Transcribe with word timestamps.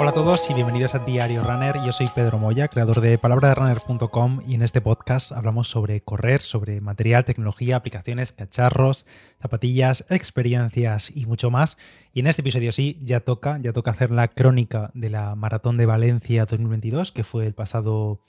Hola 0.00 0.12
a 0.12 0.14
todos 0.14 0.48
y 0.48 0.54
bienvenidos 0.54 0.94
a 0.94 1.00
Diario 1.00 1.44
Runner. 1.44 1.74
Yo 1.84 1.92
soy 1.92 2.08
Pedro 2.14 2.38
Moya, 2.38 2.68
creador 2.68 3.02
de 3.02 3.18
palabraderunner.com 3.18 4.40
y 4.48 4.54
en 4.54 4.62
este 4.62 4.80
podcast 4.80 5.30
hablamos 5.30 5.68
sobre 5.68 6.00
correr, 6.00 6.40
sobre 6.40 6.80
material, 6.80 7.26
tecnología, 7.26 7.76
aplicaciones, 7.76 8.32
cacharros, 8.32 9.04
zapatillas, 9.42 10.06
experiencias 10.08 11.14
y 11.14 11.26
mucho 11.26 11.50
más. 11.50 11.76
Y 12.14 12.20
en 12.20 12.28
este 12.28 12.40
episodio 12.40 12.72
sí, 12.72 12.98
ya 13.02 13.20
toca, 13.20 13.58
ya 13.60 13.74
toca 13.74 13.90
hacer 13.90 14.10
la 14.10 14.28
crónica 14.28 14.90
de 14.94 15.10
la 15.10 15.34
Maratón 15.34 15.76
de 15.76 15.84
Valencia 15.84 16.46
2022, 16.46 17.12
que 17.12 17.22
fue 17.22 17.44
el 17.44 17.52
pasado 17.52 18.22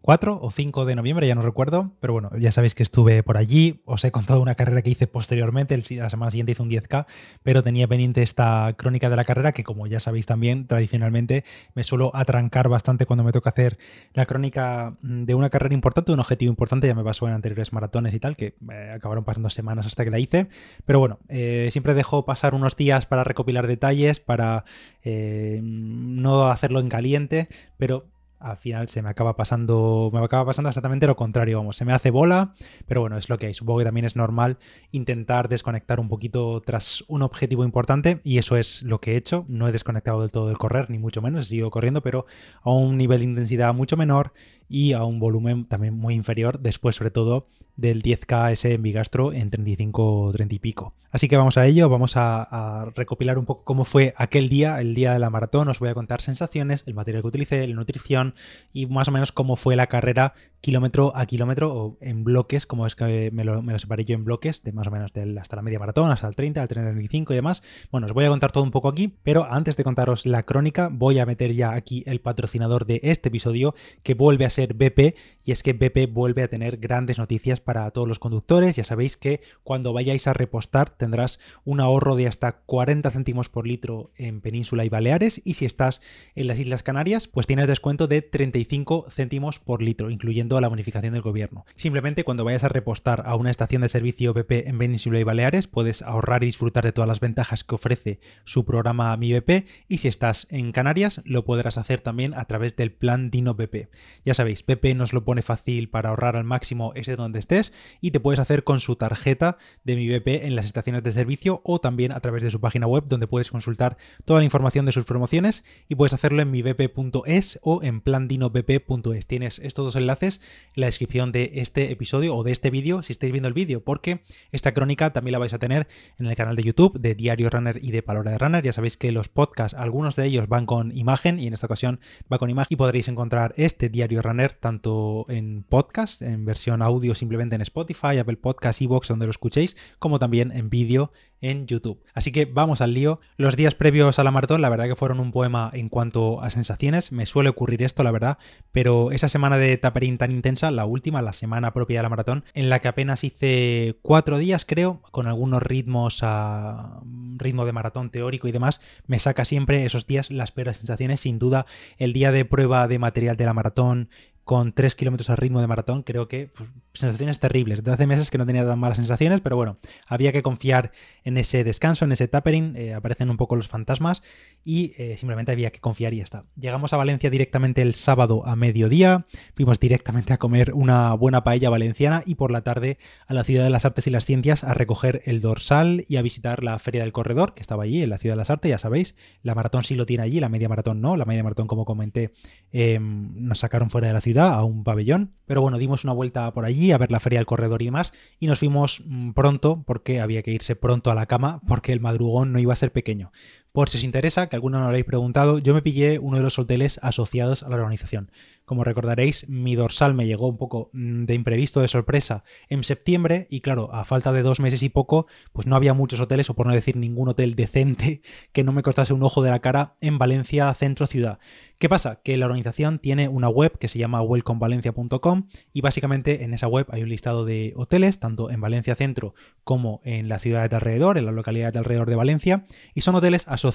4 0.00 0.38
o 0.40 0.50
5 0.50 0.84
de 0.84 0.94
noviembre, 0.94 1.26
ya 1.26 1.34
no 1.34 1.42
recuerdo, 1.42 1.92
pero 2.00 2.12
bueno, 2.12 2.30
ya 2.38 2.52
sabéis 2.52 2.74
que 2.74 2.82
estuve 2.82 3.22
por 3.22 3.36
allí, 3.36 3.82
os 3.84 4.04
he 4.04 4.12
contado 4.12 4.40
una 4.40 4.54
carrera 4.54 4.80
que 4.80 4.90
hice 4.90 5.06
posteriormente, 5.06 5.76
la 5.76 6.08
semana 6.08 6.30
siguiente 6.30 6.52
hice 6.52 6.62
un 6.62 6.70
10K, 6.70 7.06
pero 7.42 7.62
tenía 7.62 7.88
pendiente 7.88 8.22
esta 8.22 8.74
crónica 8.78 9.10
de 9.10 9.16
la 9.16 9.24
carrera 9.24 9.52
que 9.52 9.64
como 9.64 9.86
ya 9.86 10.00
sabéis 10.00 10.26
también, 10.26 10.66
tradicionalmente 10.66 11.44
me 11.74 11.82
suelo 11.82 12.10
atrancar 12.14 12.68
bastante 12.68 13.06
cuando 13.06 13.24
me 13.24 13.32
toca 13.32 13.50
hacer 13.50 13.78
la 14.14 14.24
crónica 14.26 14.96
de 15.02 15.34
una 15.34 15.50
carrera 15.50 15.74
importante, 15.74 16.12
un 16.12 16.20
objetivo 16.20 16.50
importante, 16.50 16.86
ya 16.86 16.94
me 16.94 17.04
pasó 17.04 17.26
en 17.26 17.34
anteriores 17.34 17.72
maratones 17.72 18.14
y 18.14 18.20
tal, 18.20 18.36
que 18.36 18.54
eh, 18.72 18.92
acabaron 18.94 19.24
pasando 19.24 19.50
semanas 19.50 19.84
hasta 19.84 20.04
que 20.04 20.10
la 20.10 20.20
hice, 20.20 20.48
pero 20.86 21.00
bueno, 21.00 21.18
eh, 21.28 21.68
siempre 21.72 21.94
dejo 21.94 22.24
pasar 22.24 22.54
unos 22.54 22.76
días 22.76 23.06
para 23.06 23.24
recopilar 23.24 23.66
detalles, 23.66 24.20
para 24.20 24.64
eh, 25.02 25.60
no 25.62 26.46
hacerlo 26.46 26.80
en 26.80 26.88
caliente, 26.88 27.48
pero 27.76 28.06
al 28.40 28.56
final 28.56 28.88
se 28.88 29.02
me 29.02 29.08
acaba 29.08 29.36
pasando, 29.36 30.10
me 30.12 30.20
acaba 30.20 30.46
pasando 30.46 30.68
exactamente 30.68 31.06
lo 31.06 31.16
contrario, 31.16 31.58
vamos, 31.58 31.76
se 31.76 31.84
me 31.84 31.92
hace 31.92 32.10
bola, 32.10 32.54
pero 32.86 33.00
bueno, 33.00 33.16
es 33.16 33.28
lo 33.28 33.38
que 33.38 33.46
hay. 33.46 33.54
Supongo 33.54 33.80
que 33.80 33.84
también 33.84 34.06
es 34.06 34.16
normal 34.16 34.58
intentar 34.92 35.48
desconectar 35.48 36.00
un 36.00 36.08
poquito 36.08 36.60
tras 36.64 37.04
un 37.08 37.22
objetivo 37.22 37.64
importante 37.64 38.20
y 38.24 38.38
eso 38.38 38.56
es 38.56 38.82
lo 38.82 39.00
que 39.00 39.12
he 39.12 39.16
hecho. 39.16 39.44
No 39.48 39.68
he 39.68 39.72
desconectado 39.72 40.20
del 40.20 40.30
todo 40.30 40.48
del 40.48 40.58
correr, 40.58 40.90
ni 40.90 40.98
mucho 40.98 41.22
menos, 41.22 41.52
he 41.52 41.70
corriendo, 41.70 42.02
pero 42.02 42.26
a 42.62 42.72
un 42.72 42.96
nivel 42.96 43.20
de 43.20 43.24
intensidad 43.24 43.74
mucho 43.74 43.96
menor 43.96 44.32
y 44.68 44.92
a 44.92 45.04
un 45.04 45.18
volumen 45.18 45.64
también 45.64 45.94
muy 45.94 46.14
inferior, 46.14 46.60
después 46.60 46.96
sobre 46.96 47.10
todo 47.10 47.46
del 47.76 48.02
10K 48.02 48.52
ese 48.52 48.74
en 48.74 48.82
Bigastro 48.82 49.32
en 49.32 49.50
35 49.50 50.32
30 50.32 50.54
y 50.54 50.58
pico. 50.58 50.94
Así 51.10 51.26
que 51.26 51.38
vamos 51.38 51.56
a 51.56 51.64
ello, 51.66 51.88
vamos 51.88 52.12
a, 52.16 52.90
recopilar 52.94 53.38
un 53.38 53.46
poco 53.46 53.64
cómo 53.64 53.86
fue 53.86 54.12
aquel 54.18 54.50
día, 54.50 54.78
el 54.80 54.94
día 54.94 55.14
de 55.14 55.18
la 55.18 55.30
maratón, 55.30 55.68
os 55.68 55.78
voy 55.78 55.88
a 55.88 55.94
contar 55.94 56.20
sensaciones, 56.20 56.84
el 56.86 56.92
material 56.92 57.22
que 57.22 57.28
utilicé, 57.28 57.66
la 57.66 57.74
nutrición 57.74 58.34
y 58.74 58.84
más 58.86 59.08
o 59.08 59.10
menos 59.10 59.32
cómo 59.32 59.56
fue 59.56 59.74
la 59.74 59.86
carrera 59.86 60.34
kilómetro 60.60 61.12
a 61.16 61.24
kilómetro 61.24 61.72
o 61.72 61.98
en 62.00 62.24
bloques, 62.24 62.66
como 62.66 62.86
es 62.86 62.94
que 62.94 63.30
me 63.32 63.44
lo, 63.44 63.62
separé 63.78 64.04
yo 64.04 64.16
en 64.16 64.24
bloques, 64.24 64.62
de 64.64 64.72
más 64.72 64.86
o 64.86 64.90
menos 64.90 65.10
hasta 65.40 65.56
la 65.56 65.62
media 65.62 65.78
maratón, 65.78 66.10
hasta 66.10 66.28
el 66.28 66.34
30, 66.34 66.62
el 66.62 66.68
35 66.68 67.32
y 67.32 67.36
demás. 67.36 67.62
Bueno, 67.90 68.06
os 68.06 68.12
voy 68.12 68.26
a 68.26 68.28
contar 68.28 68.52
todo 68.52 68.64
un 68.64 68.70
poco 68.70 68.88
aquí, 68.88 69.16
pero 69.22 69.46
antes 69.50 69.76
de 69.76 69.84
contaros 69.84 70.26
la 70.26 70.42
crónica, 70.42 70.90
voy 70.92 71.20
a 71.20 71.26
meter 71.26 71.54
ya 71.54 71.72
aquí 71.72 72.02
el 72.06 72.20
patrocinador 72.20 72.84
de 72.84 73.00
este 73.02 73.28
episodio 73.28 73.74
que 74.02 74.12
vuelve 74.12 74.44
a 74.44 74.50
ser 74.50 74.57
BP 74.66 75.16
y 75.44 75.52
es 75.52 75.62
que 75.62 75.72
BP 75.72 76.12
vuelve 76.12 76.42
a 76.42 76.48
tener 76.48 76.76
grandes 76.76 77.18
noticias 77.18 77.60
para 77.60 77.90
todos 77.90 78.06
los 78.06 78.18
conductores. 78.18 78.76
Ya 78.76 78.84
sabéis 78.84 79.16
que 79.16 79.40
cuando 79.62 79.92
vayáis 79.92 80.26
a 80.26 80.32
repostar 80.32 80.90
tendrás 80.90 81.38
un 81.64 81.80
ahorro 81.80 82.16
de 82.16 82.26
hasta 82.26 82.52
40 82.52 83.10
céntimos 83.10 83.48
por 83.48 83.66
litro 83.66 84.10
en 84.16 84.40
Península 84.40 84.84
y 84.84 84.88
Baleares 84.88 85.40
y 85.44 85.54
si 85.54 85.64
estás 85.64 86.00
en 86.34 86.48
las 86.48 86.58
Islas 86.58 86.82
Canarias 86.82 87.28
pues 87.28 87.46
tienes 87.46 87.68
descuento 87.68 88.08
de 88.08 88.22
35 88.22 89.06
céntimos 89.10 89.58
por 89.58 89.82
litro, 89.82 90.10
incluyendo 90.10 90.60
la 90.60 90.68
bonificación 90.68 91.12
del 91.12 91.22
gobierno. 91.22 91.64
Simplemente 91.76 92.24
cuando 92.24 92.44
vayas 92.44 92.64
a 92.64 92.68
repostar 92.68 93.22
a 93.24 93.36
una 93.36 93.50
estación 93.50 93.82
de 93.82 93.88
servicio 93.88 94.34
BP 94.34 94.66
en 94.66 94.78
Península 94.78 95.20
y 95.20 95.24
Baleares, 95.24 95.68
puedes 95.68 96.02
ahorrar 96.02 96.42
y 96.42 96.46
disfrutar 96.46 96.84
de 96.84 96.92
todas 96.92 97.08
las 97.08 97.20
ventajas 97.20 97.64
que 97.64 97.74
ofrece 97.74 98.20
su 98.44 98.64
programa 98.64 99.16
Mi 99.16 99.32
BP 99.32 99.66
y 99.88 99.98
si 99.98 100.08
estás 100.08 100.46
en 100.50 100.72
Canarias, 100.72 101.20
lo 101.24 101.44
podrás 101.44 101.78
hacer 101.78 102.00
también 102.00 102.34
a 102.34 102.44
través 102.46 102.76
del 102.76 102.92
plan 102.92 103.30
Dino 103.30 103.54
BP. 103.54 103.88
Ya 104.24 104.34
sabéis, 104.34 104.47
BP 104.54 104.94
nos 104.96 105.12
lo 105.12 105.24
pone 105.24 105.42
fácil 105.42 105.88
para 105.88 106.10
ahorrar 106.10 106.36
al 106.36 106.44
máximo 106.44 106.92
ese 106.94 107.16
donde 107.16 107.38
estés 107.38 107.72
y 108.00 108.10
te 108.10 108.20
puedes 108.20 108.38
hacer 108.38 108.64
con 108.64 108.80
su 108.80 108.96
tarjeta 108.96 109.58
de 109.84 109.96
Mi 109.96 110.08
BP 110.08 110.44
en 110.44 110.56
las 110.56 110.64
estaciones 110.64 111.02
de 111.02 111.12
servicio 111.12 111.60
o 111.64 111.80
también 111.80 112.12
a 112.12 112.20
través 112.20 112.42
de 112.42 112.50
su 112.50 112.60
página 112.60 112.86
web 112.86 113.04
donde 113.06 113.26
puedes 113.26 113.50
consultar 113.50 113.96
toda 114.24 114.40
la 114.40 114.44
información 114.44 114.86
de 114.86 114.92
sus 114.92 115.04
promociones 115.04 115.64
y 115.88 115.94
puedes 115.94 116.12
hacerlo 116.12 116.42
en 116.42 116.50
mibp.es 116.50 117.58
o 117.62 117.82
en 117.82 118.00
plandinobp.es. 118.00 119.26
Tienes 119.26 119.58
estos 119.58 119.84
dos 119.84 119.96
enlaces 119.96 120.40
en 120.74 120.80
la 120.80 120.86
descripción 120.86 121.32
de 121.32 121.52
este 121.54 121.92
episodio 121.92 122.34
o 122.34 122.44
de 122.44 122.52
este 122.52 122.70
vídeo 122.70 123.02
si 123.02 123.12
estáis 123.12 123.32
viendo 123.32 123.48
el 123.48 123.54
vídeo, 123.54 123.82
porque 123.82 124.22
esta 124.52 124.72
crónica 124.72 125.12
también 125.12 125.32
la 125.32 125.38
vais 125.38 125.52
a 125.52 125.58
tener 125.58 125.88
en 126.18 126.26
el 126.26 126.36
canal 126.36 126.56
de 126.56 126.62
YouTube 126.62 126.98
de 126.98 127.14
Diario 127.14 127.50
Runner 127.50 127.78
y 127.82 127.90
de 127.90 128.02
Palabra 128.02 128.32
de 128.32 128.38
Runner. 128.38 128.62
Ya 128.62 128.72
sabéis 128.72 128.96
que 128.96 129.12
los 129.12 129.28
podcasts, 129.28 129.76
algunos 129.76 130.16
de 130.16 130.26
ellos 130.26 130.48
van 130.48 130.66
con 130.66 130.96
imagen 130.96 131.38
y 131.38 131.46
en 131.46 131.54
esta 131.54 131.66
ocasión 131.66 132.00
va 132.32 132.38
con 132.38 132.50
imagen 132.50 132.68
y 132.70 132.76
podréis 132.76 133.08
encontrar 133.08 133.54
este 133.56 133.88
Diario 133.88 134.22
Runner 134.22 134.37
tanto 134.60 135.26
en 135.28 135.64
podcast, 135.68 136.22
en 136.22 136.44
versión 136.44 136.80
audio 136.80 137.14
simplemente 137.14 137.56
en 137.56 137.62
Spotify, 137.62 138.18
Apple 138.18 138.36
Podcast, 138.36 138.80
Evox, 138.80 139.08
donde 139.08 139.26
lo 139.26 139.30
escuchéis, 139.30 139.76
como 139.98 140.18
también 140.18 140.52
en 140.52 140.70
vídeo 140.70 141.12
en 141.40 141.66
YouTube. 141.66 142.02
Así 142.14 142.32
que 142.32 142.44
vamos 142.44 142.80
al 142.80 142.94
lío. 142.94 143.20
Los 143.36 143.56
días 143.56 143.74
previos 143.74 144.18
a 144.18 144.24
la 144.24 144.30
maratón, 144.30 144.60
la 144.60 144.68
verdad 144.68 144.86
que 144.86 144.96
fueron 144.96 145.20
un 145.20 145.32
poema 145.32 145.70
en 145.72 145.88
cuanto 145.88 146.42
a 146.42 146.50
sensaciones. 146.50 147.12
Me 147.12 147.26
suele 147.26 147.48
ocurrir 147.48 147.82
esto, 147.82 148.02
la 148.02 148.10
verdad, 148.10 148.38
pero 148.72 149.12
esa 149.12 149.28
semana 149.28 149.58
de 149.58 149.76
taperín 149.76 150.18
tan 150.18 150.30
intensa, 150.30 150.70
la 150.70 150.86
última, 150.86 151.22
la 151.22 151.32
semana 151.32 151.72
propia 151.72 151.98
de 151.98 152.02
la 152.02 152.08
maratón, 152.08 152.44
en 152.54 152.68
la 152.68 152.80
que 152.80 152.88
apenas 152.88 153.24
hice 153.24 153.98
cuatro 154.02 154.38
días, 154.38 154.64
creo, 154.64 155.00
con 155.10 155.26
algunos 155.26 155.62
ritmos 155.62 156.20
a 156.22 157.00
ritmo 157.36 157.66
de 157.66 157.72
maratón 157.72 158.10
teórico 158.10 158.48
y 158.48 158.52
demás, 158.52 158.80
me 159.06 159.18
saca 159.18 159.44
siempre 159.44 159.84
esos 159.84 160.06
días 160.06 160.30
las 160.30 160.52
peores 160.52 160.78
sensaciones. 160.78 161.20
Sin 161.20 161.38
duda, 161.38 161.66
el 161.98 162.12
día 162.12 162.32
de 162.32 162.44
prueba 162.44 162.88
de 162.88 162.98
material 162.98 163.36
de 163.36 163.44
la 163.44 163.54
maratón, 163.54 164.08
con 164.48 164.72
3 164.72 164.94
kilómetros 164.94 165.28
al 165.28 165.36
ritmo 165.36 165.60
de 165.60 165.66
maratón, 165.66 166.02
creo 166.02 166.26
que 166.26 166.46
pues, 166.46 166.70
sensaciones 166.94 167.38
terribles. 167.38 167.84
De 167.84 167.92
hace 167.92 168.06
meses 168.06 168.30
que 168.30 168.38
no 168.38 168.46
tenía 168.46 168.64
tan 168.64 168.78
malas 168.78 168.96
sensaciones, 168.96 169.42
pero 169.42 169.56
bueno, 169.56 169.76
había 170.06 170.32
que 170.32 170.42
confiar 170.42 170.90
en 171.22 171.36
ese 171.36 171.64
descanso, 171.64 172.06
en 172.06 172.12
ese 172.12 172.28
tapering, 172.28 172.74
eh, 172.74 172.94
aparecen 172.94 173.28
un 173.28 173.36
poco 173.36 173.56
los 173.56 173.68
fantasmas 173.68 174.22
y 174.64 174.94
eh, 174.96 175.18
simplemente 175.18 175.52
había 175.52 175.70
que 175.70 175.80
confiar 175.80 176.14
y 176.14 176.18
ya 176.18 176.22
está. 176.22 176.46
Llegamos 176.58 176.94
a 176.94 176.96
Valencia 176.96 177.28
directamente 177.28 177.82
el 177.82 177.92
sábado 177.92 178.42
a 178.46 178.56
mediodía, 178.56 179.26
fuimos 179.54 179.80
directamente 179.80 180.32
a 180.32 180.38
comer 180.38 180.72
una 180.72 181.12
buena 181.12 181.44
paella 181.44 181.68
valenciana 181.68 182.22
y 182.24 182.36
por 182.36 182.50
la 182.50 182.62
tarde 182.62 182.96
a 183.26 183.34
la 183.34 183.44
Ciudad 183.44 183.64
de 183.64 183.70
las 183.70 183.84
Artes 183.84 184.06
y 184.06 184.10
las 184.10 184.24
Ciencias 184.24 184.64
a 184.64 184.72
recoger 184.72 185.20
el 185.26 185.42
dorsal 185.42 186.06
y 186.08 186.16
a 186.16 186.22
visitar 186.22 186.64
la 186.64 186.78
Feria 186.78 187.02
del 187.02 187.12
Corredor, 187.12 187.52
que 187.52 187.60
estaba 187.60 187.82
allí 187.82 188.02
en 188.02 188.08
la 188.08 188.16
Ciudad 188.16 188.32
de 188.32 188.38
las 188.38 188.48
Artes, 188.48 188.70
ya 188.70 188.78
sabéis, 188.78 189.14
la 189.42 189.54
maratón 189.54 189.84
sí 189.84 189.94
lo 189.94 190.06
tiene 190.06 190.22
allí, 190.22 190.40
la 190.40 190.48
media 190.48 190.70
maratón 190.70 191.02
no, 191.02 191.18
la 191.18 191.26
media 191.26 191.42
maratón 191.42 191.66
como 191.66 191.84
comenté 191.84 192.32
em, 192.72 193.46
nos 193.46 193.58
sacaron 193.58 193.90
fuera 193.90 194.06
de 194.06 194.14
la 194.14 194.22
ciudad 194.22 194.37
a 194.46 194.64
un 194.64 194.84
pabellón. 194.84 195.34
Pero 195.46 195.62
bueno, 195.62 195.78
dimos 195.78 196.04
una 196.04 196.12
vuelta 196.12 196.52
por 196.52 196.64
allí 196.64 196.92
a 196.92 196.98
ver 196.98 197.10
la 197.10 197.20
feria 197.20 197.38
del 197.38 197.46
corredor 197.46 197.82
y 197.82 197.86
demás. 197.86 198.12
Y 198.38 198.46
nos 198.46 198.58
fuimos 198.58 199.02
mm, 199.04 199.32
pronto, 199.32 199.82
porque 199.86 200.20
había 200.20 200.42
que 200.42 200.52
irse 200.52 200.76
pronto 200.76 201.10
a 201.10 201.14
la 201.14 201.26
cama, 201.26 201.60
porque 201.66 201.92
el 201.92 202.00
madrugón 202.00 202.52
no 202.52 202.58
iba 202.58 202.72
a 202.72 202.76
ser 202.76 202.92
pequeño. 202.92 203.32
Por 203.78 203.90
si 203.90 203.98
os 203.98 204.02
interesa, 204.02 204.48
que 204.48 204.56
alguno 204.56 204.78
no 204.78 204.86
lo 204.86 204.90
habéis 204.90 205.04
preguntado, 205.04 205.60
yo 205.60 205.72
me 205.72 205.82
pillé 205.82 206.18
uno 206.18 206.38
de 206.38 206.42
los 206.42 206.58
hoteles 206.58 206.98
asociados 207.00 207.62
a 207.62 207.68
la 207.68 207.76
organización. 207.76 208.32
Como 208.64 208.82
recordaréis, 208.82 209.48
mi 209.48 209.76
dorsal 209.76 210.14
me 210.14 210.26
llegó 210.26 210.48
un 210.48 210.58
poco 210.58 210.90
mm, 210.92 211.26
de 211.26 211.34
imprevisto, 211.34 211.80
de 211.80 211.86
sorpresa, 211.86 212.42
en 212.68 212.82
septiembre 212.82 213.46
y 213.48 213.60
claro, 213.60 213.94
a 213.94 214.04
falta 214.04 214.32
de 214.32 214.42
dos 214.42 214.58
meses 214.58 214.82
y 214.82 214.88
poco, 214.88 215.28
pues 215.52 215.68
no 215.68 215.76
había 215.76 215.94
muchos 215.94 216.18
hoteles, 216.18 216.50
o 216.50 216.54
por 216.54 216.66
no 216.66 216.74
decir 216.74 216.96
ningún 216.96 217.28
hotel 217.28 217.54
decente, 217.54 218.20
que 218.52 218.64
no 218.64 218.72
me 218.72 218.82
costase 218.82 219.12
un 219.12 219.22
ojo 219.22 219.42
de 219.42 219.50
la 219.50 219.60
cara 219.60 219.94
en 220.00 220.18
Valencia, 220.18 220.74
centro 220.74 221.06
ciudad. 221.06 221.38
¿Qué 221.78 221.88
pasa? 221.88 222.20
Que 222.24 222.36
la 222.36 222.46
organización 222.46 222.98
tiene 222.98 223.28
una 223.28 223.48
web 223.48 223.78
que 223.78 223.86
se 223.86 224.00
llama 224.00 224.20
welcomevalencia.com 224.20 225.46
y 225.72 225.80
básicamente 225.80 226.42
en 226.42 226.52
esa 226.52 226.66
web 226.66 226.86
hay 226.90 227.04
un 227.04 227.08
listado 227.08 227.44
de 227.44 227.72
hoteles, 227.76 228.18
tanto 228.18 228.50
en 228.50 228.60
Valencia 228.60 228.96
Centro 228.96 229.34
como 229.62 230.00
en 230.02 230.28
la 230.28 230.40
ciudad 230.40 230.68
de 230.68 230.74
alrededor, 230.74 231.16
en 231.16 231.26
la 231.26 231.32
localidad 231.32 231.72
de 231.72 231.78
alrededor 231.78 232.10
de 232.10 232.16
Valencia, 232.16 232.64
y 232.94 233.02
son 233.02 233.14
hoteles 233.14 233.46
asociados 233.46 233.67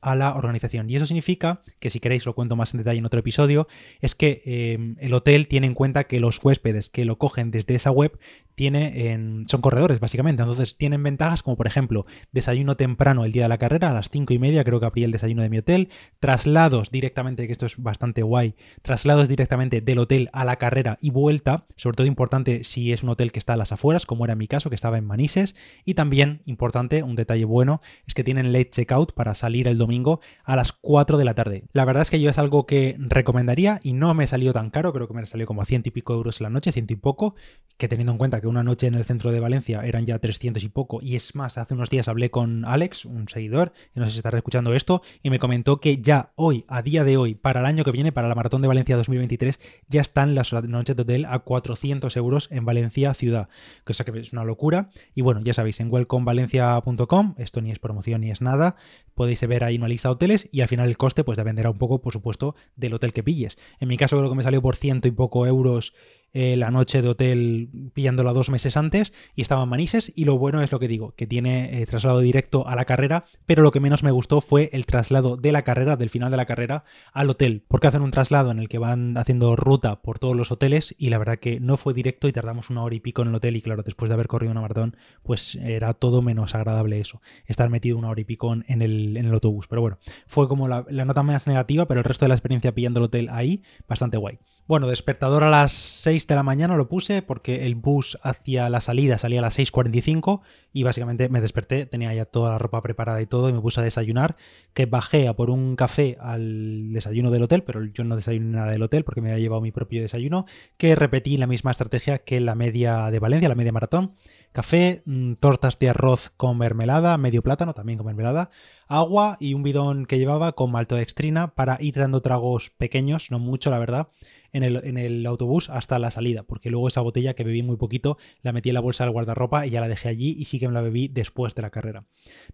a 0.00 0.14
la 0.14 0.34
organización. 0.34 0.88
Y 0.90 0.96
eso 0.96 1.06
significa, 1.06 1.62
que 1.80 1.90
si 1.90 2.00
queréis 2.00 2.26
lo 2.26 2.34
cuento 2.34 2.56
más 2.56 2.74
en 2.74 2.78
detalle 2.78 2.98
en 2.98 3.06
otro 3.06 3.20
episodio, 3.20 3.68
es 4.00 4.14
que 4.14 4.42
eh, 4.44 4.94
el 4.98 5.14
hotel 5.14 5.48
tiene 5.48 5.66
en 5.66 5.74
cuenta 5.74 6.04
que 6.04 6.20
los 6.20 6.42
huéspedes 6.42 6.90
que 6.90 7.04
lo 7.04 7.18
cogen 7.18 7.50
desde 7.50 7.74
esa 7.74 7.90
web 7.90 8.18
tiene 8.56 9.44
son 9.46 9.60
corredores, 9.60 10.00
básicamente. 10.00 10.42
Entonces 10.42 10.76
tienen 10.76 11.02
ventajas 11.02 11.44
como, 11.44 11.56
por 11.56 11.68
ejemplo, 11.68 12.06
desayuno 12.32 12.76
temprano 12.76 13.24
el 13.24 13.30
día 13.30 13.44
de 13.44 13.48
la 13.48 13.58
carrera, 13.58 13.90
a 13.90 13.94
las 13.94 14.10
cinco 14.10 14.34
y 14.34 14.38
media, 14.38 14.64
creo 14.64 14.80
que 14.80 14.86
abrí 14.86 15.04
el 15.04 15.12
desayuno 15.12 15.42
de 15.42 15.50
mi 15.50 15.58
hotel, 15.58 15.90
traslados 16.18 16.90
directamente, 16.90 17.46
que 17.46 17.52
esto 17.52 17.66
es 17.66 17.76
bastante 17.76 18.22
guay, 18.22 18.54
traslados 18.82 19.28
directamente 19.28 19.80
del 19.80 19.98
hotel 19.98 20.30
a 20.32 20.44
la 20.44 20.56
carrera 20.56 20.98
y 21.00 21.10
vuelta, 21.10 21.66
sobre 21.76 21.96
todo 21.96 22.06
importante 22.06 22.64
si 22.64 22.92
es 22.92 23.02
un 23.02 23.10
hotel 23.10 23.30
que 23.30 23.38
está 23.38 23.52
a 23.52 23.56
las 23.56 23.72
afueras, 23.72 24.06
como 24.06 24.24
era 24.24 24.34
mi 24.34 24.48
caso, 24.48 24.70
que 24.70 24.74
estaba 24.74 24.98
en 24.98 25.04
Manises, 25.04 25.54
y 25.84 25.94
también 25.94 26.40
importante, 26.46 27.02
un 27.02 27.14
detalle 27.14 27.44
bueno, 27.44 27.82
es 28.06 28.14
que 28.14 28.24
tienen 28.24 28.52
late 28.52 28.70
checkout 28.70 29.12
para 29.12 29.34
salir 29.34 29.68
el 29.68 29.78
domingo 29.78 30.20
a 30.44 30.56
las 30.56 30.72
4 30.72 31.18
de 31.18 31.24
la 31.24 31.34
tarde. 31.34 31.64
La 31.72 31.84
verdad 31.84 32.02
es 32.02 32.10
que 32.10 32.20
yo 32.20 32.30
es 32.30 32.38
algo 32.38 32.66
que 32.66 32.96
recomendaría 32.98 33.80
y 33.82 33.92
no 33.92 34.14
me 34.14 34.26
salió 34.26 34.52
tan 34.54 34.70
caro, 34.70 34.92
creo 34.92 35.06
que 35.06 35.14
me 35.14 35.26
salió 35.26 35.46
como 35.46 35.60
a 35.60 35.66
ciento 35.66 35.90
y 35.90 35.92
pico 35.92 36.14
euros 36.14 36.40
en 36.40 36.44
la 36.44 36.50
noche, 36.50 36.72
ciento 36.72 36.94
y 36.94 36.96
poco, 36.96 37.34
que 37.76 37.88
teniendo 37.88 38.12
en 38.12 38.18
cuenta 38.18 38.40
que 38.40 38.45
una 38.48 38.62
noche 38.62 38.86
en 38.86 38.94
el 38.94 39.04
centro 39.04 39.30
de 39.30 39.40
Valencia 39.40 39.82
eran 39.84 40.06
ya 40.06 40.18
300 40.18 40.62
y 40.62 40.68
poco. 40.68 41.00
Y 41.02 41.16
es 41.16 41.34
más, 41.34 41.58
hace 41.58 41.74
unos 41.74 41.90
días 41.90 42.08
hablé 42.08 42.30
con 42.30 42.64
Alex, 42.64 43.04
un 43.04 43.28
seguidor, 43.28 43.72
que 43.94 44.00
no 44.00 44.06
sé 44.06 44.12
si 44.12 44.18
estará 44.18 44.38
escuchando 44.38 44.74
esto, 44.74 45.02
y 45.22 45.30
me 45.30 45.38
comentó 45.38 45.80
que 45.80 45.98
ya 45.98 46.32
hoy, 46.36 46.64
a 46.68 46.82
día 46.82 47.04
de 47.04 47.16
hoy, 47.16 47.34
para 47.34 47.60
el 47.60 47.66
año 47.66 47.84
que 47.84 47.92
viene, 47.92 48.12
para 48.12 48.28
la 48.28 48.34
Maratón 48.34 48.62
de 48.62 48.68
Valencia 48.68 48.96
2023, 48.96 49.60
ya 49.88 50.00
están 50.00 50.34
las 50.34 50.52
noches 50.52 50.96
de 50.96 51.02
hotel 51.02 51.24
a 51.26 51.38
400 51.40 52.16
euros 52.16 52.48
en 52.50 52.64
Valencia 52.64 53.14
ciudad, 53.14 53.48
cosa 53.84 54.04
que 54.04 54.18
es 54.18 54.32
una 54.32 54.44
locura. 54.44 54.90
Y 55.14 55.22
bueno, 55.22 55.40
ya 55.42 55.54
sabéis, 55.54 55.80
en 55.80 55.92
welcomevalencia.com, 55.92 57.34
esto 57.38 57.60
ni 57.60 57.70
es 57.70 57.78
promoción 57.78 58.20
ni 58.20 58.30
es 58.30 58.40
nada, 58.40 58.76
podéis 59.14 59.40
ver 59.46 59.64
ahí 59.64 59.76
una 59.76 59.88
lista 59.88 60.08
de 60.08 60.14
hoteles 60.14 60.48
y 60.52 60.60
al 60.60 60.68
final 60.68 60.88
el 60.88 60.96
coste 60.96 61.24
pues 61.24 61.36
dependerá 61.36 61.70
un 61.70 61.78
poco, 61.78 62.00
por 62.00 62.12
supuesto, 62.12 62.54
del 62.76 62.94
hotel 62.94 63.12
que 63.12 63.22
pilles. 63.22 63.58
En 63.80 63.88
mi 63.88 63.96
caso 63.96 64.16
creo 64.16 64.28
que 64.28 64.36
me 64.36 64.42
salió 64.42 64.62
por 64.62 64.76
ciento 64.76 65.08
y 65.08 65.10
poco 65.10 65.46
euros 65.46 65.94
eh, 66.38 66.54
la 66.54 66.70
noche 66.70 67.00
de 67.00 67.08
hotel 67.08 67.70
pillándola 67.94 68.34
dos 68.34 68.50
meses 68.50 68.76
antes 68.76 69.14
y 69.34 69.40
estaba 69.40 69.62
en 69.62 69.70
Manises. 69.70 70.12
Y 70.14 70.26
lo 70.26 70.36
bueno 70.36 70.60
es 70.60 70.70
lo 70.70 70.78
que 70.78 70.86
digo, 70.86 71.14
que 71.16 71.26
tiene 71.26 71.80
eh, 71.80 71.86
traslado 71.86 72.20
directo 72.20 72.68
a 72.68 72.76
la 72.76 72.84
carrera, 72.84 73.24
pero 73.46 73.62
lo 73.62 73.70
que 73.70 73.80
menos 73.80 74.02
me 74.02 74.10
gustó 74.10 74.42
fue 74.42 74.68
el 74.74 74.84
traslado 74.84 75.38
de 75.38 75.50
la 75.50 75.62
carrera, 75.62 75.96
del 75.96 76.10
final 76.10 76.30
de 76.30 76.36
la 76.36 76.44
carrera, 76.44 76.84
al 77.14 77.30
hotel, 77.30 77.64
porque 77.68 77.86
hacen 77.86 78.02
un 78.02 78.10
traslado 78.10 78.50
en 78.50 78.58
el 78.58 78.68
que 78.68 78.76
van 78.76 79.16
haciendo 79.16 79.56
ruta 79.56 80.02
por 80.02 80.18
todos 80.18 80.36
los 80.36 80.52
hoteles 80.52 80.94
y 80.98 81.08
la 81.08 81.16
verdad 81.16 81.38
que 81.38 81.58
no 81.58 81.78
fue 81.78 81.94
directo 81.94 82.28
y 82.28 82.32
tardamos 82.32 82.68
una 82.68 82.82
hora 82.82 82.94
y 82.94 83.00
pico 83.00 83.22
en 83.22 83.28
el 83.28 83.36
hotel. 83.36 83.56
Y 83.56 83.62
claro, 83.62 83.82
después 83.82 84.10
de 84.10 84.14
haber 84.14 84.26
corrido 84.26 84.52
una 84.52 84.60
maratón, 84.60 84.94
pues 85.22 85.54
era 85.54 85.94
todo 85.94 86.20
menos 86.20 86.54
agradable 86.54 87.00
eso, 87.00 87.22
estar 87.46 87.70
metido 87.70 87.96
una 87.96 88.10
hora 88.10 88.20
y 88.20 88.24
pico 88.24 88.52
en 88.52 88.82
el, 88.82 89.16
en 89.16 89.24
el 89.24 89.32
autobús, 89.32 89.68
pero 89.68 89.80
bueno, 89.80 89.98
fue 90.26 90.48
como 90.48 90.68
la, 90.68 90.84
la 90.90 91.06
nota 91.06 91.22
más 91.22 91.46
negativa, 91.46 91.88
pero 91.88 92.00
el 92.00 92.04
resto 92.04 92.26
de 92.26 92.28
la 92.28 92.34
experiencia 92.34 92.74
pillando 92.74 93.00
el 93.00 93.04
hotel 93.04 93.28
ahí, 93.30 93.62
bastante 93.88 94.18
guay. 94.18 94.38
Bueno, 94.68 94.88
despertador 94.88 95.44
a 95.44 95.48
las 95.48 95.70
6 95.70 96.26
de 96.26 96.34
la 96.34 96.42
mañana 96.42 96.76
lo 96.76 96.88
puse 96.88 97.22
porque 97.22 97.66
el 97.66 97.76
bus 97.76 98.18
hacia 98.22 98.68
la 98.68 98.80
salida 98.80 99.16
salía 99.16 99.38
a 99.38 99.42
las 99.42 99.56
6.45 99.56 100.40
y 100.72 100.82
básicamente 100.82 101.28
me 101.28 101.40
desperté, 101.40 101.86
tenía 101.86 102.12
ya 102.12 102.24
toda 102.24 102.50
la 102.50 102.58
ropa 102.58 102.82
preparada 102.82 103.22
y 103.22 103.26
todo 103.26 103.48
y 103.48 103.52
me 103.52 103.60
puse 103.60 103.78
a 103.78 103.84
desayunar, 103.84 104.34
que 104.74 104.86
bajé 104.86 105.28
a 105.28 105.36
por 105.36 105.50
un 105.50 105.76
café 105.76 106.18
al 106.20 106.92
desayuno 106.92 107.30
del 107.30 107.44
hotel, 107.44 107.62
pero 107.62 107.84
yo 107.84 108.02
no 108.02 108.16
desayuné 108.16 108.56
nada 108.56 108.72
del 108.72 108.82
hotel 108.82 109.04
porque 109.04 109.20
me 109.20 109.30
había 109.30 109.40
llevado 109.40 109.62
mi 109.62 109.70
propio 109.70 110.02
desayuno, 110.02 110.46
que 110.78 110.96
repetí 110.96 111.36
la 111.36 111.46
misma 111.46 111.70
estrategia 111.70 112.18
que 112.18 112.40
la 112.40 112.56
media 112.56 113.12
de 113.12 113.20
Valencia, 113.20 113.48
la 113.48 113.54
media 113.54 113.70
maratón, 113.70 114.14
café, 114.50 115.02
mm, 115.04 115.34
tortas 115.34 115.78
de 115.78 115.90
arroz 115.90 116.32
con 116.36 116.58
mermelada, 116.58 117.18
medio 117.18 117.42
plátano 117.42 117.72
también 117.72 117.98
con 117.98 118.06
mermelada, 118.06 118.50
agua 118.88 119.36
y 119.38 119.54
un 119.54 119.62
bidón 119.62 120.06
que 120.06 120.18
llevaba 120.18 120.52
con 120.52 120.72
maltodextrina 120.72 121.54
para 121.54 121.76
ir 121.80 121.94
dando 121.94 122.20
tragos 122.20 122.70
pequeños, 122.70 123.30
no 123.30 123.38
mucho 123.38 123.70
la 123.70 123.78
verdad, 123.78 124.08
en 124.56 124.98
el, 124.98 125.26
autobús 125.26 125.70
hasta 125.70 125.98
la 125.98 126.10
salida, 126.10 126.42
porque 126.42 126.70
luego 126.70 126.88
esa 126.88 127.00
botella 127.00 127.34
que 127.34 127.44
bebí 127.44 127.62
muy 127.62 127.76
poquito 127.76 128.16
la 128.42 128.52
metí 128.52 128.70
en 128.70 128.74
la 128.74 128.80
bolsa 128.80 129.04
del 129.04 129.12
guardarropa 129.12 129.66
y 129.66 129.70
ya 129.70 129.80
la 129.80 129.88
dejé 129.88 130.08
allí 130.08 130.36
y 130.38 130.46
sí 130.46 130.58
que 130.58 130.68
me 130.68 130.74
la 130.74 130.80
bebí 130.80 131.08
después 131.08 131.54
de 131.54 131.62
la 131.62 131.70
carrera. 131.70 132.04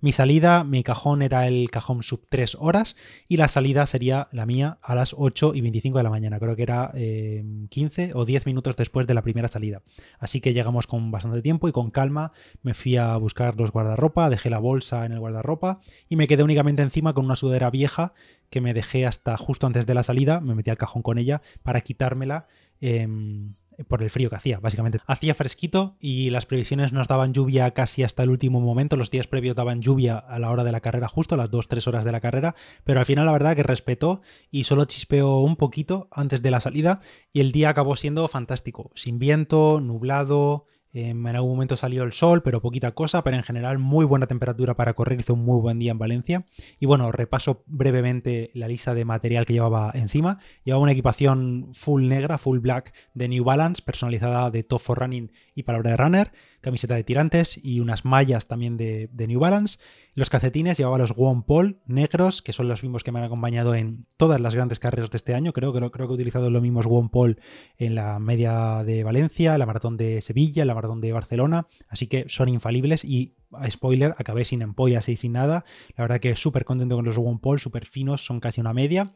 Mi 0.01 0.13
salida, 0.13 0.65
mi 0.65 0.83
cajón 0.83 1.23
era 1.23 1.47
el 1.47 1.71
cajón 1.71 2.03
sub 2.03 2.27
3 2.29 2.57
horas 2.59 2.97
y 3.29 3.37
la 3.37 3.49
salida 3.49 3.87
sería 3.87 4.29
la 4.33 4.47
mía 4.47 4.79
a 4.83 4.95
las 4.95 5.15
8 5.17 5.53
y 5.55 5.61
25 5.61 5.99
de 5.99 6.05
la 6.05 6.11
mañana, 6.11 6.39
creo 6.39 6.57
que 6.57 6.63
era 6.63 6.93
15 6.93 8.03
eh, 8.03 8.11
o 8.15 8.25
10 8.25 8.47
minutos 8.47 8.77
después 8.77 9.07
de 9.07 9.15
la 9.15 9.23
primera 9.23 9.49
salida. 9.49 9.83
Así 10.19 10.41
que 10.41 10.53
llegamos 10.53 10.87
con 10.87 11.11
bastante 11.11 11.43
tiempo 11.43 11.69
y 11.69 11.73
con 11.73 11.91
calma 11.91 12.33
me 12.63 12.75
fui 12.75 12.97
a 12.97 13.17
buscar 13.17 13.57
los 13.57 13.71
guardarropa, 13.71 14.31
dejé 14.31 14.51
la 14.51 14.59
bolsa 14.59 15.07
en 15.07 15.13
el 15.13 15.21
guardarropa 15.21 15.81
y 16.09 16.17
me 16.17 16.27
quedé 16.27 16.43
únicamente 16.43 16.83
encima 16.83 17.13
con 17.15 17.25
una 17.25 17.37
sudadera 17.37 17.71
vieja 17.71 18.13
que 18.53 18.61
me 18.61 18.75
dejé 18.75 19.07
hasta 19.07 19.37
justo 19.37 19.67
antes 19.67 19.87
de 19.87 19.95
la 19.95 20.05
salida, 20.05 20.41
me 20.41 20.55
metí 20.55 20.71
al 20.71 20.77
cajón 20.77 21.03
con 21.03 21.19
ella 21.19 21.43
para 21.65 21.81
quitármela. 21.81 22.47
Em, 22.81 23.55
por 23.89 24.03
el 24.03 24.11
frío 24.11 24.29
que 24.29 24.37
hacía, 24.37 24.61
básicamente. 24.61 24.99
Hacía 25.07 25.35
fresquito 25.35 25.97
y 25.99 26.29
las 26.29 26.45
previsiones 26.45 26.93
nos 26.93 27.09
daban 27.09 27.33
lluvia 27.33 27.71
casi 27.73 28.03
hasta 28.03 28.23
el 28.23 28.31
último 28.31 28.61
momento. 28.61 28.97
Los 28.97 29.11
días 29.11 29.27
previos 29.27 29.57
daban 29.57 29.81
lluvia 29.81 30.19
a 30.19 30.39
la 30.39 30.51
hora 30.51 30.63
de 30.63 30.73
la 30.73 30.81
carrera, 30.81 31.09
justo 31.09 31.35
a 31.35 31.39
las 31.39 31.51
2-3 31.51 31.87
horas 31.87 32.05
de 32.05 32.13
la 32.13 32.21
carrera, 32.21 32.55
pero 32.85 33.01
al 33.01 33.07
final 33.07 33.25
la 33.25 33.33
verdad 33.33 33.57
que 33.57 33.63
respetó 33.63 34.21
y 34.51 34.65
solo 34.65 34.85
chispeó 34.85 35.39
un 35.41 35.57
poquito 35.57 36.09
antes 36.13 36.43
de 36.43 36.51
la 36.51 36.61
salida 36.61 37.01
y 37.33 37.41
el 37.41 37.51
día 37.51 37.71
acabó 37.71 37.97
siendo 37.97 38.29
fantástico, 38.29 38.91
sin 38.95 39.19
viento, 39.19 39.81
nublado, 39.81 40.67
en 40.93 41.27
algún 41.27 41.53
momento 41.53 41.77
salió 41.77 42.03
el 42.03 42.13
sol, 42.13 42.43
pero 42.43 42.61
poquita 42.61 42.93
cosa, 42.93 43.25
pero 43.25 43.37
en 43.37 43.43
general 43.43 43.79
muy 43.79 44.05
buena 44.05 44.27
temperatura 44.27 44.75
para 44.75 44.93
correr, 44.95 45.21
hizo 45.21 45.35
un 45.35 45.45
muy 45.45 45.61
buen 45.61 45.79
día 45.79 45.93
en 45.93 45.99
Valencia. 45.99 46.45
Y 46.79 46.87
bueno, 46.87 47.11
repaso 47.13 47.63
brevemente 47.67 48.51
la 48.55 48.69
lista 48.69 48.95
de 48.95 49.05
material 49.05 49.47
que 49.47 49.55
llevaba 49.55 49.91
encima. 49.95 50.39
Llevaba 50.65 50.83
una 50.83 50.93
equipación 50.93 51.71
full 51.73 52.07
negra, 52.07 52.37
full 52.37 52.59
black 52.59 52.93
de 53.15 53.29
New 53.29 53.45
Balance, 53.45 53.83
personalizada 53.83 54.51
de 54.51 54.63
Top 54.63 54.81
for 54.81 54.99
Running 54.99 55.33
y 55.55 55.63
palabra 55.63 55.93
de 55.93 55.97
Runner 55.97 56.33
camiseta 56.63 56.95
de 56.95 57.05
tirantes 57.05 57.61
y 57.63 57.81
unas 57.81 58.07
mallas 58.07 58.47
también 58.47 58.79
de, 58.79 59.11
New 59.13 59.41
Balance. 59.41 59.79
Los 60.15 60.31
calcetines 60.31 60.79
llevaba 60.79 60.99
los 60.99 61.13
One 61.17 61.43
Paul 61.47 61.81
negros, 61.87 62.41
que 62.41 62.53
son 62.53 62.69
los 62.69 62.83
mismos 62.83 63.05
que 63.05 63.13
me 63.13 63.19
han 63.19 63.27
acompañado 63.27 63.75
en 63.75 64.07
todas 64.17 64.41
las 64.41 64.55
grandes 64.55 64.79
carreras 64.79 65.11
de 65.11 65.17
este 65.17 65.35
año. 65.35 65.53
Creo, 65.53 65.73
creo, 65.73 65.91
creo 65.91 66.07
que 66.07 66.13
he 66.13 66.15
utilizado 66.15 66.51
los 66.51 66.63
mismos 66.63 66.87
One 66.89 67.11
Paul 67.13 67.41
en 67.77 67.95
la 67.95 68.19
media 68.19 68.85
de 68.85 69.05
Valencia, 69.05 69.59
la 69.59 69.67
maratón 69.67 69.97
de 69.97 70.21
Sevilla, 70.23 70.65
la 70.65 70.75
maratón 70.75 71.01
de 71.01 71.13
Barcelona. 71.13 71.67
Así 71.89 72.07
que 72.07 72.27
son 72.29 72.49
infalibles 72.49 73.05
y 73.05 73.35
spoiler, 73.69 74.15
acabé 74.19 74.45
sin 74.45 74.63
empollas 74.63 75.09
y 75.09 75.17
sin 75.17 75.33
nada. 75.33 75.65
La 75.97 76.05
verdad 76.05 76.21
que 76.21 76.37
súper 76.37 76.65
contento 76.65 76.97
con 76.97 77.05
los 77.05 77.19
One 77.19 77.39
Paul, 77.43 77.59
súper 77.59 77.87
finos, 77.87 78.25
son 78.25 78.41
casi 78.41 78.61
una 78.61 78.73
media. 78.73 79.13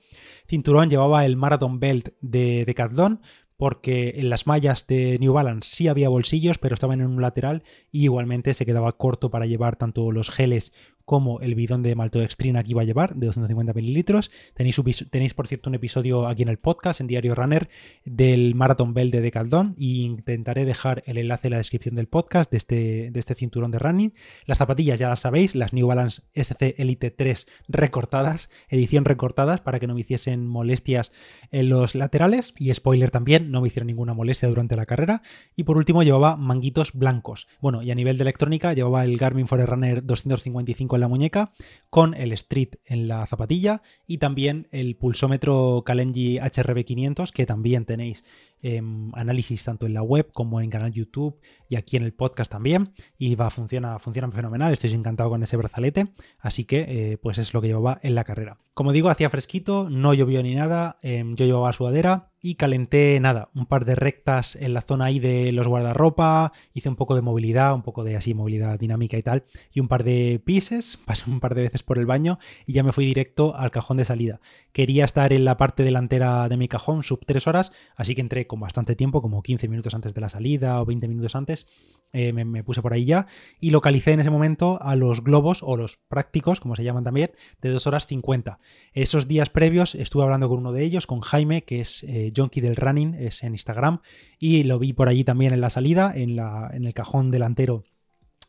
Cinturón 0.48 0.90
llevaba 0.90 1.24
el 1.24 1.36
Marathon 1.36 1.80
Belt 1.80 2.10
de 2.20 2.64
Decathlon, 2.64 3.20
porque 3.56 4.14
en 4.16 4.28
las 4.28 4.46
mallas 4.46 4.86
de 4.86 5.18
New 5.18 5.32
Balance 5.32 5.70
sí 5.74 5.88
había 5.88 6.08
bolsillos, 6.08 6.58
pero 6.58 6.74
estaban 6.74 7.00
en 7.00 7.08
un 7.08 7.22
lateral 7.22 7.62
y 7.90 8.04
igualmente 8.04 8.54
se 8.54 8.66
quedaba 8.66 8.92
corto 8.92 9.30
para 9.30 9.46
llevar 9.46 9.76
tanto 9.76 10.12
los 10.12 10.30
geles 10.30 10.72
como 11.06 11.40
el 11.40 11.54
bidón 11.54 11.82
de 11.82 11.94
maltodextrina 11.94 12.62
que 12.64 12.72
iba 12.72 12.82
a 12.82 12.84
llevar, 12.84 13.14
de 13.14 13.26
250 13.26 13.72
mililitros. 13.72 14.30
Tenéis, 14.54 15.34
por 15.34 15.46
cierto, 15.46 15.70
un 15.70 15.76
episodio 15.76 16.26
aquí 16.26 16.42
en 16.42 16.48
el 16.48 16.58
podcast, 16.58 17.00
en 17.00 17.06
Diario 17.06 17.34
Runner, 17.34 17.68
del 18.04 18.54
Marathon 18.56 18.92
Bell 18.92 19.12
de 19.12 19.20
Decaldón, 19.20 19.74
y 19.78 20.04
intentaré 20.04 20.64
dejar 20.64 21.04
el 21.06 21.16
enlace 21.16 21.46
en 21.46 21.52
la 21.52 21.58
descripción 21.58 21.94
del 21.94 22.08
podcast 22.08 22.50
de 22.50 22.56
este, 22.56 23.10
de 23.12 23.20
este 23.20 23.36
cinturón 23.36 23.70
de 23.70 23.78
running. 23.78 24.14
Las 24.46 24.58
zapatillas 24.58 24.98
ya 24.98 25.08
las 25.08 25.20
sabéis, 25.20 25.54
las 25.54 25.72
New 25.72 25.86
Balance 25.86 26.22
SC 26.34 26.74
Elite 26.76 27.12
3 27.12 27.46
recortadas, 27.68 28.50
edición 28.68 29.04
recortadas, 29.04 29.60
para 29.60 29.78
que 29.78 29.86
no 29.86 29.94
me 29.94 30.00
hiciesen 30.00 30.48
molestias 30.48 31.12
en 31.52 31.68
los 31.68 31.94
laterales. 31.94 32.52
Y 32.58 32.74
spoiler 32.74 33.12
también, 33.12 33.52
no 33.52 33.60
me 33.60 33.68
hicieron 33.68 33.86
ninguna 33.86 34.12
molestia 34.12 34.48
durante 34.48 34.74
la 34.74 34.86
carrera. 34.86 35.22
Y 35.54 35.62
por 35.62 35.76
último, 35.76 36.02
llevaba 36.02 36.36
manguitos 36.36 36.92
blancos. 36.94 37.46
Bueno, 37.60 37.84
y 37.84 37.92
a 37.92 37.94
nivel 37.94 38.18
de 38.18 38.22
electrónica, 38.22 38.72
llevaba 38.72 39.04
el 39.04 39.16
Garmin 39.16 39.46
Forerunner 39.46 40.04
255 40.04 40.95
en 40.96 41.00
la 41.00 41.08
muñeca, 41.08 41.52
con 41.90 42.14
el 42.14 42.32
Street 42.32 42.76
en 42.84 43.08
la 43.08 43.26
zapatilla 43.26 43.82
y 44.06 44.18
también 44.18 44.68
el 44.70 44.96
pulsómetro 44.96 45.82
Kalenji 45.86 46.38
HRB500 46.38 47.30
que 47.30 47.46
también 47.46 47.84
tenéis 47.84 48.24
Em, 48.62 49.12
análisis 49.14 49.62
tanto 49.64 49.86
en 49.86 49.94
la 49.94 50.02
web 50.02 50.32
como 50.32 50.60
en 50.60 50.70
canal 50.70 50.90
YouTube 50.90 51.38
y 51.68 51.76
aquí 51.76 51.96
en 51.96 52.02
el 52.02 52.12
podcast 52.12 52.50
también. 52.50 52.92
Y 53.18 53.34
va, 53.34 53.50
funciona, 53.50 53.98
funciona 53.98 54.30
fenomenal. 54.30 54.72
Estoy 54.72 54.92
encantado 54.92 55.30
con 55.30 55.42
ese 55.42 55.56
brazalete. 55.56 56.08
Así 56.38 56.64
que, 56.64 56.86
eh, 56.88 57.18
pues 57.18 57.38
es 57.38 57.52
lo 57.54 57.60
que 57.60 57.68
llevaba 57.68 58.00
en 58.02 58.14
la 58.14 58.24
carrera. 58.24 58.58
Como 58.74 58.92
digo, 58.92 59.08
hacía 59.08 59.30
fresquito, 59.30 59.88
no 59.90 60.14
llovió 60.14 60.42
ni 60.42 60.54
nada. 60.54 60.98
Em, 61.02 61.36
yo 61.36 61.46
llevaba 61.46 61.72
sudadera 61.72 62.30
y 62.46 62.54
calenté 62.54 63.18
nada, 63.18 63.50
un 63.54 63.66
par 63.66 63.84
de 63.84 63.96
rectas 63.96 64.54
en 64.54 64.72
la 64.72 64.82
zona 64.82 65.06
ahí 65.06 65.18
de 65.18 65.50
los 65.50 65.66
guardarropa, 65.66 66.52
hice 66.74 66.88
un 66.88 66.94
poco 66.94 67.16
de 67.16 67.20
movilidad, 67.20 67.74
un 67.74 67.82
poco 67.82 68.04
de 68.04 68.14
así 68.14 68.34
movilidad 68.34 68.78
dinámica 68.78 69.18
y 69.18 69.22
tal, 69.22 69.44
y 69.72 69.80
un 69.80 69.88
par 69.88 70.04
de 70.04 70.40
pises, 70.44 70.96
pasé 71.06 71.28
un 71.28 71.40
par 71.40 71.56
de 71.56 71.62
veces 71.62 71.82
por 71.82 71.98
el 71.98 72.06
baño 72.06 72.38
y 72.64 72.74
ya 72.74 72.84
me 72.84 72.92
fui 72.92 73.04
directo 73.04 73.56
al 73.56 73.72
cajón 73.72 73.96
de 73.96 74.04
salida. 74.04 74.40
Quería 74.72 75.04
estar 75.04 75.32
en 75.32 75.44
la 75.44 75.56
parte 75.56 75.82
delantera 75.82 76.48
de 76.48 76.56
mi 76.56 76.68
cajón 76.68 77.02
sub 77.02 77.24
3 77.26 77.46
horas, 77.48 77.72
así 77.96 78.14
que 78.14 78.20
entré 78.20 78.45
con 78.46 78.60
bastante 78.60 78.96
tiempo, 78.96 79.22
como 79.22 79.42
15 79.42 79.68
minutos 79.68 79.94
antes 79.94 80.14
de 80.14 80.20
la 80.20 80.28
salida 80.28 80.80
o 80.80 80.86
20 80.86 81.08
minutos 81.08 81.34
antes, 81.34 81.66
eh, 82.12 82.32
me, 82.32 82.64
puse 82.64 82.82
por 82.82 82.92
ahí 82.92 83.04
ya 83.04 83.26
y 83.60 83.70
localicé 83.70 84.12
en 84.12 84.20
ese 84.20 84.30
momento 84.30 84.78
a 84.80 84.96
los 84.96 85.22
globos 85.22 85.62
o 85.62 85.76
los 85.76 85.98
prácticos, 86.08 86.60
como 86.60 86.76
se 86.76 86.84
llaman 86.84 87.04
también, 87.04 87.32
de 87.60 87.70
2 87.70 87.86
horas 87.86 88.06
50. 88.06 88.58
Esos 88.92 89.28
días 89.28 89.50
previos 89.50 89.94
estuve 89.94 90.22
hablando 90.22 90.48
con 90.48 90.58
uno 90.58 90.72
de 90.72 90.84
ellos, 90.84 91.06
con 91.06 91.20
Jaime, 91.20 91.64
que 91.64 91.80
es 91.80 92.04
eh, 92.04 92.32
del 92.32 92.76
Running, 92.76 93.14
es 93.14 93.42
en 93.42 93.52
Instagram, 93.52 94.00
y 94.38 94.62
lo 94.62 94.78
vi 94.78 94.92
por 94.92 95.08
allí 95.08 95.24
también 95.24 95.52
en 95.52 95.60
la 95.60 95.70
salida, 95.70 96.12
en, 96.14 96.36
la, 96.36 96.70
en 96.72 96.84
el 96.84 96.94
cajón 96.94 97.30
delantero 97.30 97.84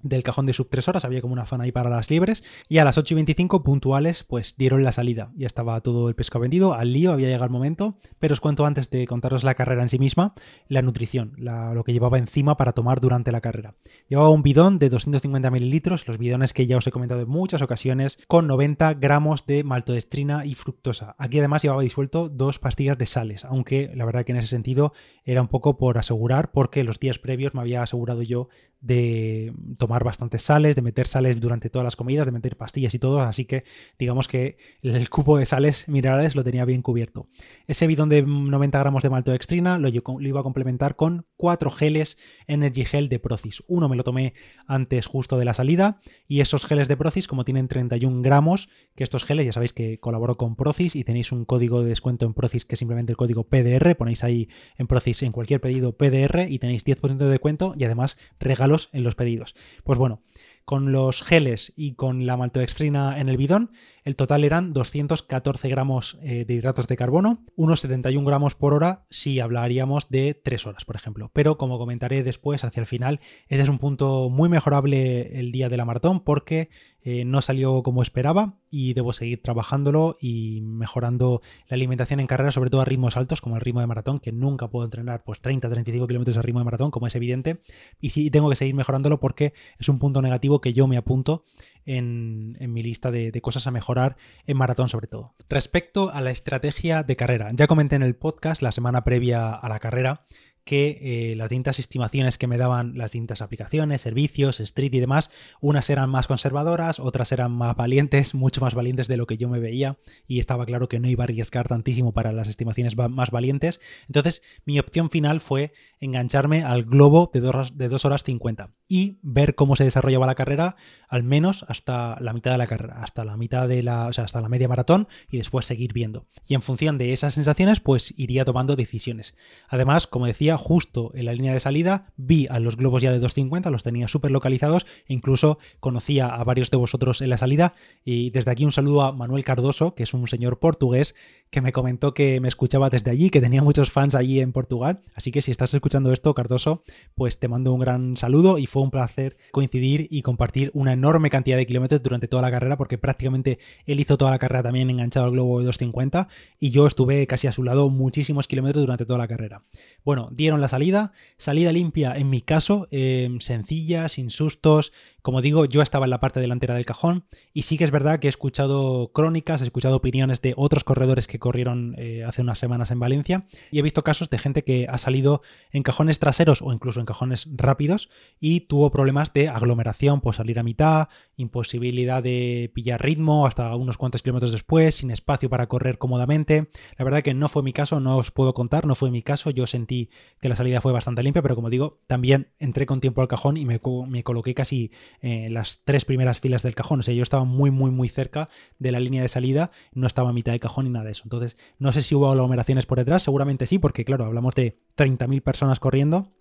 del 0.02 0.24
cajón 0.24 0.46
de 0.46 0.54
sub 0.54 0.70
3 0.70 0.88
horas, 0.88 1.06
había 1.06 1.22
como 1.22 1.34
una 1.34 1.46
zona 1.46 1.66
ahí 1.66 1.72
para 1.72 1.90
las 1.90 2.10
liebres, 2.10 2.44
y 2.70 2.78
a 2.78 2.86
las 2.86 2.98
8 2.98 3.14
y 3.14 3.16
25 3.16 3.64
puntuales 3.64 4.24
pues 4.24 4.56
dieron 4.58 4.84
la 4.84 4.92
salida, 4.92 5.32
ya 5.36 5.48
estaba 5.48 5.80
todo 5.82 6.10
el 6.10 6.16
pescado 6.16 6.42
vendido, 6.42 6.74
al 6.74 6.94
lío 6.94 7.12
había 7.12 7.28
llegado 7.28 7.46
el 7.46 7.52
momento, 7.52 7.98
pero 8.20 8.34
os 8.34 8.42
cuento 8.42 8.66
antes 8.66 8.90
de 8.90 9.08
contaros 9.08 9.44
la 9.44 9.56
carrera 9.56 9.82
en 9.82 9.90
sí 9.90 10.00
misma, 10.00 10.34
la 10.68 10.82
nutrición, 10.82 11.34
lo 11.38 11.84
que 11.84 11.94
llevaba 11.94 12.18
encima 12.18 12.58
para 12.58 12.74
tomar 12.74 13.00
durante 13.00 13.32
la 13.32 13.42
carrera. 13.42 13.76
Llevaba 14.08 14.30
un 14.30 14.44
bidón 14.44 14.80
de 14.80 14.90
250 14.90 15.50
mililitros, 15.50 16.08
los 16.08 16.18
bidones 16.18 16.54
que 16.54 16.68
ya 16.68 16.78
os 16.78 16.88
he 16.88 16.92
comentado 16.92 17.22
en 17.22 17.30
muchas 17.30 17.62
ocasiones, 17.62 18.18
con 18.28 18.48
90 18.48 18.94
gramos 18.96 19.46
de 19.46 19.64
maltodextrina 19.64 20.46
y 20.46 20.54
fructosa. 20.54 21.16
Aquí 21.18 21.40
además 21.40 21.64
llevaba 21.64 21.82
disuelto 21.82 22.30
dos 22.30 22.60
pastillas 22.60 22.98
de 22.98 23.06
sales, 23.06 23.46
aunque 23.46 23.92
la 23.96 24.06
verdad 24.06 24.26
que 24.26 24.32
en 24.32 24.38
ese 24.38 24.48
sentido 24.48 24.94
era 25.24 25.42
un 25.42 25.48
poco 25.48 25.78
por 25.78 25.98
asegurar, 25.98 26.52
porque 26.52 26.84
los 26.84 27.00
días 27.00 27.20
previos 27.20 27.54
me 27.54 27.62
había 27.62 27.82
asegurado 27.82 28.22
yo 28.22 28.50
de 28.80 29.54
tomar 29.78 29.87
bastantes 29.88 30.42
sales, 30.42 30.76
de 30.76 30.82
meter 30.82 31.08
sales 31.08 31.40
durante 31.40 31.70
todas 31.70 31.84
las 31.84 31.96
comidas, 31.96 32.26
de 32.26 32.32
meter 32.32 32.58
pastillas 32.58 32.94
y 32.94 33.00
todo, 33.00 33.22
así 33.22 33.46
que 33.46 33.64
digamos 33.98 34.28
que 34.28 34.58
el 34.82 35.10
cupo 35.10 35.38
de 35.38 35.46
sales 35.46 35.88
minerales 35.88 36.36
lo 36.36 36.44
tenía 36.44 36.66
bien 36.66 36.82
cubierto. 36.82 37.28
Ese 37.68 37.88
bidón 37.88 38.10
de 38.10 38.22
90 38.22 38.80
gramos 38.80 39.04
de 39.04 39.10
maltodextrina 39.10 39.78
lo, 39.78 39.90
lo 39.90 40.28
iba 40.28 40.40
a 40.40 40.44
complementar 40.44 40.96
con 40.96 41.26
cuatro 41.36 41.72
geles 41.72 42.18
Energy 42.48 42.86
Gel 42.86 43.10
de 43.10 43.20
Procis. 43.20 43.64
Uno 43.68 43.90
me 43.90 43.96
lo 43.96 44.04
tomé 44.04 44.34
antes 44.68 45.06
justo 45.06 45.38
de 45.38 45.46
la 45.46 45.54
salida 45.54 46.00
y 46.28 46.42
esos 46.42 46.66
geles 46.66 46.88
de 46.88 46.98
Procis, 46.98 47.28
como 47.28 47.46
tienen 47.46 47.68
31 47.68 48.22
gramos, 48.22 48.70
que 48.96 49.04
estos 49.04 49.24
geles 49.24 49.46
ya 49.46 49.54
sabéis 49.54 49.74
que 49.74 50.00
colaboro 50.00 50.38
con 50.38 50.56
Procis 50.56 50.96
y 50.96 51.04
tenéis 51.04 51.32
un 51.32 51.46
código 51.46 51.82
de 51.82 51.90
descuento 51.90 52.26
en 52.26 52.34
Procis 52.34 52.66
que 52.66 52.76
es 52.76 52.80
simplemente 52.80 53.12
el 53.12 53.18
código 53.18 53.44
PDR, 53.44 53.96
ponéis 53.96 54.24
ahí 54.24 54.50
en 54.78 54.88
Procis 54.88 55.24
en 55.24 55.32
cualquier 55.32 55.62
pedido 55.62 55.94
PDR 55.94 56.48
y 56.50 56.60
tenéis 56.60 56.86
10% 56.86 57.18
de 57.18 57.30
descuento 57.30 57.74
y 57.78 57.84
además 57.84 58.18
regalos 58.40 58.90
en 58.94 59.04
los 59.04 59.16
pedidos. 59.16 59.56
Pues 59.84 59.98
bueno, 59.98 60.22
con 60.68 60.92
los 60.92 61.24
geles 61.24 61.72
y 61.78 61.94
con 61.94 62.26
la 62.26 62.36
maltodextrina 62.36 63.20
en 63.20 63.30
el 63.30 63.38
bidón, 63.38 63.72
el 64.04 64.18
total 64.18 64.44
eran 64.44 64.74
214 64.74 65.70
gramos 65.70 66.18
eh, 66.22 66.44
de 66.46 66.54
hidratos 66.56 66.88
de 66.88 66.98
carbono, 66.98 67.46
unos 67.56 67.80
71 67.80 68.28
gramos 68.28 68.54
por 68.54 68.74
hora 68.74 69.06
si 69.10 69.40
hablaríamos 69.40 70.10
de 70.10 70.34
3 70.34 70.68
horas, 70.68 70.84
por 70.84 70.98
ejemplo. 70.98 71.32
Pero 71.34 71.58
como 71.58 71.78
comentaré 71.78 72.22
después, 72.22 72.66
hacia 72.66 72.82
el 72.82 72.86
final, 72.86 73.22
este 73.48 73.64
es 73.64 73.70
un 73.70 73.80
punto 73.80 74.30
muy 74.30 74.50
mejorable 74.50 75.40
el 75.40 75.54
día 75.54 75.70
de 75.70 75.78
la 75.78 75.86
maratón 75.86 76.20
porque 76.20 76.70
eh, 77.04 77.26
no 77.26 77.42
salió 77.42 77.84
como 77.84 78.02
esperaba 78.02 78.56
y 78.70 78.94
debo 78.94 79.14
seguir 79.14 79.42
trabajándolo 79.42 80.18
y 80.20 80.62
mejorando 80.62 81.42
la 81.70 81.76
alimentación 81.76 82.20
en 82.20 82.28
carrera, 82.28 82.52
sobre 82.52 82.70
todo 82.70 82.82
a 82.82 82.86
ritmos 82.86 83.18
altos 83.18 83.40
como 83.40 83.56
el 83.56 83.62
ritmo 83.62 83.80
de 83.80 83.88
maratón, 83.88 84.20
que 84.20 84.32
nunca 84.32 84.68
puedo 84.70 84.86
entrenar 84.86 85.24
pues 85.24 85.42
30-35 85.42 86.08
kilómetros 86.08 86.38
a 86.38 86.42
ritmo 86.42 86.60
de 86.60 86.66
maratón, 86.66 86.92
como 86.92 87.08
es 87.08 87.16
evidente, 87.16 87.62
y 88.02 88.10
sí 88.10 88.30
tengo 88.30 88.50
que 88.50 88.56
seguir 88.56 88.76
mejorándolo 88.76 89.20
porque 89.20 89.54
es 89.80 89.90
un 89.90 90.00
punto 90.00 90.22
negativo 90.22 90.60
que 90.60 90.74
yo 90.74 90.88
me 90.88 90.98
apunto 90.98 91.46
en, 91.86 92.58
mi 92.74 92.84
lista 92.84 93.12
de, 93.12 93.40
cosas 93.42 93.66
a 93.68 93.72
mejorar 93.72 94.18
en 94.46 94.58
maratón 94.58 94.90
sobre 94.90 95.08
todo. 95.08 95.34
Respecto 95.50 96.12
a 96.12 96.22
la 96.22 96.32
estrategia 96.32 97.04
de 97.04 97.16
carrera, 97.16 97.52
ya 97.54 97.68
comenté 97.68 97.96
en 97.96 98.04
el 98.04 98.16
podcast 98.16 98.62
la 98.62 98.72
semana 98.72 99.04
previa 99.04 99.54
a 99.54 99.70
la 99.70 99.80
carrera 99.80 100.26
que 100.68 101.00
eh, 101.32 101.36
las 101.36 101.50
distintas 101.50 101.80
estimaciones 101.80 102.38
que 102.38 102.46
me 102.46 102.58
daban 102.58 102.98
las 102.98 103.12
distintas 103.12 103.42
aplicaciones, 103.42 104.02
servicios, 104.02 104.60
Street 104.60 104.94
y 104.94 105.00
demás, 105.00 105.32
unas 105.62 105.90
eran 105.90 106.10
más 106.12 106.28
conservadoras, 106.28 107.00
otras 107.00 107.32
eran 107.32 107.54
más 107.54 107.76
valientes, 107.76 108.34
mucho 108.36 108.62
más 108.62 108.76
valientes 108.76 109.08
de 109.08 109.18
lo 109.18 109.26
que 109.26 109.38
yo 109.38 109.50
me 109.50 109.60
veía 109.60 109.98
y 110.28 110.40
estaba 110.40 110.66
claro 110.66 110.90
que 110.90 111.00
no 111.00 111.08
iba 111.08 111.24
a 111.24 111.26
arriesgar 111.26 111.68
tantísimo 111.68 112.12
para 112.12 112.34
las 112.34 112.50
estimaciones 112.50 112.96
más 112.96 113.32
valientes. 113.32 113.80
Entonces 114.08 114.44
mi 114.66 114.78
opción 114.78 115.10
final 115.10 115.40
fue 115.40 115.72
engancharme 116.00 116.64
al 116.64 116.84
globo 116.84 117.32
de 117.34 117.40
2 117.40 117.78
de 117.78 117.88
dos 117.88 118.06
horas 118.06 118.24
50 118.24 118.72
y 118.88 119.20
ver 119.22 119.56
cómo 119.56 119.76
se 119.76 119.84
desarrollaba 119.84 120.28
la 120.28 120.36
carrera, 120.36 120.76
al 121.08 121.24
menos 121.24 121.66
hasta 121.68 122.18
la 122.20 122.34
mitad 122.34 122.52
de 122.52 122.58
la 122.58 122.68
carrera, 122.68 123.02
hasta 123.02 123.26
la 123.26 123.38
mitad 123.38 123.68
de 123.68 123.84
la, 123.84 124.08
o 124.08 124.14
sea, 124.14 124.26
hasta 124.26 124.42
la 124.42 124.50
media 124.50 124.68
maratón 124.68 125.08
y 125.30 125.38
después 125.38 125.66
seguir 125.66 125.94
viendo. 125.94 126.28
Y 126.46 126.54
en 126.56 126.62
función 126.62 126.98
de 126.98 127.14
esas 127.14 127.34
sensaciones, 127.34 127.80
pues 127.80 128.14
iría 128.18 128.46
tomando 128.46 128.76
decisiones. 128.76 129.36
Además, 129.70 130.08
como 130.08 130.28
decía, 130.28 130.57
justo 130.58 131.12
en 131.14 131.26
la 131.26 131.34
línea 131.34 131.54
de 131.54 131.60
salida 131.60 132.14
vi 132.18 132.48
a 132.50 132.60
los 132.60 132.78
globos 132.78 133.02
ya 133.02 133.12
de 133.12 133.20
250, 133.20 133.70
los 133.70 133.84
tenía 133.84 134.08
súper 134.08 134.32
localizados, 134.32 134.86
incluso 135.08 135.60
conocía 135.80 136.28
a 136.28 136.44
varios 136.44 136.72
de 136.72 136.78
vosotros 136.78 137.22
en 137.22 137.30
la 137.30 137.38
salida 137.38 137.76
y 138.04 138.30
desde 138.32 138.52
aquí 138.52 138.66
un 138.66 138.72
saludo 138.72 139.02
a 139.04 139.12
Manuel 139.12 139.44
Cardoso, 139.44 139.96
que 139.96 140.04
es 140.04 140.14
un 140.14 140.28
señor 140.28 140.60
portugués 140.60 141.16
que 141.50 141.62
me 141.62 141.72
comentó 141.72 142.14
que 142.14 142.40
me 142.42 142.48
escuchaba 142.48 142.90
desde 142.90 143.12
allí, 143.12 143.30
que 143.30 143.42
tenía 143.42 143.64
muchos 143.64 143.92
fans 143.92 144.16
allí 144.16 144.40
en 144.40 144.52
Portugal. 144.52 145.02
Así 145.16 145.32
que 145.32 145.42
si 145.42 145.52
estás 145.52 145.74
escuchando 145.74 146.12
esto, 146.12 146.34
Cardoso, 146.34 146.84
pues 147.16 147.40
te 147.40 147.48
mando 147.48 147.74
un 147.74 147.80
gran 147.80 148.18
saludo 148.18 148.58
y 148.58 148.66
fue 148.66 148.82
un 148.82 148.92
placer 148.92 149.38
coincidir 149.52 150.08
y 150.10 150.22
compartir 150.22 150.72
una 150.74 150.94
enorme 150.94 151.30
cantidad 151.30 151.58
de 151.58 151.66
kilómetros 151.66 152.04
durante 152.04 152.28
toda 152.28 152.42
la 152.42 152.52
carrera, 152.52 152.78
porque 152.78 152.98
prácticamente 152.98 153.60
él 153.86 154.00
hizo 154.00 154.18
toda 154.18 154.32
la 154.32 154.40
carrera 154.40 154.64
también 154.64 154.90
enganchado 154.90 155.26
al 155.26 155.32
globo 155.32 155.60
de 155.60 155.66
250 155.66 156.28
y 156.60 156.72
yo 156.72 156.88
estuve 156.88 157.26
casi 157.28 157.48
a 157.48 157.52
su 157.52 157.64
lado 157.64 157.90
muchísimos 157.90 158.48
kilómetros 158.48 158.84
durante 158.84 159.06
toda 159.06 159.20
la 159.20 159.28
carrera. 159.28 159.64
Bueno, 160.04 160.30
la 160.56 160.70
salida, 160.70 161.12
salida 161.38 161.74
limpia 161.74 162.16
en 162.16 162.30
mi 162.30 162.42
caso, 162.42 162.88
em, 162.92 163.40
sencilla, 163.42 164.08
sin 164.08 164.30
sustos, 164.30 164.94
como 165.28 165.42
digo, 165.42 165.66
yo 165.66 165.82
estaba 165.82 166.06
en 166.06 166.12
la 166.12 166.22
parte 166.22 166.40
delantera 166.40 166.76
del 166.76 166.86
cajón 166.86 167.26
y 167.54 167.64
sí 167.64 167.78
que 167.78 167.84
es 167.84 167.92
verdad 167.92 168.20
que 168.20 168.28
he 168.28 168.30
escuchado 168.30 169.12
crónicas, 169.12 169.60
he 169.60 169.66
escuchado 169.66 169.98
opiniones 169.98 170.42
de 170.42 170.54
otros 170.56 170.86
corredores 170.86 171.28
que 171.28 171.38
corrieron 171.38 171.96
eh, 171.98 172.24
hace 172.26 172.44
unas 172.44 172.60
semanas 172.60 172.92
en 172.92 173.00
Valencia 173.02 173.46
y 173.70 173.80
he 173.80 173.82
visto 173.82 174.06
casos 174.06 174.30
de 174.30 174.38
gente 174.38 174.64
que 174.64 174.88
ha 174.90 174.98
salido 174.98 175.42
en 175.72 175.84
cajones 175.84 176.20
traseros 176.20 176.62
o 176.62 176.72
incluso 176.72 177.02
en 177.02 177.06
cajones 177.06 177.46
rápidos 177.52 178.08
y 178.40 178.62
tuvo 178.62 178.90
problemas 178.90 179.34
de 179.34 179.50
aglomeración 179.50 180.22
por 180.22 180.34
salir 180.34 180.60
a 180.60 180.64
mitad, 180.64 181.10
imposibilidad 181.36 182.24
de 182.24 182.72
pillar 182.74 183.04
ritmo 183.04 183.48
hasta 183.48 183.76
unos 183.76 183.98
cuantos 183.98 184.22
kilómetros 184.22 184.54
después, 184.54 184.96
sin 184.96 185.12
espacio 185.12 185.50
para 185.50 185.68
correr 185.68 185.98
cómodamente. 185.98 186.70
La 186.98 187.04
verdad 187.04 187.22
que 187.22 187.34
no 187.34 187.50
fue 187.50 187.64
mi 187.64 187.74
caso, 187.74 188.00
no 188.00 188.16
os 188.16 188.32
puedo 188.32 188.54
contar, 188.54 188.86
no 188.86 188.96
fue 188.96 189.12
mi 189.12 189.24
caso, 189.24 189.50
yo 189.50 189.68
sentí 189.68 190.10
que 190.40 190.48
la 190.48 190.56
salida 190.56 190.80
fue 190.80 190.94
bastante 190.94 191.22
limpia, 191.22 191.42
pero 191.42 191.56
como 191.56 191.70
digo, 191.70 192.00
también 192.08 192.54
entré 192.60 192.86
con 192.86 193.02
tiempo 193.02 193.22
al 193.22 193.28
cajón 193.28 193.58
y 193.58 193.66
me 193.66 194.24
coloqué 194.24 194.56
casi 194.56 194.90
eh, 195.22 195.50
las 195.50 195.82
tres 195.84 196.06
primeras 196.06 196.40
filas 196.40 196.64
del 196.64 196.76
cajón. 196.76 197.00
O 197.00 197.04
sea, 197.04 197.14
yo 197.14 197.24
estaba 197.24 197.44
muy, 197.44 197.72
muy, 197.72 197.92
muy 197.92 198.10
cerca 198.10 198.50
de 198.80 198.92
la 198.92 199.00
línea 199.00 199.22
de 199.22 199.28
salida, 199.28 199.72
no 199.94 200.08
estaba 200.08 200.30
a 200.30 200.34
mitad 200.34 200.52
de 200.52 200.60
cajón 200.60 200.86
ni 200.86 200.92
nada 200.92 201.06
de 201.06 201.12
eso. 201.12 201.24
Entonces, 201.26 201.58
no 201.80 201.92
sé 201.92 202.02
si 202.02 202.16
hubo 202.16 202.30
aglomeraciones 202.30 202.86
por 202.86 202.98
detrás, 202.98 203.24
seguramente 203.24 203.66
sí, 203.66 203.80
porque 203.80 204.06
claro, 204.06 204.26
hablamos 204.26 204.56
de 204.56 204.78
30.000 204.98 205.42
personas 205.42 205.80
corriendo 205.80 206.32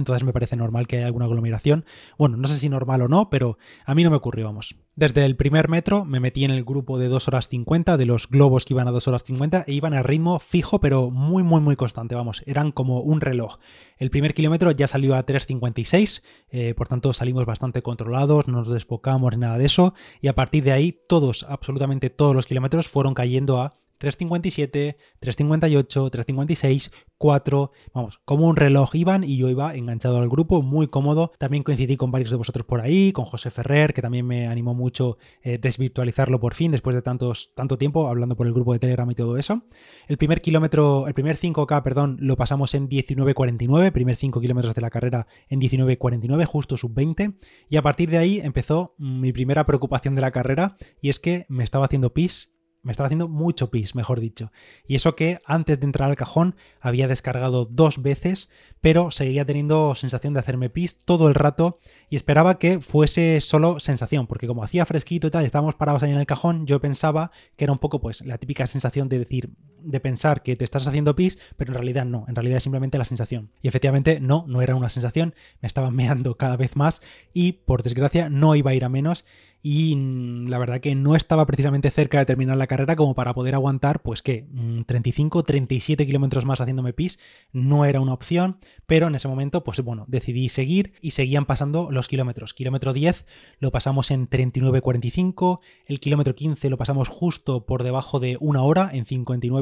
entonces 0.00 0.24
me 0.24 0.32
parece 0.32 0.56
normal 0.56 0.86
que 0.86 0.96
haya 0.96 1.06
alguna 1.06 1.26
aglomeración. 1.26 1.84
Bueno, 2.18 2.36
no 2.36 2.48
sé 2.48 2.58
si 2.58 2.68
normal 2.68 3.02
o 3.02 3.08
no, 3.08 3.30
pero 3.30 3.58
a 3.84 3.94
mí 3.94 4.02
no 4.02 4.10
me 4.10 4.16
ocurrió, 4.16 4.46
vamos. 4.46 4.76
Desde 4.96 5.24
el 5.24 5.36
primer 5.36 5.68
metro 5.68 6.04
me 6.04 6.20
metí 6.20 6.44
en 6.44 6.50
el 6.50 6.64
grupo 6.64 6.98
de 6.98 7.08
2 7.08 7.28
horas 7.28 7.48
50, 7.48 7.96
de 7.96 8.06
los 8.06 8.28
globos 8.28 8.64
que 8.64 8.74
iban 8.74 8.88
a 8.88 8.90
2 8.90 9.08
horas 9.08 9.22
50, 9.24 9.64
e 9.66 9.72
iban 9.72 9.94
a 9.94 10.02
ritmo 10.02 10.38
fijo, 10.40 10.80
pero 10.80 11.10
muy, 11.10 11.42
muy, 11.42 11.60
muy 11.60 11.76
constante, 11.76 12.14
vamos. 12.14 12.42
Eran 12.46 12.72
como 12.72 13.00
un 13.00 13.20
reloj. 13.20 13.58
El 13.98 14.10
primer 14.10 14.34
kilómetro 14.34 14.70
ya 14.72 14.88
salió 14.88 15.14
a 15.14 15.24
3.56, 15.24 16.22
eh, 16.50 16.74
por 16.74 16.88
tanto 16.88 17.12
salimos 17.12 17.46
bastante 17.46 17.82
controlados, 17.82 18.48
no 18.48 18.58
nos 18.58 18.68
despocamos 18.68 19.32
ni 19.32 19.40
nada 19.40 19.58
de 19.58 19.66
eso, 19.66 19.94
y 20.20 20.28
a 20.28 20.34
partir 20.34 20.64
de 20.64 20.72
ahí 20.72 20.98
todos, 21.08 21.46
absolutamente 21.48 22.10
todos 22.10 22.34
los 22.34 22.46
kilómetros 22.46 22.88
fueron 22.88 23.14
cayendo 23.14 23.60
a 23.60 23.80
357, 24.00 24.96
358, 25.20 26.10
356, 26.10 26.90
4, 27.18 27.72
vamos, 27.92 28.18
como 28.24 28.48
un 28.48 28.56
reloj 28.56 28.94
iban 28.94 29.24
y 29.24 29.36
yo 29.36 29.50
iba 29.50 29.74
enganchado 29.74 30.18
al 30.20 30.30
grupo, 30.30 30.62
muy 30.62 30.88
cómodo. 30.88 31.32
También 31.36 31.62
coincidí 31.62 31.98
con 31.98 32.10
varios 32.10 32.30
de 32.30 32.36
vosotros 32.36 32.64
por 32.64 32.80
ahí, 32.80 33.12
con 33.12 33.26
José 33.26 33.50
Ferrer, 33.50 33.92
que 33.92 34.00
también 34.00 34.26
me 34.26 34.46
animó 34.46 34.72
mucho 34.72 35.18
eh, 35.42 35.58
desvirtualizarlo 35.58 36.40
por 36.40 36.54
fin, 36.54 36.72
después 36.72 36.96
de 36.96 37.02
tantos, 37.02 37.52
tanto 37.54 37.76
tiempo 37.76 38.08
hablando 38.08 38.36
por 38.36 38.46
el 38.46 38.54
grupo 38.54 38.72
de 38.72 38.78
Telegram 38.78 39.10
y 39.10 39.14
todo 39.14 39.36
eso. 39.36 39.64
El 40.08 40.16
primer 40.16 40.40
kilómetro, 40.40 41.06
el 41.06 41.12
primer 41.12 41.36
5K, 41.36 41.82
perdón, 41.82 42.16
lo 42.20 42.38
pasamos 42.38 42.72
en 42.72 42.88
19.49, 42.88 43.92
primer 43.92 44.16
5 44.16 44.40
kilómetros 44.40 44.74
de 44.74 44.80
la 44.80 44.88
carrera 44.88 45.26
en 45.50 45.60
19.49, 45.60 46.46
justo 46.46 46.78
sub 46.78 46.94
20. 46.94 47.34
Y 47.68 47.76
a 47.76 47.82
partir 47.82 48.08
de 48.08 48.16
ahí 48.16 48.40
empezó 48.40 48.94
mi 48.96 49.30
primera 49.34 49.66
preocupación 49.66 50.14
de 50.14 50.22
la 50.22 50.30
carrera 50.30 50.78
y 51.02 51.10
es 51.10 51.20
que 51.20 51.44
me 51.50 51.64
estaba 51.64 51.84
haciendo 51.84 52.14
pis 52.14 52.54
me 52.82 52.92
estaba 52.92 53.06
haciendo 53.06 53.28
mucho 53.28 53.70
pis, 53.70 53.94
mejor 53.94 54.20
dicho. 54.20 54.52
Y 54.86 54.94
eso 54.94 55.14
que 55.14 55.38
antes 55.44 55.78
de 55.78 55.84
entrar 55.84 56.08
al 56.08 56.16
cajón 56.16 56.56
había 56.80 57.08
descargado 57.08 57.66
dos 57.66 58.02
veces, 58.02 58.48
pero 58.80 59.10
seguía 59.10 59.44
teniendo 59.44 59.94
sensación 59.94 60.32
de 60.32 60.40
hacerme 60.40 60.70
pis 60.70 60.96
todo 60.96 61.28
el 61.28 61.34
rato 61.34 61.78
y 62.08 62.16
esperaba 62.16 62.58
que 62.58 62.80
fuese 62.80 63.40
solo 63.40 63.80
sensación, 63.80 64.26
porque 64.26 64.46
como 64.46 64.64
hacía 64.64 64.86
fresquito 64.86 65.26
y 65.26 65.30
tal, 65.30 65.44
estábamos 65.44 65.74
parados 65.74 66.02
ahí 66.02 66.12
en 66.12 66.18
el 66.18 66.26
cajón, 66.26 66.66
yo 66.66 66.80
pensaba 66.80 67.30
que 67.56 67.64
era 67.64 67.72
un 67.72 67.78
poco 67.78 68.00
pues 68.00 68.22
la 68.22 68.38
típica 68.38 68.66
sensación 68.66 69.08
de 69.08 69.18
decir, 69.18 69.50
de 69.82 70.00
pensar 70.00 70.42
que 70.42 70.56
te 70.56 70.64
estás 70.64 70.86
haciendo 70.86 71.16
pis, 71.16 71.38
pero 71.56 71.70
en 71.70 71.74
realidad 71.74 72.04
no, 72.04 72.24
en 72.28 72.34
realidad 72.34 72.58
es 72.58 72.62
simplemente 72.62 72.98
la 72.98 73.04
sensación. 73.04 73.50
Y 73.62 73.68
efectivamente 73.68 74.20
no, 74.20 74.44
no 74.48 74.62
era 74.62 74.74
una 74.74 74.88
sensación, 74.88 75.34
me 75.60 75.66
estaba 75.66 75.90
meando 75.90 76.36
cada 76.36 76.56
vez 76.56 76.76
más 76.76 77.02
y 77.32 77.52
por 77.52 77.82
desgracia 77.82 78.30
no 78.30 78.54
iba 78.54 78.70
a 78.70 78.74
ir 78.74 78.84
a 78.84 78.88
menos 78.88 79.24
y 79.62 79.94
mm, 79.94 80.48
la 80.48 80.58
verdad 80.58 80.80
que 80.80 80.94
no 80.94 81.16
estaba 81.16 81.46
precisamente 81.46 81.90
cerca 81.90 82.18
de 82.18 82.26
terminar 82.26 82.56
la 82.56 82.66
carrera 82.66 82.96
como 82.96 83.14
para 83.14 83.34
poder 83.34 83.54
aguantar, 83.54 84.00
pues 84.02 84.22
que 84.22 84.46
35, 84.86 85.44
37 85.44 86.06
kilómetros 86.06 86.44
más 86.44 86.60
haciéndome 86.60 86.92
pis 86.92 87.18
no 87.52 87.84
era 87.84 88.00
una 88.00 88.14
opción, 88.14 88.58
pero 88.86 89.08
en 89.08 89.14
ese 89.14 89.28
momento, 89.28 89.62
pues 89.64 89.80
bueno, 89.80 90.04
decidí 90.08 90.48
seguir 90.48 90.94
y 91.00 91.10
seguían 91.10 91.46
pasando 91.46 91.90
los 91.90 92.08
kilómetros. 92.08 92.54
Kilómetro 92.54 92.92
10 92.92 93.26
lo 93.58 93.70
pasamos 93.70 94.10
en 94.10 94.28
39.45, 94.28 95.60
el 95.86 96.00
kilómetro 96.00 96.34
15 96.34 96.70
lo 96.70 96.78
pasamos 96.78 97.08
justo 97.08 97.66
por 97.66 97.82
debajo 97.82 98.20
de 98.20 98.36
una 98.40 98.62
hora 98.62 98.90
en 98.92 99.06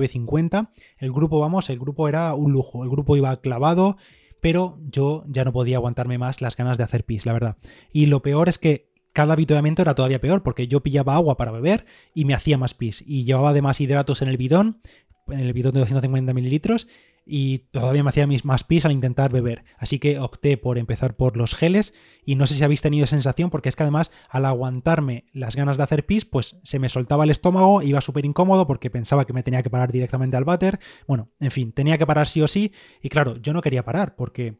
59.50. 0.08 0.70
El 0.98 1.12
grupo, 1.12 1.38
vamos, 1.38 1.70
el 1.70 1.78
grupo 1.78 2.08
era 2.08 2.34
un 2.34 2.52
lujo, 2.52 2.84
el 2.84 2.90
grupo 2.90 3.16
iba 3.16 3.40
clavado 3.40 3.96
pero 4.40 4.78
yo 4.90 5.24
ya 5.28 5.44
no 5.44 5.52
podía 5.52 5.76
aguantarme 5.76 6.18
más 6.18 6.40
las 6.40 6.56
ganas 6.56 6.78
de 6.78 6.84
hacer 6.84 7.04
pis, 7.04 7.26
la 7.26 7.32
verdad. 7.32 7.56
Y 7.92 8.06
lo 8.06 8.22
peor 8.22 8.48
es 8.48 8.58
que 8.58 8.88
cada 9.12 9.32
avituallamiento 9.32 9.82
era 9.82 9.94
todavía 9.94 10.20
peor, 10.20 10.42
porque 10.42 10.68
yo 10.68 10.82
pillaba 10.82 11.14
agua 11.14 11.36
para 11.36 11.50
beber 11.50 11.86
y 12.14 12.24
me 12.24 12.34
hacía 12.34 12.58
más 12.58 12.74
pis. 12.74 13.02
Y 13.06 13.24
llevaba 13.24 13.50
además 13.50 13.80
hidratos 13.80 14.22
en 14.22 14.28
el 14.28 14.36
bidón, 14.36 14.80
en 15.26 15.40
el 15.40 15.52
bidón 15.52 15.72
de 15.72 15.80
250 15.80 16.32
mililitros, 16.34 16.86
y 17.30 17.58
todavía 17.70 18.02
me 18.02 18.08
hacía 18.08 18.26
más 18.42 18.64
pis 18.64 18.86
al 18.86 18.92
intentar 18.92 19.30
beber. 19.30 19.64
Así 19.76 19.98
que 19.98 20.18
opté 20.18 20.56
por 20.56 20.78
empezar 20.78 21.14
por 21.14 21.36
los 21.36 21.54
geles 21.54 21.92
y 22.24 22.36
no 22.36 22.46
sé 22.46 22.54
si 22.54 22.64
habéis 22.64 22.80
tenido 22.80 23.06
sensación 23.06 23.50
porque 23.50 23.68
es 23.68 23.76
que 23.76 23.82
además 23.82 24.10
al 24.30 24.46
aguantarme 24.46 25.26
las 25.32 25.54
ganas 25.54 25.76
de 25.76 25.82
hacer 25.82 26.06
pis 26.06 26.24
pues 26.24 26.58
se 26.62 26.78
me 26.78 26.88
soltaba 26.88 27.24
el 27.24 27.30
estómago, 27.30 27.82
iba 27.82 28.00
súper 28.00 28.24
incómodo 28.24 28.66
porque 28.66 28.90
pensaba 28.90 29.26
que 29.26 29.34
me 29.34 29.42
tenía 29.42 29.62
que 29.62 29.70
parar 29.70 29.92
directamente 29.92 30.38
al 30.38 30.44
váter. 30.44 30.80
Bueno, 31.06 31.30
en 31.38 31.50
fin, 31.50 31.72
tenía 31.72 31.98
que 31.98 32.06
parar 32.06 32.26
sí 32.26 32.40
o 32.40 32.48
sí 32.48 32.72
y 33.02 33.10
claro, 33.10 33.36
yo 33.36 33.52
no 33.52 33.60
quería 33.60 33.84
parar 33.84 34.16
porque 34.16 34.56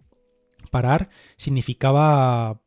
parar 0.70 1.08
significaba 1.36 2.60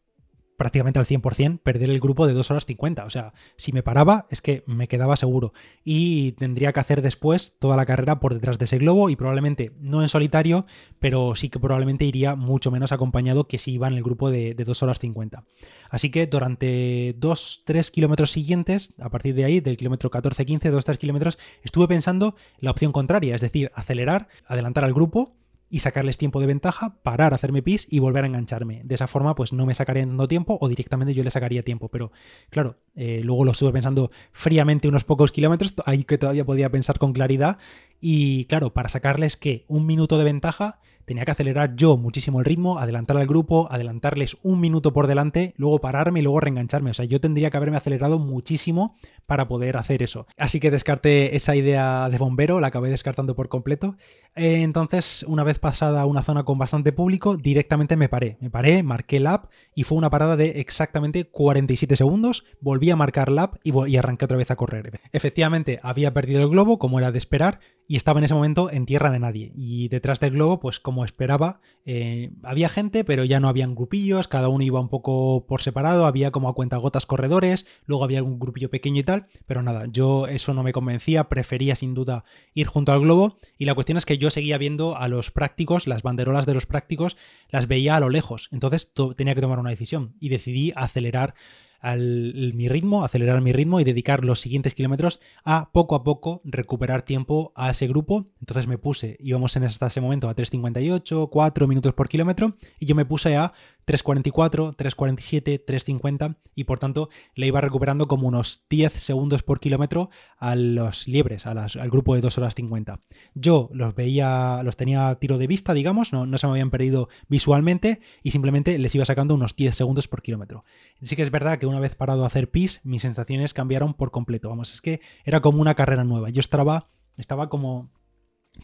prácticamente 0.61 0.99
al 0.99 1.07
100% 1.07 1.59
perder 1.63 1.89
el 1.89 1.99
grupo 1.99 2.27
de 2.27 2.33
2 2.33 2.51
horas 2.51 2.67
50. 2.67 3.05
O 3.05 3.09
sea, 3.09 3.33
si 3.55 3.71
me 3.71 3.81
paraba 3.81 4.27
es 4.29 4.41
que 4.43 4.63
me 4.67 4.87
quedaba 4.87 5.17
seguro. 5.17 5.53
Y 5.83 6.33
tendría 6.33 6.71
que 6.71 6.79
hacer 6.79 7.01
después 7.01 7.53
toda 7.57 7.75
la 7.75 7.87
carrera 7.87 8.19
por 8.19 8.35
detrás 8.35 8.59
de 8.59 8.65
ese 8.65 8.77
globo 8.77 9.09
y 9.09 9.15
probablemente 9.15 9.71
no 9.79 10.03
en 10.03 10.09
solitario, 10.09 10.67
pero 10.99 11.35
sí 11.35 11.49
que 11.49 11.59
probablemente 11.59 12.05
iría 12.05 12.35
mucho 12.35 12.69
menos 12.69 12.91
acompañado 12.91 13.47
que 13.47 13.57
si 13.57 13.71
iba 13.71 13.87
en 13.87 13.95
el 13.95 14.03
grupo 14.03 14.29
de, 14.29 14.53
de 14.53 14.63
2 14.63 14.83
horas 14.83 14.99
50. 14.99 15.45
Así 15.89 16.11
que 16.11 16.27
durante 16.27 17.17
2-3 17.19 17.89
kilómetros 17.89 18.29
siguientes, 18.29 18.93
a 18.99 19.09
partir 19.09 19.33
de 19.33 19.45
ahí, 19.45 19.61
del 19.61 19.77
kilómetro 19.77 20.11
14-15, 20.11 20.71
2-3 20.71 20.99
kilómetros, 20.99 21.39
estuve 21.63 21.87
pensando 21.87 22.35
la 22.59 22.69
opción 22.69 22.91
contraria, 22.91 23.33
es 23.33 23.41
decir, 23.41 23.71
acelerar, 23.73 24.27
adelantar 24.45 24.83
al 24.83 24.93
grupo 24.93 25.40
y 25.71 25.79
sacarles 25.79 26.17
tiempo 26.17 26.41
de 26.41 26.47
ventaja, 26.47 26.97
parar, 27.01 27.33
hacerme 27.33 27.63
pis 27.63 27.87
y 27.89 27.99
volver 27.99 28.25
a 28.25 28.27
engancharme. 28.27 28.81
De 28.83 28.95
esa 28.95 29.07
forma, 29.07 29.35
pues 29.35 29.53
no 29.53 29.65
me 29.65 29.73
sacarían 29.73 30.09
dando 30.09 30.27
tiempo 30.27 30.57
o 30.59 30.67
directamente 30.67 31.13
yo 31.13 31.23
le 31.23 31.31
sacaría 31.31 31.63
tiempo. 31.63 31.87
Pero 31.87 32.11
claro, 32.49 32.77
eh, 32.93 33.21
luego 33.23 33.45
lo 33.45 33.51
estuve 33.51 33.71
pensando 33.71 34.11
fríamente 34.33 34.89
unos 34.89 35.05
pocos 35.05 35.31
kilómetros, 35.31 35.73
ahí 35.85 36.03
que 36.03 36.17
todavía 36.17 36.43
podía 36.43 36.69
pensar 36.69 36.99
con 36.99 37.13
claridad. 37.13 37.57
Y 38.01 38.45
claro, 38.45 38.73
para 38.73 38.89
sacarles 38.89 39.37
que 39.37 39.63
un 39.69 39.85
minuto 39.85 40.17
de 40.17 40.25
ventaja 40.25 40.81
tenía 41.05 41.25
que 41.25 41.31
acelerar 41.31 41.75
yo 41.75 41.97
muchísimo 41.97 42.39
el 42.39 42.45
ritmo, 42.45 42.79
adelantar 42.79 43.17
al 43.17 43.27
grupo, 43.27 43.67
adelantarles 43.71 44.37
un 44.43 44.59
minuto 44.59 44.93
por 44.93 45.07
delante, 45.07 45.53
luego 45.57 45.79
pararme 45.79 46.19
y 46.19 46.23
luego 46.23 46.39
reengancharme. 46.39 46.91
O 46.91 46.93
sea, 46.93 47.05
yo 47.05 47.19
tendría 47.19 47.49
que 47.49 47.57
haberme 47.57 47.77
acelerado 47.77 48.19
muchísimo 48.19 48.95
para 49.25 49.47
poder 49.47 49.77
hacer 49.77 50.03
eso. 50.03 50.27
Así 50.37 50.59
que 50.59 50.71
descarté 50.71 51.35
esa 51.35 51.55
idea 51.55 52.09
de 52.09 52.17
bombero, 52.17 52.59
la 52.59 52.67
acabé 52.67 52.89
descartando 52.89 53.35
por 53.35 53.49
completo. 53.49 53.95
Eh, 54.35 54.61
entonces, 54.61 55.23
una 55.27 55.43
vez 55.43 55.59
pasada 55.59 56.05
una 56.05 56.23
zona 56.23 56.43
con 56.43 56.57
bastante 56.57 56.91
público, 56.91 57.37
directamente 57.37 57.95
me 57.95 58.09
paré. 58.09 58.37
Me 58.39 58.49
paré, 58.49 58.83
marqué 58.83 59.19
lap 59.19 59.45
y 59.75 59.83
fue 59.83 59.97
una 59.97 60.09
parada 60.09 60.35
de 60.35 60.61
exactamente 60.61 61.25
47 61.25 61.95
segundos. 61.95 62.45
Volví 62.59 62.89
a 62.91 62.95
marcar 62.95 63.31
lap 63.31 63.55
y, 63.63 63.71
y 63.87 63.97
arranqué 63.97 64.25
otra 64.25 64.37
vez 64.37 64.51
a 64.51 64.55
correr. 64.55 64.99
Efectivamente, 65.11 65.79
había 65.83 66.13
perdido 66.13 66.41
el 66.41 66.49
globo, 66.49 66.79
como 66.79 66.99
era 66.99 67.11
de 67.11 67.17
esperar, 67.17 67.59
y 67.91 67.97
estaba 67.97 68.21
en 68.21 68.23
ese 68.23 68.33
momento 68.33 68.71
en 68.71 68.85
tierra 68.85 69.11
de 69.11 69.19
nadie. 69.19 69.51
Y 69.53 69.89
detrás 69.89 70.21
del 70.21 70.31
globo, 70.31 70.61
pues 70.61 70.79
como 70.79 71.03
esperaba, 71.03 71.59
eh, 71.85 72.31
había 72.41 72.69
gente, 72.69 73.03
pero 73.03 73.25
ya 73.25 73.41
no 73.41 73.49
habían 73.49 73.75
grupillos, 73.75 74.29
cada 74.29 74.47
uno 74.47 74.63
iba 74.63 74.79
un 74.79 74.87
poco 74.87 75.45
por 75.45 75.61
separado, 75.61 76.05
había 76.05 76.31
como 76.31 76.47
a 76.47 76.55
cuentagotas 76.55 77.05
corredores, 77.05 77.65
luego 77.85 78.05
había 78.05 78.19
algún 78.19 78.39
grupillo 78.39 78.69
pequeño 78.69 79.01
y 79.01 79.03
tal, 79.03 79.27
pero 79.45 79.61
nada, 79.61 79.87
yo 79.91 80.27
eso 80.27 80.53
no 80.53 80.63
me 80.63 80.71
convencía, 80.71 81.27
prefería 81.27 81.75
sin 81.75 81.93
duda 81.93 82.23
ir 82.53 82.65
junto 82.67 82.93
al 82.93 83.01
globo. 83.01 83.39
Y 83.57 83.65
la 83.65 83.75
cuestión 83.75 83.97
es 83.97 84.05
que 84.05 84.17
yo 84.17 84.31
seguía 84.31 84.57
viendo 84.57 84.95
a 84.95 85.09
los 85.09 85.29
prácticos, 85.29 85.85
las 85.85 86.01
banderolas 86.01 86.45
de 86.45 86.53
los 86.53 86.65
prácticos, 86.65 87.17
las 87.49 87.67
veía 87.67 87.97
a 87.97 87.99
lo 87.99 88.09
lejos. 88.09 88.47
Entonces 88.53 88.93
tenía 89.17 89.35
que 89.35 89.41
tomar 89.41 89.59
una 89.59 89.69
decisión 89.69 90.15
y 90.21 90.29
decidí 90.29 90.71
acelerar 90.77 91.35
al, 91.81 92.53
mi 92.53 92.67
ritmo, 92.69 93.03
acelerar 93.03 93.41
mi 93.41 93.51
ritmo 93.51 93.79
y 93.79 93.83
dedicar 93.83 94.23
los 94.23 94.39
siguientes 94.39 94.75
kilómetros 94.75 95.19
a 95.43 95.71
poco 95.71 95.95
a 95.95 96.03
poco 96.03 96.41
recuperar 96.45 97.01
tiempo 97.01 97.51
a 97.55 97.71
ese 97.71 97.87
grupo. 97.87 98.27
Entonces 98.39 98.67
me 98.67 98.77
puse, 98.77 99.17
íbamos 99.19 99.55
en 99.55 99.63
hasta 99.63 99.87
ese 99.87 99.99
momento 99.99 100.29
a 100.29 100.35
3.58, 100.35 101.29
4 101.29 101.67
minutos 101.67 101.93
por 101.93 102.07
kilómetro 102.07 102.55
y 102.79 102.85
yo 102.85 102.95
me 102.95 103.05
puse 103.05 103.35
a 103.35 103.53
3.44, 103.85 104.75
3.47, 104.75 105.65
3.50 105.65 106.37
y 106.55 106.65
por 106.65 106.79
tanto 106.79 107.09
le 107.35 107.47
iba 107.47 107.61
recuperando 107.61 108.07
como 108.07 108.27
unos 108.27 108.65
10 108.69 108.93
segundos 108.93 109.43
por 109.43 109.59
kilómetro 109.59 110.09
a 110.37 110.55
los 110.55 111.07
liebres, 111.07 111.45
al 111.45 111.89
grupo 111.89 112.15
de 112.15 112.21
2 112.21 112.37
horas 112.37 112.55
50. 112.55 113.01
Yo 113.33 113.69
los 113.73 113.95
veía, 113.95 114.61
los 114.63 114.77
tenía 114.77 115.09
a 115.09 115.15
tiro 115.19 115.37
de 115.37 115.47
vista, 115.47 115.73
digamos, 115.73 116.13
no, 116.13 116.25
no 116.25 116.37
se 116.37 116.47
me 116.47 116.51
habían 116.51 116.69
perdido 116.69 117.09
visualmente 117.27 118.01
y 118.23 118.31
simplemente 118.31 118.77
les 118.77 118.93
iba 118.95 119.05
sacando 119.05 119.35
unos 119.35 119.55
10 119.55 119.75
segundos 119.75 120.07
por 120.07 120.21
kilómetro. 120.21 120.63
Sí 121.01 121.15
que 121.15 121.21
es 121.23 121.31
verdad 121.31 121.59
que 121.59 121.65
una 121.65 121.79
vez 121.79 121.95
parado 121.95 122.23
a 122.23 122.27
hacer 122.27 122.51
pis, 122.51 122.81
mis 122.83 123.01
sensaciones 123.01 123.53
cambiaron 123.53 123.93
por 123.93 124.11
completo. 124.11 124.49
Vamos, 124.49 124.73
es 124.73 124.81
que 124.81 125.01
era 125.23 125.41
como 125.41 125.61
una 125.61 125.75
carrera 125.75 126.03
nueva. 126.03 126.29
Yo 126.29 126.39
estaba, 126.39 126.89
estaba 127.17 127.49
como 127.49 127.89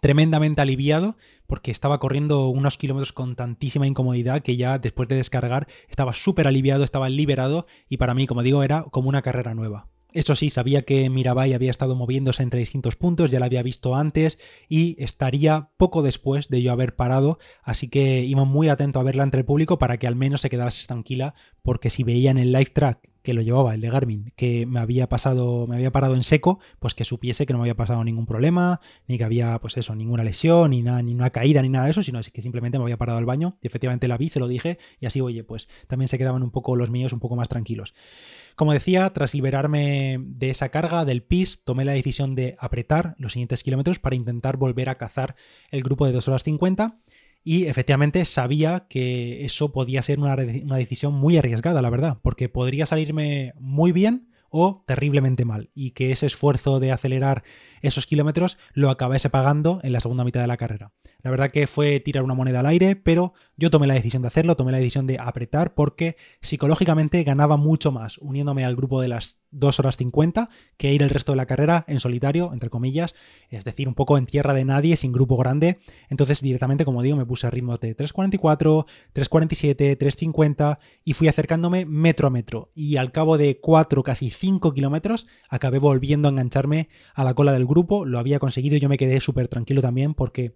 tremendamente 0.02 0.62
aliviado 0.62 1.17
porque 1.47 1.71
estaba 1.71 2.00
corriendo 2.00 2.50
unos 2.50 2.78
kilómetros 2.78 3.13
con 3.13 3.36
tantísima 3.36 3.88
incomodidad 3.88 4.41
que 4.41 4.58
ya 4.58 4.80
después 4.80 5.08
de 5.10 5.15
descargar 5.15 5.67
estaba 5.89 6.13
súper 6.13 6.47
aliviado, 6.47 6.84
estaba 6.84 7.10
liberado 7.10 7.67
y 7.89 7.97
para 7.97 8.13
mí, 8.13 8.28
como 8.28 8.43
digo, 8.43 8.63
era 8.63 8.84
como 8.84 9.10
una 9.10 9.21
carrera 9.21 9.54
nueva. 9.54 9.88
Eso 10.13 10.36
sí, 10.36 10.50
sabía 10.50 10.84
que 10.84 11.10
Mirabai 11.10 11.54
había 11.54 11.69
estado 11.69 11.95
moviéndose 11.95 12.41
entre 12.41 12.60
distintos 12.60 12.95
puntos, 12.95 13.30
ya 13.30 13.39
la 13.39 13.45
había 13.45 13.62
visto 13.62 13.95
antes 13.95 14.39
y 14.69 14.95
estaría 15.04 15.69
poco 15.78 16.02
después 16.02 16.47
de 16.47 16.62
yo 16.62 16.71
haber 16.71 16.95
parado, 16.95 17.39
así 17.62 17.89
que 17.89 18.21
iba 18.21 18.45
muy 18.45 18.69
atento 18.69 19.00
a 19.00 19.04
verla 19.04 19.23
entre 19.23 19.41
el 19.41 19.45
público 19.45 19.78
para 19.78 19.97
que 19.97 20.08
al 20.08 20.15
menos 20.15 20.41
se 20.41 20.50
quedase 20.50 20.88
tranquila, 20.88 21.36
porque 21.62 21.89
si 21.89 22.04
veía 22.04 22.32
en 22.32 22.38
el 22.38 22.52
live 22.52 22.71
track 22.73 23.10
que 23.28 23.34
lo 23.34 23.42
llevaba, 23.42 23.76
el 23.76 23.82
de 23.82 23.90
Garmin, 23.90 24.32
que 24.38 24.66
me 24.66 24.80
había 24.80 25.10
pasado, 25.10 25.68
me 25.68 25.76
había 25.76 25.92
parado 25.92 26.16
en 26.16 26.24
seco, 26.24 26.60
pues 26.80 26.96
que 26.96 27.04
supiese 27.04 27.46
que 27.46 27.52
no 27.52 27.60
me 27.60 27.63
había 27.63 27.76
pasado 27.76 28.02
ningún 28.06 28.26
problema, 28.26 28.80
ni 29.06 29.18
que 29.18 29.26
había, 29.26 29.60
pues 29.60 29.76
eso, 29.76 29.96
ninguna 29.96 30.24
lesión, 30.24 30.72
ni 30.72 30.82
nada, 30.82 31.04
ni 31.04 31.13
una 31.13 31.30
caída, 31.32 31.62
ni 31.62 31.68
nada 31.68 31.84
de 31.84 31.92
eso, 31.92 32.02
sino 32.04 32.22
que 32.22 32.42
simplemente 32.42 32.78
me 32.78 32.86
había 32.86 32.96
parado 32.96 33.20
al 33.20 33.26
baño. 33.26 33.58
Y 33.62 33.68
efectivamente 33.68 34.08
la 34.08 34.18
vi, 34.18 34.30
se 34.30 34.40
lo 34.40 34.48
dije, 34.48 34.80
y 35.02 35.08
así, 35.08 35.20
oye, 35.20 35.44
pues 35.44 35.68
también 35.88 36.08
se 36.08 36.18
quedaban 36.18 36.42
un 36.42 36.52
poco 36.52 36.78
los 36.78 36.90
míos 36.90 37.12
un 37.12 37.20
poco 37.20 37.36
más 37.36 37.50
tranquilos. 37.50 37.94
Como 38.56 38.72
decía, 38.72 39.10
tras 39.10 39.34
liberarme 39.34 40.20
de 40.22 40.50
esa 40.50 40.70
carga 40.70 41.04
del 41.04 41.22
PIS, 41.22 41.66
tomé 41.66 41.84
la 41.84 41.92
decisión 41.92 42.34
de 42.34 42.56
apretar 42.62 43.16
los 43.18 43.34
siguientes 43.34 43.62
kilómetros 43.62 44.00
para 44.00 44.16
intentar 44.16 44.56
volver 44.56 44.88
a 44.88 44.96
cazar 44.96 45.36
el 45.70 45.84
grupo 45.84 46.06
de 46.06 46.13
2 46.13 46.26
horas 46.30 46.44
50 46.44 46.96
y 47.48 47.68
efectivamente 47.68 48.26
sabía 48.26 48.88
que 48.90 49.46
eso 49.46 49.72
podía 49.72 50.02
ser 50.02 50.20
una, 50.20 50.36
decisión 50.36 51.14
muy 51.14 51.38
arriesgada, 51.38 51.82
la 51.82 51.90
verdad, 51.90 52.18
porque 52.22 52.50
podría 52.50 52.86
salirme 52.86 53.54
muy 53.58 53.94
bien 53.94 54.28
o 54.50 54.84
terriblemente 54.86 55.46
mal 55.46 55.70
y 55.74 55.92
que 55.92 56.12
ese 56.12 56.26
esfuerzo 56.26 56.82
de 56.82 56.92
acelerar 56.92 57.44
esos 57.82 58.06
kilómetros 58.06 58.58
lo 58.74 58.90
acabase 58.90 59.30
pagando 59.30 59.80
en 59.84 59.94
la 59.94 60.00
segunda 60.00 60.24
mitad 60.24 60.42
de 60.42 60.48
la 60.48 60.58
carrera. 60.58 60.92
La 61.24 61.32
verdad 61.32 61.52
que 61.52 61.68
fue 61.68 62.00
tirar 62.00 62.24
una 62.24 62.36
moneda 62.36 62.60
al 62.60 62.68
aire, 62.68 62.96
pero 62.96 63.34
yo 63.58 63.70
tomé 63.70 63.88
la 63.88 63.96
decisión 63.96 64.22
de 64.22 64.28
hacerlo, 64.28 64.56
tomé 64.56 64.72
la 64.72 64.78
decisión 64.78 65.08
de 65.08 65.18
apretar 65.20 65.74
porque 65.74 66.16
psicológicamente 66.42 67.24
ganaba 67.24 67.58
mucho 67.58 67.92
más 67.92 68.18
uniéndome 68.20 68.63
al 68.63 68.76
grupo 68.76 69.02
de 69.02 69.08
las 69.08 69.40
2 69.52 69.80
horas 69.80 69.98
50 69.98 70.50
que 70.78 70.94
ir 70.94 71.02
el 71.02 71.10
resto 71.10 71.32
de 71.32 71.38
la 71.38 71.46
carrera 71.46 71.86
en 71.88 72.00
solitario, 72.00 72.54
entre 72.54 72.70
comillas, 72.70 73.16
es 73.50 73.63
decir, 73.63 73.88
un 73.88 73.96
poco 73.96 74.18
en 74.18 74.26
tierra 74.26 74.54
de 74.54 74.66
nadie, 74.66 74.96
sin 74.96 75.12
grupo 75.12 75.38
grande. 75.38 75.80
Entonces 76.10 76.42
directamente, 76.42 76.86
como 76.86 77.02
digo, 77.02 77.18
me 77.18 77.26
puse 77.26 77.48
a 77.48 77.50
ritmo 77.50 77.78
de 77.78 77.96
3.44, 77.96 78.86
3.47, 79.13 79.98
3.50 79.98 80.78
y 81.04 81.13
fui 81.13 81.28
acercándome 81.28 81.86
metro 81.86 82.28
a 82.28 82.30
metro. 82.30 82.72
Y 82.76 82.98
al 82.98 83.12
cabo 83.12 83.38
de 83.38 83.60
4, 83.60 84.04
casi 84.04 84.30
5 84.30 84.74
kilómetros, 84.74 85.28
acabé 85.50 85.80
volviendo 85.80 86.28
a 86.28 86.32
engancharme 86.32 86.90
a 87.16 87.24
la 87.24 87.34
cola 87.34 87.54
del 87.54 87.66
grupo, 87.68 88.06
lo 88.06 88.20
había 88.20 88.40
conseguido 88.40 88.76
y 88.76 88.80
yo 88.80 88.90
me 88.90 88.98
quedé 88.98 89.20
súper 89.20 89.48
tranquilo 89.48 89.82
también 89.82 90.14
porque 90.14 90.56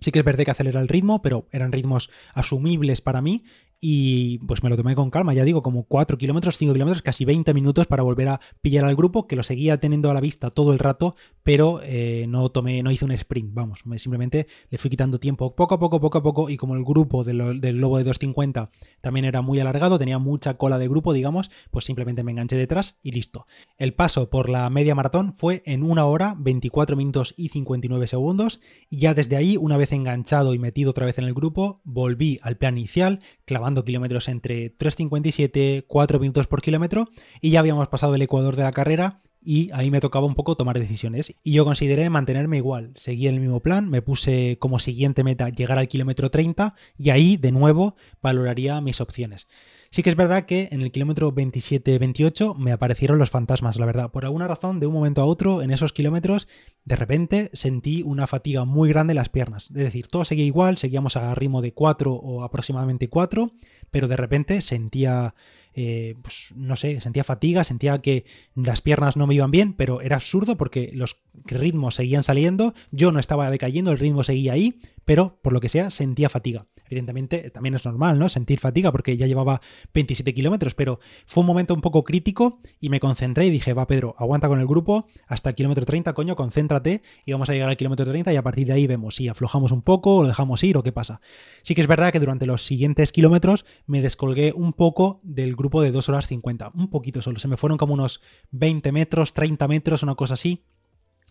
Sí 0.00 0.12
que 0.12 0.20
es 0.20 0.24
verdad 0.24 0.44
que 0.44 0.50
acelera 0.50 0.80
el 0.80 0.88
ritmo, 0.88 1.22
pero 1.22 1.46
eran 1.52 1.72
ritmos 1.72 2.10
asumibles 2.34 3.00
para 3.00 3.20
mí 3.20 3.44
y 3.80 4.38
pues 4.40 4.62
me 4.62 4.68
lo 4.68 4.76
tomé 4.76 4.94
con 4.94 5.10
calma, 5.10 5.32
ya 5.32 5.44
digo, 5.44 5.62
como 5.62 5.84
4 5.84 6.18
kilómetros, 6.18 6.58
5 6.58 6.74
kilómetros, 6.74 7.02
casi 7.02 7.24
20 7.24 7.54
minutos 7.54 7.86
para 7.86 8.02
volver 8.02 8.28
a 8.28 8.40
pillar 8.60 8.84
al 8.84 8.94
grupo, 8.94 9.26
que 9.26 9.36
lo 9.36 9.42
seguía 9.42 9.78
teniendo 9.80 10.10
a 10.10 10.14
la 10.14 10.20
vista 10.20 10.50
todo 10.50 10.74
el 10.74 10.78
rato, 10.78 11.16
pero 11.42 11.80
eh, 11.82 12.26
no 12.28 12.50
tomé, 12.50 12.82
no 12.82 12.90
hice 12.90 13.06
un 13.06 13.12
sprint, 13.12 13.54
vamos, 13.54 13.82
simplemente 13.96 14.46
le 14.68 14.76
fui 14.76 14.90
quitando 14.90 15.18
tiempo 15.18 15.56
poco 15.56 15.74
a 15.74 15.78
poco, 15.78 15.98
poco 15.98 16.18
a 16.18 16.22
poco, 16.22 16.50
y 16.50 16.58
como 16.58 16.76
el 16.76 16.84
grupo 16.84 17.24
del 17.24 17.60
globo 17.60 17.96
de 17.96 18.04
250 18.04 18.70
también 19.00 19.24
era 19.24 19.40
muy 19.40 19.58
alargado, 19.60 19.98
tenía 19.98 20.18
mucha 20.18 20.54
cola 20.58 20.76
de 20.76 20.88
grupo, 20.88 21.14
digamos, 21.14 21.50
pues 21.70 21.86
simplemente 21.86 22.22
me 22.22 22.32
enganché 22.32 22.56
detrás 22.56 22.98
y 23.02 23.12
listo. 23.12 23.46
El 23.78 23.94
paso 23.94 24.28
por 24.28 24.50
la 24.50 24.68
media 24.68 24.94
maratón 24.94 25.32
fue 25.32 25.62
en 25.64 25.82
una 25.82 26.04
hora, 26.04 26.34
24 26.38 26.96
minutos 26.96 27.32
y 27.38 27.48
59 27.48 28.06
segundos, 28.06 28.60
y 28.90 28.98
ya 28.98 29.14
desde 29.14 29.36
ahí, 29.36 29.56
una 29.56 29.78
vez 29.78 29.89
enganchado 29.92 30.54
y 30.54 30.58
metido 30.58 30.90
otra 30.90 31.06
vez 31.06 31.18
en 31.18 31.24
el 31.24 31.34
grupo, 31.34 31.80
volví 31.84 32.38
al 32.42 32.56
plan 32.56 32.78
inicial, 32.78 33.20
clavando 33.44 33.84
kilómetros 33.84 34.28
entre 34.28 34.76
3.57, 34.76 35.84
4 35.86 36.20
minutos 36.20 36.46
por 36.46 36.62
kilómetro 36.62 37.08
y 37.40 37.50
ya 37.50 37.60
habíamos 37.60 37.88
pasado 37.88 38.14
el 38.14 38.22
ecuador 38.22 38.56
de 38.56 38.62
la 38.62 38.72
carrera 38.72 39.22
y 39.42 39.70
ahí 39.72 39.90
me 39.90 40.00
tocaba 40.00 40.26
un 40.26 40.34
poco 40.34 40.56
tomar 40.56 40.78
decisiones. 40.78 41.34
Y 41.42 41.52
yo 41.52 41.64
consideré 41.64 42.10
mantenerme 42.10 42.58
igual, 42.58 42.92
seguí 42.96 43.26
el 43.26 43.40
mismo 43.40 43.60
plan, 43.60 43.88
me 43.88 44.02
puse 44.02 44.56
como 44.58 44.78
siguiente 44.78 45.24
meta 45.24 45.48
llegar 45.48 45.78
al 45.78 45.88
kilómetro 45.88 46.30
30 46.30 46.74
y 46.96 47.10
ahí 47.10 47.36
de 47.36 47.52
nuevo 47.52 47.96
valoraría 48.22 48.80
mis 48.80 49.00
opciones. 49.00 49.46
Sí 49.92 50.04
que 50.04 50.10
es 50.10 50.14
verdad 50.16 50.44
que 50.46 50.68
en 50.70 50.82
el 50.82 50.92
kilómetro 50.92 51.34
27-28 51.34 52.54
me 52.56 52.70
aparecieron 52.70 53.18
los 53.18 53.30
fantasmas, 53.30 53.76
la 53.76 53.86
verdad. 53.86 54.12
Por 54.12 54.24
alguna 54.24 54.46
razón, 54.46 54.78
de 54.78 54.86
un 54.86 54.94
momento 54.94 55.20
a 55.20 55.24
otro, 55.24 55.62
en 55.62 55.72
esos 55.72 55.92
kilómetros, 55.92 56.46
de 56.84 56.94
repente 56.94 57.50
sentí 57.54 58.04
una 58.04 58.28
fatiga 58.28 58.64
muy 58.64 58.88
grande 58.88 59.10
en 59.14 59.16
las 59.16 59.30
piernas. 59.30 59.64
Es 59.64 59.82
decir, 59.82 60.06
todo 60.06 60.24
seguía 60.24 60.44
igual, 60.44 60.76
seguíamos 60.76 61.16
a 61.16 61.34
ritmo 61.34 61.60
de 61.60 61.74
4 61.74 62.12
o 62.12 62.44
aproximadamente 62.44 63.08
4, 63.08 63.50
pero 63.90 64.06
de 64.06 64.16
repente 64.16 64.60
sentía, 64.60 65.34
eh, 65.74 66.14
pues 66.22 66.52
no 66.54 66.76
sé, 66.76 67.00
sentía 67.00 67.24
fatiga, 67.24 67.64
sentía 67.64 68.00
que 68.00 68.26
las 68.54 68.82
piernas 68.82 69.16
no 69.16 69.26
me 69.26 69.34
iban 69.34 69.50
bien, 69.50 69.72
pero 69.72 70.02
era 70.02 70.14
absurdo 70.14 70.56
porque 70.56 70.92
los 70.94 71.20
ritmos 71.46 71.96
seguían 71.96 72.22
saliendo, 72.22 72.74
yo 72.92 73.10
no 73.10 73.18
estaba 73.18 73.50
decayendo, 73.50 73.90
el 73.90 73.98
ritmo 73.98 74.22
seguía 74.22 74.52
ahí, 74.52 74.80
pero 75.04 75.40
por 75.42 75.52
lo 75.52 75.58
que 75.58 75.68
sea 75.68 75.90
sentía 75.90 76.28
fatiga. 76.28 76.68
Evidentemente, 76.90 77.50
también 77.50 77.76
es 77.76 77.84
normal, 77.84 78.18
¿no? 78.18 78.28
Sentir 78.28 78.58
fatiga 78.58 78.90
porque 78.90 79.16
ya 79.16 79.26
llevaba 79.26 79.60
27 79.94 80.34
kilómetros, 80.34 80.74
pero 80.74 80.98
fue 81.24 81.42
un 81.42 81.46
momento 81.46 81.72
un 81.72 81.80
poco 81.80 82.02
crítico 82.02 82.60
y 82.80 82.88
me 82.88 82.98
concentré 82.98 83.46
y 83.46 83.50
dije, 83.50 83.72
va 83.72 83.86
Pedro, 83.86 84.16
aguanta 84.18 84.48
con 84.48 84.58
el 84.58 84.66
grupo 84.66 85.06
hasta 85.28 85.50
el 85.50 85.54
kilómetro 85.54 85.86
30, 85.86 86.12
coño, 86.14 86.34
concéntrate 86.34 87.02
y 87.24 87.32
vamos 87.32 87.48
a 87.48 87.52
llegar 87.52 87.68
al 87.68 87.76
kilómetro 87.76 88.04
30 88.04 88.32
y 88.32 88.36
a 88.36 88.42
partir 88.42 88.66
de 88.66 88.72
ahí 88.72 88.88
vemos 88.88 89.14
si 89.14 89.28
aflojamos 89.28 89.70
un 89.70 89.82
poco 89.82 90.16
o 90.16 90.22
lo 90.22 90.28
dejamos 90.28 90.64
ir 90.64 90.76
o 90.76 90.82
qué 90.82 90.90
pasa. 90.90 91.20
Sí 91.62 91.76
que 91.76 91.80
es 91.80 91.86
verdad 91.86 92.12
que 92.12 92.18
durante 92.18 92.46
los 92.46 92.64
siguientes 92.64 93.12
kilómetros 93.12 93.64
me 93.86 94.02
descolgué 94.02 94.52
un 94.52 94.72
poco 94.72 95.20
del 95.22 95.54
grupo 95.54 95.80
de 95.82 95.92
2 95.92 96.08
horas 96.08 96.26
50, 96.26 96.72
un 96.74 96.90
poquito 96.90 97.22
solo, 97.22 97.38
se 97.38 97.46
me 97.48 97.56
fueron 97.56 97.78
como 97.78 97.94
unos 97.94 98.20
20 98.50 98.90
metros, 98.90 99.32
30 99.32 99.68
metros, 99.68 100.02
una 100.02 100.16
cosa 100.16 100.34
así 100.34 100.64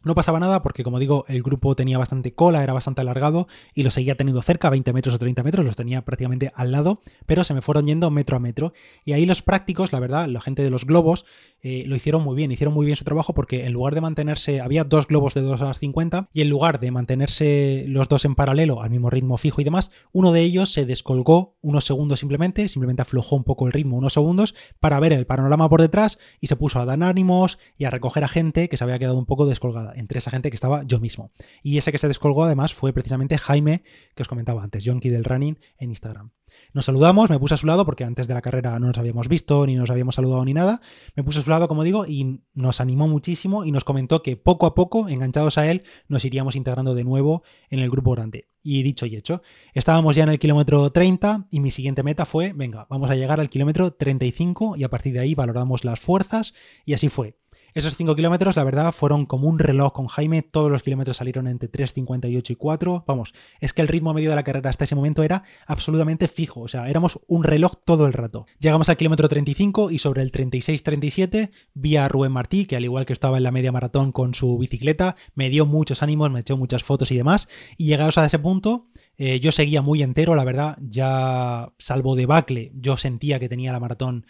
no 0.04 0.16
pasaba 0.16 0.40
nada 0.40 0.62
porque, 0.62 0.84
como 0.84 1.00
digo, 1.00 1.26
el 1.28 1.44
grupo 1.44 1.76
tenía 1.76 1.98
bastante 1.98 2.34
cola, 2.34 2.64
era 2.64 2.74
bastante 2.74 3.02
alargado 3.02 3.48
y 3.74 3.84
lo 3.84 3.92
seguía 3.92 4.16
teniendo 4.16 4.42
cerca, 4.42 4.70
20 4.70 4.94
metros 4.94 5.16
o 5.16 5.20
30 5.20 5.44
metros, 5.44 5.66
los 5.66 5.76
tenía 5.76 6.04
prácticamente 6.04 6.52
al 6.56 6.72
lado, 6.72 7.02
pero 7.26 7.44
se 7.44 7.54
me 7.54 7.62
fueron 7.62 7.86
yendo 7.86 8.10
metro 8.12 8.38
a 8.38 8.40
metro. 8.40 8.74
Y 9.06 9.14
ahí 9.14 9.26
los 9.26 9.42
prácticos, 9.42 9.92
la 9.92 10.00
verdad, 10.00 10.28
la 10.28 10.42
gente 10.42 10.64
de 10.64 10.70
los 10.70 10.86
globos, 10.86 11.26
eh, 11.62 11.84
lo 11.86 11.96
hicieron 11.96 12.24
muy 12.24 12.36
bien, 12.36 12.52
hicieron 12.52 12.74
muy 12.74 12.86
bien 12.86 12.96
su 12.96 13.04
trabajo 13.04 13.34
porque 13.34 13.66
en 13.66 13.74
lugar 13.74 13.94
de 13.94 14.02
mantenerse, 14.02 14.62
había 14.62 14.86
dos 14.86 15.08
globos 15.08 15.34
de 15.34 15.42
2 15.42 15.62
horas 15.62 15.80
50 15.80 16.30
y 16.34 16.42
en 16.42 16.50
lugar 16.50 16.80
de 16.80 16.92
mantenerse 16.92 17.84
los 17.88 18.08
dos 18.08 18.24
en 18.24 18.36
paralelo 18.36 18.82
al 18.82 18.90
mismo 18.90 19.10
ritmo 19.10 19.38
fijo 19.38 19.60
y 19.60 19.66
demás, 19.66 19.92
uno 20.14 20.32
de 20.32 20.42
ellos 20.42 20.72
se 20.72 20.86
descolgó 20.86 21.58
unos 21.62 21.86
segundos 21.86 22.20
simplemente, 22.20 22.68
simplemente 22.70 23.02
aflojó 23.02 23.36
un 23.36 23.44
poco 23.44 23.68
el 23.68 23.74
ritmo 23.74 23.98
unos 23.98 24.14
segundos 24.14 24.56
para 24.80 25.00
ver 25.00 25.12
el 25.12 25.26
panorama 25.26 25.68
por 25.70 25.82
detrás 25.82 26.18
y 26.40 26.48
se 26.48 26.56
puso 26.56 26.80
a 26.80 26.86
dar 26.86 27.04
ánimos 27.04 27.60
y 27.78 27.86
a 27.86 27.90
recoger 27.90 28.24
a 28.24 28.28
gente 28.28 28.70
que 28.70 28.78
se 28.78 28.84
había 28.84 29.00
quedado 29.00 29.18
un 29.18 29.26
poco 29.26 29.46
descolgada 29.46 29.89
entre 29.96 30.20
esa 30.20 30.32
gente 30.32 30.50
que 30.50 30.56
estaba 30.56 30.84
yo 30.84 31.00
mismo. 31.00 31.32
Y 31.64 31.78
ese 31.78 31.92
que 31.92 31.98
se 31.98 32.08
descolgó 32.08 32.44
además 32.44 32.74
fue 32.74 32.94
precisamente 32.94 33.38
Jaime, 33.38 33.84
que 34.16 34.24
os 34.24 34.28
comentaba 34.28 34.64
antes, 34.64 34.86
Jonky 34.86 35.10
del 35.10 35.24
Running 35.24 35.60
en 35.78 35.90
Instagram. 35.90 36.32
Nos 36.74 36.86
saludamos, 36.86 37.30
me 37.30 37.40
puse 37.40 37.54
a 37.54 37.58
su 37.58 37.68
lado 37.68 37.86
porque 37.86 38.04
antes 38.04 38.28
de 38.28 38.34
la 38.34 38.42
carrera 38.42 38.78
no 38.80 38.88
nos 38.88 38.98
habíamos 38.98 39.28
visto, 39.28 39.66
ni 39.66 39.76
nos 39.76 39.90
habíamos 39.90 40.16
saludado 40.16 40.44
ni 40.46 40.54
nada. 40.54 40.82
Me 41.16 41.24
puse 41.24 41.40
a 41.40 41.42
su 41.42 41.50
lado, 41.50 41.68
como 41.68 41.84
digo, 41.84 42.06
y 42.06 42.42
nos 42.54 42.82
animó 42.82 43.08
muchísimo 43.08 43.66
y 43.66 43.72
nos 43.72 43.84
comentó 43.84 44.22
que 44.22 44.38
poco 44.38 44.66
a 44.66 44.76
poco, 44.76 45.10
enganchados 45.10 45.58
a 45.58 45.70
él, 45.70 45.84
nos 46.08 46.26
iríamos 46.26 46.56
integrando 46.56 46.96
de 46.96 47.04
nuevo 47.04 47.44
en 47.70 47.80
el 47.80 47.90
grupo 47.90 48.12
grande. 48.12 48.48
Y 48.62 48.84
dicho 48.84 49.06
y 49.06 49.16
hecho, 49.16 49.42
estábamos 49.74 50.16
ya 50.16 50.24
en 50.24 50.30
el 50.30 50.40
kilómetro 50.40 50.92
30 50.92 51.48
y 51.50 51.60
mi 51.60 51.72
siguiente 51.72 52.04
meta 52.04 52.26
fue, 52.26 52.54
venga, 52.54 52.88
vamos 52.90 53.10
a 53.10 53.16
llegar 53.16 53.40
al 53.40 53.50
kilómetro 53.50 53.94
35 53.94 54.76
y 54.76 54.84
a 54.84 54.90
partir 54.90 55.14
de 55.14 55.22
ahí 55.22 55.34
valoramos 55.34 55.86
las 55.86 56.00
fuerzas 56.00 56.54
y 56.86 56.94
así 56.94 57.10
fue. 57.10 57.39
Esos 57.74 57.96
5 57.96 58.16
kilómetros, 58.16 58.56
la 58.56 58.64
verdad, 58.64 58.92
fueron 58.92 59.26
como 59.26 59.48
un 59.48 59.60
reloj 59.60 59.94
con 59.94 60.08
Jaime. 60.08 60.42
Todos 60.42 60.72
los 60.72 60.84
kilómetros 60.84 61.18
salieron 61.18 61.48
entre 61.48 61.72
3.58 61.72 62.52
y 62.52 62.56
4. 62.56 63.04
Vamos, 63.08 63.34
es 63.60 63.74
que 63.74 63.82
el 63.82 63.88
ritmo 63.88 64.14
medio 64.14 64.30
de 64.30 64.36
la 64.36 64.44
carrera 64.44 64.70
hasta 64.70 64.86
ese 64.86 64.96
momento 64.96 65.24
era 65.24 65.44
absolutamente 65.68 66.28
fijo. 66.28 66.62
O 66.62 66.68
sea, 66.68 66.90
éramos 66.90 67.20
un 67.28 67.44
reloj 67.44 67.74
todo 67.86 68.06
el 68.06 68.14
rato. 68.14 68.48
Llegamos 68.60 68.90
al 68.90 68.98
kilómetro 68.98 69.30
35 69.30 69.92
y 69.92 70.00
sobre 70.00 70.22
el 70.22 70.32
36-37 70.32 71.52
vi 71.74 71.98
a 71.98 72.08
Rubén 72.08 72.32
Martí, 72.32 72.66
que 72.66 72.76
al 72.76 72.84
igual 72.84 73.06
que 73.06 73.14
estaba 73.14 73.38
en 73.38 73.44
la 73.44 73.52
media 73.52 73.72
maratón 73.72 74.12
con 74.12 74.34
su 74.34 74.58
bicicleta, 74.58 75.16
me 75.36 75.50
dio 75.50 75.66
muchos 75.66 76.04
ánimos, 76.04 76.32
me 76.32 76.42
echó 76.42 76.58
muchas 76.58 76.84
fotos 76.84 77.12
y 77.12 77.18
demás. 77.18 77.48
Y 77.78 77.86
llegados 77.86 78.18
a 78.18 78.26
ese 78.26 78.40
punto, 78.40 78.88
eh, 79.18 79.40
yo 79.42 79.52
seguía 79.52 79.82
muy 79.82 80.02
entero, 80.02 80.34
la 80.34 80.46
verdad, 80.46 80.78
ya 80.82 81.74
salvo 81.78 82.16
de 82.16 82.26
Bacle, 82.26 82.72
yo 82.76 82.96
sentía 82.96 83.38
que 83.38 83.50
tenía 83.50 83.74
la 83.74 83.80
maratón 83.80 84.26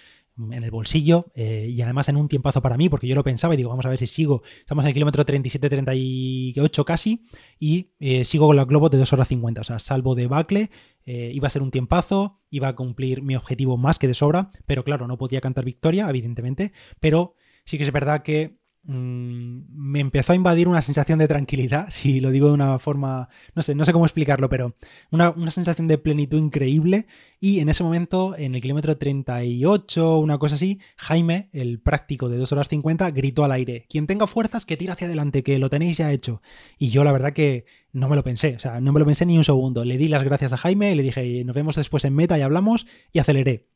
en 0.51 0.63
el 0.63 0.71
bolsillo 0.71 1.31
eh, 1.35 1.67
y 1.69 1.81
además 1.81 2.09
en 2.09 2.17
un 2.17 2.27
tiempazo 2.27 2.61
para 2.61 2.77
mí, 2.77 2.89
porque 2.89 3.07
yo 3.07 3.15
lo 3.15 3.23
pensaba 3.23 3.53
y 3.53 3.57
digo, 3.57 3.69
vamos 3.69 3.85
a 3.85 3.89
ver 3.89 3.99
si 3.99 4.07
sigo. 4.07 4.43
Estamos 4.59 4.85
en 4.85 4.89
el 4.89 4.93
kilómetro 4.93 5.25
37-38 5.25 6.85
casi 6.85 7.25
y 7.59 7.91
eh, 7.99 8.25
sigo 8.25 8.47
con 8.47 8.55
los 8.55 8.67
globos 8.67 8.91
de 8.91 8.97
2 8.97 9.13
horas 9.13 9.27
50. 9.27 9.61
O 9.61 9.63
sea, 9.63 9.79
salvo 9.79 10.15
de 10.15 10.27
Bacle, 10.27 10.69
eh, 11.05 11.31
iba 11.33 11.47
a 11.47 11.51
ser 11.51 11.61
un 11.61 11.71
tiempazo, 11.71 12.39
iba 12.49 12.67
a 12.67 12.75
cumplir 12.75 13.21
mi 13.21 13.35
objetivo 13.35 13.77
más 13.77 13.99
que 13.99 14.07
de 14.07 14.13
sobra, 14.13 14.51
pero 14.65 14.83
claro, 14.83 15.07
no 15.07 15.17
podía 15.17 15.41
cantar 15.41 15.65
victoria, 15.65 16.09
evidentemente, 16.09 16.71
pero 16.99 17.35
sí 17.65 17.77
que 17.77 17.83
es 17.83 17.91
verdad 17.91 18.23
que 18.23 18.59
Mm, 18.83 19.65
me 19.69 19.99
empezó 19.99 20.31
a 20.31 20.35
invadir 20.35 20.67
una 20.67 20.81
sensación 20.81 21.19
de 21.19 21.27
tranquilidad, 21.27 21.87
si 21.91 22.19
lo 22.19 22.31
digo 22.31 22.47
de 22.47 22.53
una 22.53 22.79
forma, 22.79 23.29
no 23.53 23.61
sé, 23.61 23.75
no 23.75 23.85
sé 23.85 23.93
cómo 23.93 24.05
explicarlo, 24.05 24.49
pero 24.49 24.75
una, 25.11 25.33
sensación 25.51 25.87
de 25.87 25.97
plenitud 25.97 26.37
increíble. 26.39 27.05
Y 27.41 27.59
en 27.59 27.69
ese 27.69 27.83
momento, 27.83 28.35
en 28.37 28.55
el 28.55 28.61
kilómetro 28.61 28.97
38, 28.97 30.19
una 30.19 30.37
cosa 30.37 30.55
así, 30.55 30.79
Jaime, 30.97 31.49
el 31.53 31.79
práctico 31.79 32.29
de 32.29 32.37
2 32.37 32.51
horas 32.51 32.67
50, 32.69 33.11
gritó 33.11 33.43
al 33.43 33.51
aire, 33.51 33.85
quien 33.89 34.07
tenga 34.07 34.27
fuerzas 34.27 34.65
que 34.65 34.77
tira 34.77 34.93
hacia 34.93 35.07
adelante, 35.07 35.43
que 35.43 35.59
lo 35.59 35.69
tenéis 35.69 35.97
ya 35.97 36.11
hecho. 36.11 36.41
Y 36.77 36.89
yo 36.89 37.03
la 37.03 37.11
verdad 37.11 37.33
que 37.33 37.65
no 37.93 38.09
me 38.09 38.15
lo 38.15 38.23
pensé, 38.23 38.55
o 38.55 38.59
sea, 38.59 38.81
no 38.81 38.91
me 38.91 38.99
lo 38.99 39.05
pensé 39.05 39.25
ni 39.25 39.37
un 39.37 39.43
segundo. 39.43 39.85
Le 39.85 39.97
di 39.97 40.07
las 40.07 40.23
gracias 40.23 40.53
a 40.53 40.57
Jaime, 40.57 40.95
le 40.95 41.03
dije, 41.03 41.43
nos 41.45 41.55
vemos 41.55 41.75
después 41.75 42.05
en 42.05 42.15
meta 42.15 42.37
y 42.37 42.41
hablamos, 42.41 42.87
y 43.11 43.19
aceleré 43.19 43.67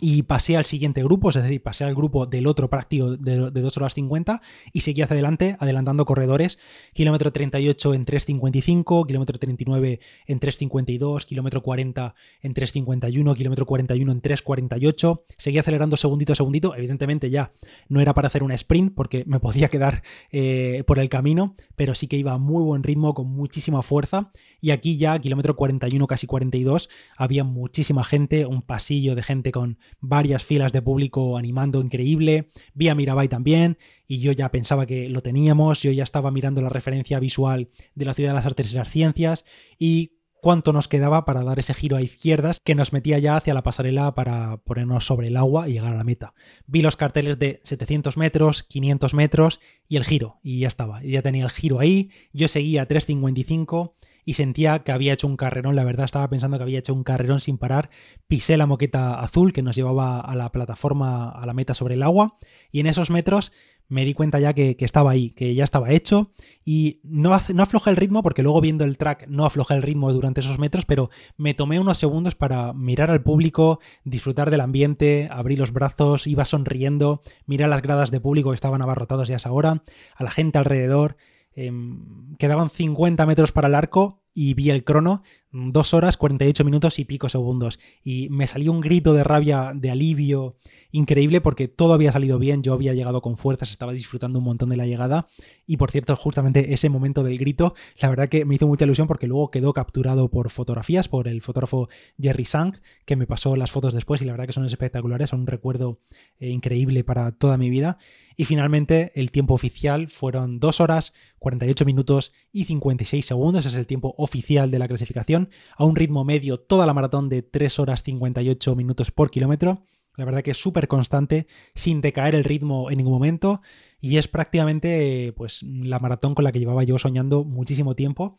y 0.00 0.22
pasé 0.24 0.56
al 0.56 0.66
siguiente 0.66 1.02
grupo, 1.02 1.30
es 1.30 1.36
decir, 1.36 1.62
pasé 1.62 1.84
al 1.84 1.94
grupo 1.94 2.26
del 2.26 2.46
otro 2.46 2.68
práctico 2.68 3.16
de, 3.16 3.50
2 3.50 3.76
horas 3.78 3.94
50 3.94 4.42
y 4.72 4.80
seguí 4.80 5.00
hacia 5.00 5.14
adelante, 5.14 5.56
adelantando 5.58 6.04
corredores, 6.04 6.58
kilómetro 6.92 7.32
38 7.32 7.94
en 7.94 8.04
3.55, 8.04 9.06
kilómetro 9.06 9.38
39 9.38 10.00
en 10.26 10.40
3.52, 10.40 11.24
kilómetro 11.24 11.62
40 11.62 12.14
en 12.42 12.54
3.51, 12.54 13.36
kilómetro 13.36 13.66
41 13.66 14.12
en 14.12 14.22
3.48, 14.22 15.22
seguí 15.38 15.58
acelerando 15.58 15.96
segundito 15.96 16.32
a 16.32 16.36
segundito, 16.36 16.74
evidentemente 16.76 17.30
ya 17.30 17.52
no 17.88 18.00
era 18.00 18.12
para 18.12 18.26
hacer 18.26 18.42
un 18.42 18.52
sprint 18.52 18.94
porque 18.94 19.24
me 19.26 19.40
podía 19.40 19.68
quedar 19.68 20.02
eh, 20.30 20.84
por 20.86 20.98
el 20.98 21.08
camino, 21.08 21.54
pero 21.74 21.94
sí 21.94 22.06
que 22.06 22.16
iba 22.16 22.32
a 22.32 22.38
muy 22.38 22.62
buen 22.62 22.82
ritmo, 22.82 23.14
con 23.14 23.28
muchísima 23.28 23.82
fuerza, 23.82 24.30
y 24.60 24.72
aquí 24.72 24.98
ya, 24.98 25.18
kilómetro 25.18 25.56
41, 25.56 26.06
casi 26.06 26.26
42, 26.26 26.90
había 27.16 27.44
muchísima 27.44 28.04
gente, 28.04 28.44
un 28.44 28.62
pasillo 28.62 29.14
de 29.14 29.22
gente 29.22 29.52
con 29.52 29.78
varias 30.00 30.44
filas 30.44 30.72
de 30.72 30.82
público 30.82 31.36
animando 31.36 31.80
increíble. 31.80 32.48
Vi 32.74 32.88
a 32.88 32.94
Mirabai 32.94 33.28
también 33.28 33.78
y 34.06 34.18
yo 34.18 34.32
ya 34.32 34.50
pensaba 34.50 34.86
que 34.86 35.08
lo 35.08 35.22
teníamos, 35.22 35.82
yo 35.82 35.90
ya 35.90 36.04
estaba 36.04 36.30
mirando 36.30 36.60
la 36.60 36.68
referencia 36.68 37.18
visual 37.18 37.70
de 37.94 38.04
la 38.04 38.14
ciudad 38.14 38.30
de 38.30 38.36
las 38.36 38.46
artes 38.46 38.72
y 38.72 38.76
las 38.76 38.90
ciencias 38.90 39.44
y 39.78 40.12
cuánto 40.40 40.72
nos 40.72 40.86
quedaba 40.86 41.24
para 41.24 41.42
dar 41.42 41.58
ese 41.58 41.74
giro 41.74 41.96
a 41.96 42.02
izquierdas 42.02 42.60
que 42.60 42.74
nos 42.76 42.92
metía 42.92 43.18
ya 43.18 43.36
hacia 43.36 43.52
la 43.52 43.64
pasarela 43.64 44.14
para 44.14 44.58
ponernos 44.58 45.04
sobre 45.04 45.26
el 45.28 45.36
agua 45.36 45.68
y 45.68 45.72
llegar 45.72 45.94
a 45.94 45.96
la 45.96 46.04
meta. 46.04 46.34
Vi 46.66 46.82
los 46.82 46.96
carteles 46.96 47.38
de 47.38 47.58
700 47.64 48.16
metros, 48.16 48.62
500 48.62 49.14
metros 49.14 49.60
y 49.88 49.96
el 49.96 50.04
giro 50.04 50.38
y 50.42 50.60
ya 50.60 50.68
estaba, 50.68 51.02
ya 51.02 51.22
tenía 51.22 51.44
el 51.44 51.50
giro 51.50 51.80
ahí, 51.80 52.10
yo 52.32 52.46
seguía 52.48 52.82
a 52.82 52.86
355 52.86 53.96
y 54.26 54.34
sentía 54.34 54.80
que 54.80 54.92
había 54.92 55.14
hecho 55.14 55.28
un 55.28 55.36
carrerón, 55.36 55.76
la 55.76 55.84
verdad 55.84 56.04
estaba 56.04 56.28
pensando 56.28 56.58
que 56.58 56.64
había 56.64 56.80
hecho 56.80 56.92
un 56.92 57.04
carrerón 57.04 57.40
sin 57.40 57.56
parar, 57.56 57.88
pisé 58.26 58.56
la 58.56 58.66
moqueta 58.66 59.20
azul 59.20 59.52
que 59.52 59.62
nos 59.62 59.76
llevaba 59.76 60.20
a 60.20 60.34
la 60.34 60.50
plataforma, 60.50 61.30
a 61.30 61.46
la 61.46 61.54
meta 61.54 61.72
sobre 61.72 61.94
el 61.94 62.02
agua, 62.02 62.36
y 62.72 62.80
en 62.80 62.86
esos 62.86 63.08
metros 63.08 63.52
me 63.88 64.04
di 64.04 64.14
cuenta 64.14 64.40
ya 64.40 64.52
que, 64.52 64.76
estaba 64.80 65.12
ahí, 65.12 65.30
que 65.30 65.54
ya 65.54 65.62
estaba 65.62 65.92
hecho 65.92 66.32
y 66.64 67.00
no, 67.04 67.40
no 67.54 67.62
aflojé 67.62 67.90
el 67.90 67.96
ritmo 67.96 68.24
porque 68.24 68.42
luego 68.42 68.60
viendo 68.60 68.84
el 68.84 68.98
track 68.98 69.28
no 69.28 69.44
aflojé 69.44 69.74
el 69.74 69.82
ritmo 69.82 70.12
durante 70.12 70.40
esos 70.40 70.58
metros, 70.58 70.84
pero 70.84 71.08
me 71.36 71.54
tomé 71.54 71.78
unos 71.78 71.96
segundos 71.96 72.34
para 72.34 72.72
mirar 72.72 73.12
al 73.12 73.22
público, 73.22 73.78
disfrutar 74.02 74.50
del 74.50 74.60
ambiente, 74.60 75.28
abrí 75.30 75.54
los 75.54 75.72
brazos, 75.72 76.26
iba 76.26 76.44
sonriendo, 76.44 77.22
miré 77.46 77.68
las 77.68 77.80
gradas 77.80 78.10
de 78.10 78.20
público 78.20 78.50
que 78.50 78.56
estaban 78.56 78.82
abarrotadas 78.82 79.28
ya 79.28 79.36
a 79.36 79.38
esa 79.38 79.52
hora, 79.52 79.84
a 80.16 80.24
la 80.24 80.32
gente 80.32 80.58
alrededor. 80.58 81.16
Em, 81.56 82.36
quedaban 82.38 82.68
50 82.68 83.24
metros 83.26 83.50
para 83.50 83.68
el 83.68 83.74
arco 83.74 84.22
y 84.34 84.52
vi 84.52 84.68
el 84.68 84.84
crono, 84.84 85.22
2 85.52 85.94
horas 85.94 86.16
48 86.16 86.64
minutos 86.64 86.98
y 86.98 87.04
pico 87.04 87.28
segundos. 87.28 87.78
Y 88.02 88.28
me 88.30 88.46
salió 88.46 88.72
un 88.72 88.80
grito 88.80 89.14
de 89.14 89.24
rabia, 89.24 89.72
de 89.74 89.90
alivio 89.90 90.56
increíble 90.92 91.40
porque 91.40 91.68
todo 91.68 91.92
había 91.92 92.12
salido 92.12 92.38
bien, 92.38 92.62
yo 92.62 92.72
había 92.72 92.94
llegado 92.94 93.20
con 93.20 93.36
fuerzas, 93.36 93.70
estaba 93.70 93.92
disfrutando 93.92 94.38
un 94.38 94.44
montón 94.44 94.70
de 94.70 94.76
la 94.76 94.86
llegada. 94.86 95.28
Y 95.66 95.76
por 95.76 95.90
cierto, 95.90 96.16
justamente 96.16 96.72
ese 96.72 96.88
momento 96.88 97.22
del 97.22 97.38
grito, 97.38 97.74
la 98.00 98.08
verdad 98.08 98.28
que 98.28 98.44
me 98.44 98.54
hizo 98.54 98.66
mucha 98.66 98.84
ilusión 98.84 99.06
porque 99.06 99.26
luego 99.26 99.50
quedó 99.50 99.72
capturado 99.72 100.30
por 100.30 100.50
fotografías, 100.50 101.08
por 101.08 101.28
el 101.28 101.42
fotógrafo 101.42 101.88
Jerry 102.20 102.44
Sang, 102.44 102.80
que 103.04 103.16
me 103.16 103.26
pasó 103.26 103.56
las 103.56 103.70
fotos 103.70 103.92
después 103.92 104.22
y 104.22 104.24
la 104.24 104.32
verdad 104.32 104.46
que 104.46 104.52
son 104.52 104.64
espectaculares, 104.64 105.30
son 105.30 105.40
un 105.40 105.46
recuerdo 105.46 106.00
eh, 106.38 106.48
increíble 106.48 107.04
para 107.04 107.32
toda 107.32 107.58
mi 107.58 107.70
vida. 107.70 107.98
Y 108.36 108.44
finalmente 108.44 109.12
el 109.14 109.30
tiempo 109.30 109.54
oficial 109.54 110.08
fueron 110.08 110.60
2 110.60 110.80
horas, 110.80 111.14
48 111.38 111.86
minutos 111.86 112.32
y 112.52 112.66
56 112.66 113.24
segundos, 113.24 113.64
es 113.64 113.74
el 113.74 113.86
tiempo 113.86 114.14
oficial 114.18 114.70
de 114.70 114.78
la 114.78 114.88
clasificación, 114.88 115.45
a 115.76 115.84
un 115.84 115.96
ritmo 115.96 116.24
medio 116.24 116.58
toda 116.58 116.86
la 116.86 116.94
maratón 116.94 117.28
de 117.28 117.42
3 117.42 117.78
horas 117.78 118.02
58 118.02 118.74
minutos 118.76 119.10
por 119.10 119.30
kilómetro. 119.30 119.82
La 120.16 120.24
verdad 120.24 120.42
que 120.42 120.52
es 120.52 120.56
súper 120.56 120.88
constante, 120.88 121.46
sin 121.74 122.00
decaer 122.00 122.34
el 122.34 122.44
ritmo 122.44 122.90
en 122.90 122.98
ningún 122.98 123.12
momento. 123.12 123.60
Y 124.00 124.16
es 124.16 124.28
prácticamente 124.28 125.32
pues, 125.36 125.62
la 125.62 125.98
maratón 125.98 126.34
con 126.34 126.44
la 126.44 126.52
que 126.52 126.58
llevaba 126.58 126.84
yo 126.84 126.98
soñando 126.98 127.44
muchísimo 127.44 127.94
tiempo 127.94 128.38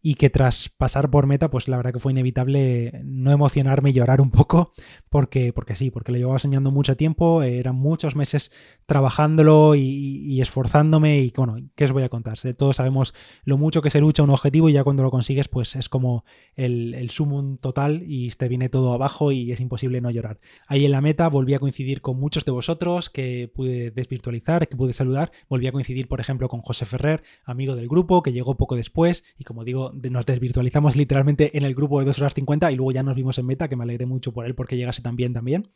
y 0.00 0.14
que 0.14 0.30
tras 0.30 0.68
pasar 0.68 1.10
por 1.10 1.26
meta, 1.26 1.50
pues 1.50 1.66
la 1.68 1.76
verdad 1.76 1.92
que 1.92 1.98
fue 1.98 2.12
inevitable 2.12 3.00
no 3.04 3.32
emocionarme 3.32 3.90
y 3.90 3.94
llorar 3.94 4.20
un 4.20 4.30
poco, 4.30 4.72
porque, 5.08 5.52
porque 5.52 5.74
sí, 5.74 5.90
porque 5.90 6.12
lo 6.12 6.18
llevaba 6.18 6.38
soñando 6.38 6.70
mucho 6.70 6.96
tiempo, 6.96 7.42
eran 7.42 7.76
muchos 7.76 8.14
meses 8.14 8.52
trabajándolo 8.86 9.74
y, 9.74 10.40
esforzándome 10.40 11.18
y 11.18 11.32
bueno, 11.36 11.56
¿qué 11.74 11.84
os 11.84 11.92
voy 11.92 12.04
a 12.04 12.08
contar? 12.08 12.38
Todos 12.56 12.76
sabemos 12.76 13.12
lo 13.44 13.58
mucho 13.58 13.82
que 13.82 13.90
se 13.90 14.00
lucha 14.00 14.22
un 14.22 14.30
objetivo 14.30 14.68
y 14.68 14.72
ya 14.72 14.84
cuando 14.84 15.02
lo 15.02 15.10
consigues, 15.10 15.48
pues 15.48 15.74
es 15.74 15.88
como 15.88 16.24
el, 16.54 16.94
el 16.94 17.10
sumum 17.10 17.58
total 17.58 18.04
y 18.06 18.30
te 18.30 18.48
viene 18.48 18.68
todo 18.68 18.92
abajo 18.92 19.32
y 19.32 19.50
es 19.50 19.60
imposible 19.60 20.00
no 20.00 20.10
llorar. 20.10 20.38
Ahí 20.68 20.84
en 20.84 20.92
la 20.92 21.00
meta 21.00 21.28
volví 21.28 21.54
a 21.54 21.58
coincidir 21.58 22.00
con 22.00 22.18
muchos 22.18 22.44
de 22.44 22.52
vosotros 22.52 23.10
que 23.10 23.50
pude 23.52 23.90
desvirtualizar, 23.90 24.68
que 24.68 24.76
pude 24.76 24.92
saludar, 24.92 25.32
volví 25.48 25.66
a 25.66 25.72
coincidir, 25.72 26.06
por 26.06 26.20
ejemplo, 26.20 26.48
con 26.48 26.60
José 26.60 26.86
Ferrer, 26.86 27.22
amigo 27.44 27.74
del 27.74 27.88
grupo, 27.88 28.22
que 28.22 28.32
llegó 28.32 28.56
poco 28.56 28.76
después 28.76 29.24
y 29.38 29.44
como 29.44 29.64
digo, 29.64 29.87
nos 29.92 30.26
desvirtualizamos 30.26 30.96
literalmente 30.96 31.56
en 31.56 31.64
el 31.64 31.74
grupo 31.74 31.98
de 31.98 32.06
2 32.06 32.18
horas 32.20 32.34
50 32.34 32.70
y 32.72 32.76
luego 32.76 32.92
ya 32.92 33.02
nos 33.02 33.14
vimos 33.14 33.38
en 33.38 33.46
meta, 33.46 33.68
que 33.68 33.76
me 33.76 33.84
alegré 33.84 34.06
mucho 34.06 34.32
por 34.32 34.46
él 34.46 34.54
porque 34.54 34.76
llegase 34.76 35.02
tan 35.02 35.16
bien 35.16 35.32
también. 35.32 35.68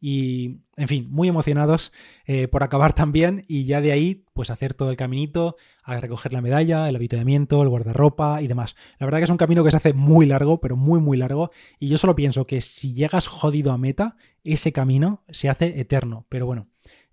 Y, 0.00 0.58
en 0.76 0.88
fin, 0.88 1.06
muy 1.10 1.28
emocionados 1.28 1.92
eh, 2.26 2.48
por 2.48 2.62
acabar 2.62 2.92
también 2.94 3.44
y 3.48 3.64
ya 3.64 3.80
de 3.80 3.92
ahí, 3.92 4.24
pues 4.32 4.50
hacer 4.50 4.74
todo 4.74 4.90
el 4.90 4.96
caminito, 4.96 5.56
a 5.82 6.00
recoger 6.00 6.32
la 6.32 6.40
medalla, 6.40 6.88
el 6.88 6.96
habituamiento, 6.96 7.62
el 7.62 7.68
guardarropa 7.68 8.42
y 8.42 8.48
demás. 8.48 8.74
La 8.98 9.06
verdad 9.06 9.18
que 9.18 9.24
es 9.24 9.30
un 9.30 9.36
camino 9.36 9.62
que 9.62 9.70
se 9.70 9.76
hace 9.76 9.92
muy 9.92 10.26
largo, 10.26 10.60
pero 10.60 10.76
muy, 10.76 11.00
muy 11.00 11.16
largo. 11.16 11.50
Y 11.78 11.88
yo 11.88 11.96
solo 11.96 12.16
pienso 12.16 12.46
que 12.46 12.60
si 12.60 12.92
llegas 12.92 13.28
jodido 13.28 13.72
a 13.72 13.78
meta, 13.78 14.16
ese 14.42 14.72
camino 14.72 15.22
se 15.28 15.48
hace 15.48 15.80
eterno. 15.80 16.26
Pero 16.28 16.46
bueno, 16.46 16.68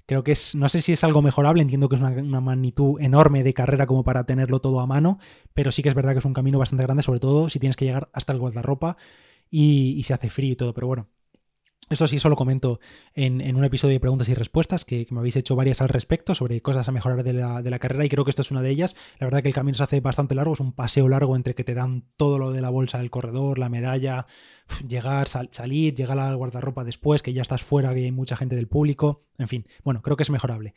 Creo 0.05 0.23
que 0.23 0.33
es, 0.33 0.53
no 0.55 0.67
sé 0.67 0.81
si 0.81 0.91
es 0.93 1.03
algo 1.03 1.21
mejorable, 1.21 1.61
entiendo 1.61 1.87
que 1.87 1.95
es 1.95 2.01
una, 2.01 2.41
magnitud 2.41 2.99
enorme 2.99 3.43
de 3.43 3.53
carrera 3.53 3.87
como 3.87 4.03
para 4.03 4.25
tenerlo 4.25 4.59
todo 4.59 4.81
a 4.81 4.87
mano, 4.87 5.17
pero 5.53 5.71
sí 5.71 5.81
que 5.81 5.89
es 5.89 5.95
verdad 5.95 6.11
que 6.11 6.19
es 6.19 6.25
un 6.25 6.33
camino 6.33 6.59
bastante 6.59 6.83
grande, 6.83 7.03
sobre 7.03 7.21
todo 7.21 7.49
si 7.49 7.59
tienes 7.59 7.77
que 7.77 7.85
llegar 7.85 8.09
hasta 8.11 8.33
el 8.33 8.39
guardarropa 8.39 8.97
y, 9.49 9.95
y 9.97 10.03
se 10.03 10.13
hace 10.13 10.29
frío 10.29 10.51
y 10.51 10.55
todo, 10.57 10.73
pero 10.73 10.87
bueno, 10.87 11.07
eso 11.93 12.07
sí, 12.07 12.19
solo 12.19 12.35
comento 12.35 12.79
en, 13.13 13.55
un 13.55 13.63
episodio 13.63 13.93
de 13.93 13.99
preguntas 13.99 14.29
y 14.29 14.33
respuestas, 14.33 14.85
que, 14.85 15.07
me 15.09 15.19
habéis 15.19 15.35
hecho 15.35 15.55
varias 15.55 15.81
al 15.81 15.89
respecto 15.89 16.35
sobre 16.35 16.61
cosas 16.61 16.87
a 16.87 16.91
mejorar 16.91 17.23
de 17.23 17.33
la, 17.33 17.79
carrera 17.79 18.05
y 18.05 18.09
creo 18.09 18.23
que 18.23 18.31
esta 18.31 18.41
es 18.41 18.51
una 18.51 18.61
de 18.61 18.69
ellas. 18.69 18.95
La 19.19 19.27
verdad 19.27 19.41
que 19.41 19.47
el 19.47 19.53
camino 19.53 19.75
se 19.75 19.83
hace 19.83 20.01
bastante 20.01 20.35
largo, 20.35 20.53
es 20.53 20.59
un 20.59 20.73
paseo 20.73 21.07
largo 21.07 21.35
entre 21.35 21.55
que 21.55 21.63
te 21.63 21.73
dan 21.73 22.05
todo 22.17 22.39
lo 22.39 22.51
de 22.51 22.61
la 22.61 22.69
bolsa 22.69 22.97
del 22.97 23.09
corredor, 23.09 23.59
la 23.59 23.69
medalla, 23.69 24.27
llegar, 24.87 25.27
salir, 25.27 25.95
llegar 25.95 26.17
al 26.19 26.37
guardarropa 26.37 26.83
después, 26.83 27.21
que 27.21 27.33
ya 27.33 27.41
estás 27.41 27.63
fuera, 27.63 27.93
que 27.93 28.03
hay 28.03 28.11
mucha 28.11 28.35
gente 28.35 28.55
del 28.55 28.67
público, 28.67 29.23
en 29.37 29.47
fin, 29.47 29.67
bueno, 29.83 30.01
creo 30.01 30.17
que 30.17 30.23
es 30.23 30.29
mejorable. 30.29 30.73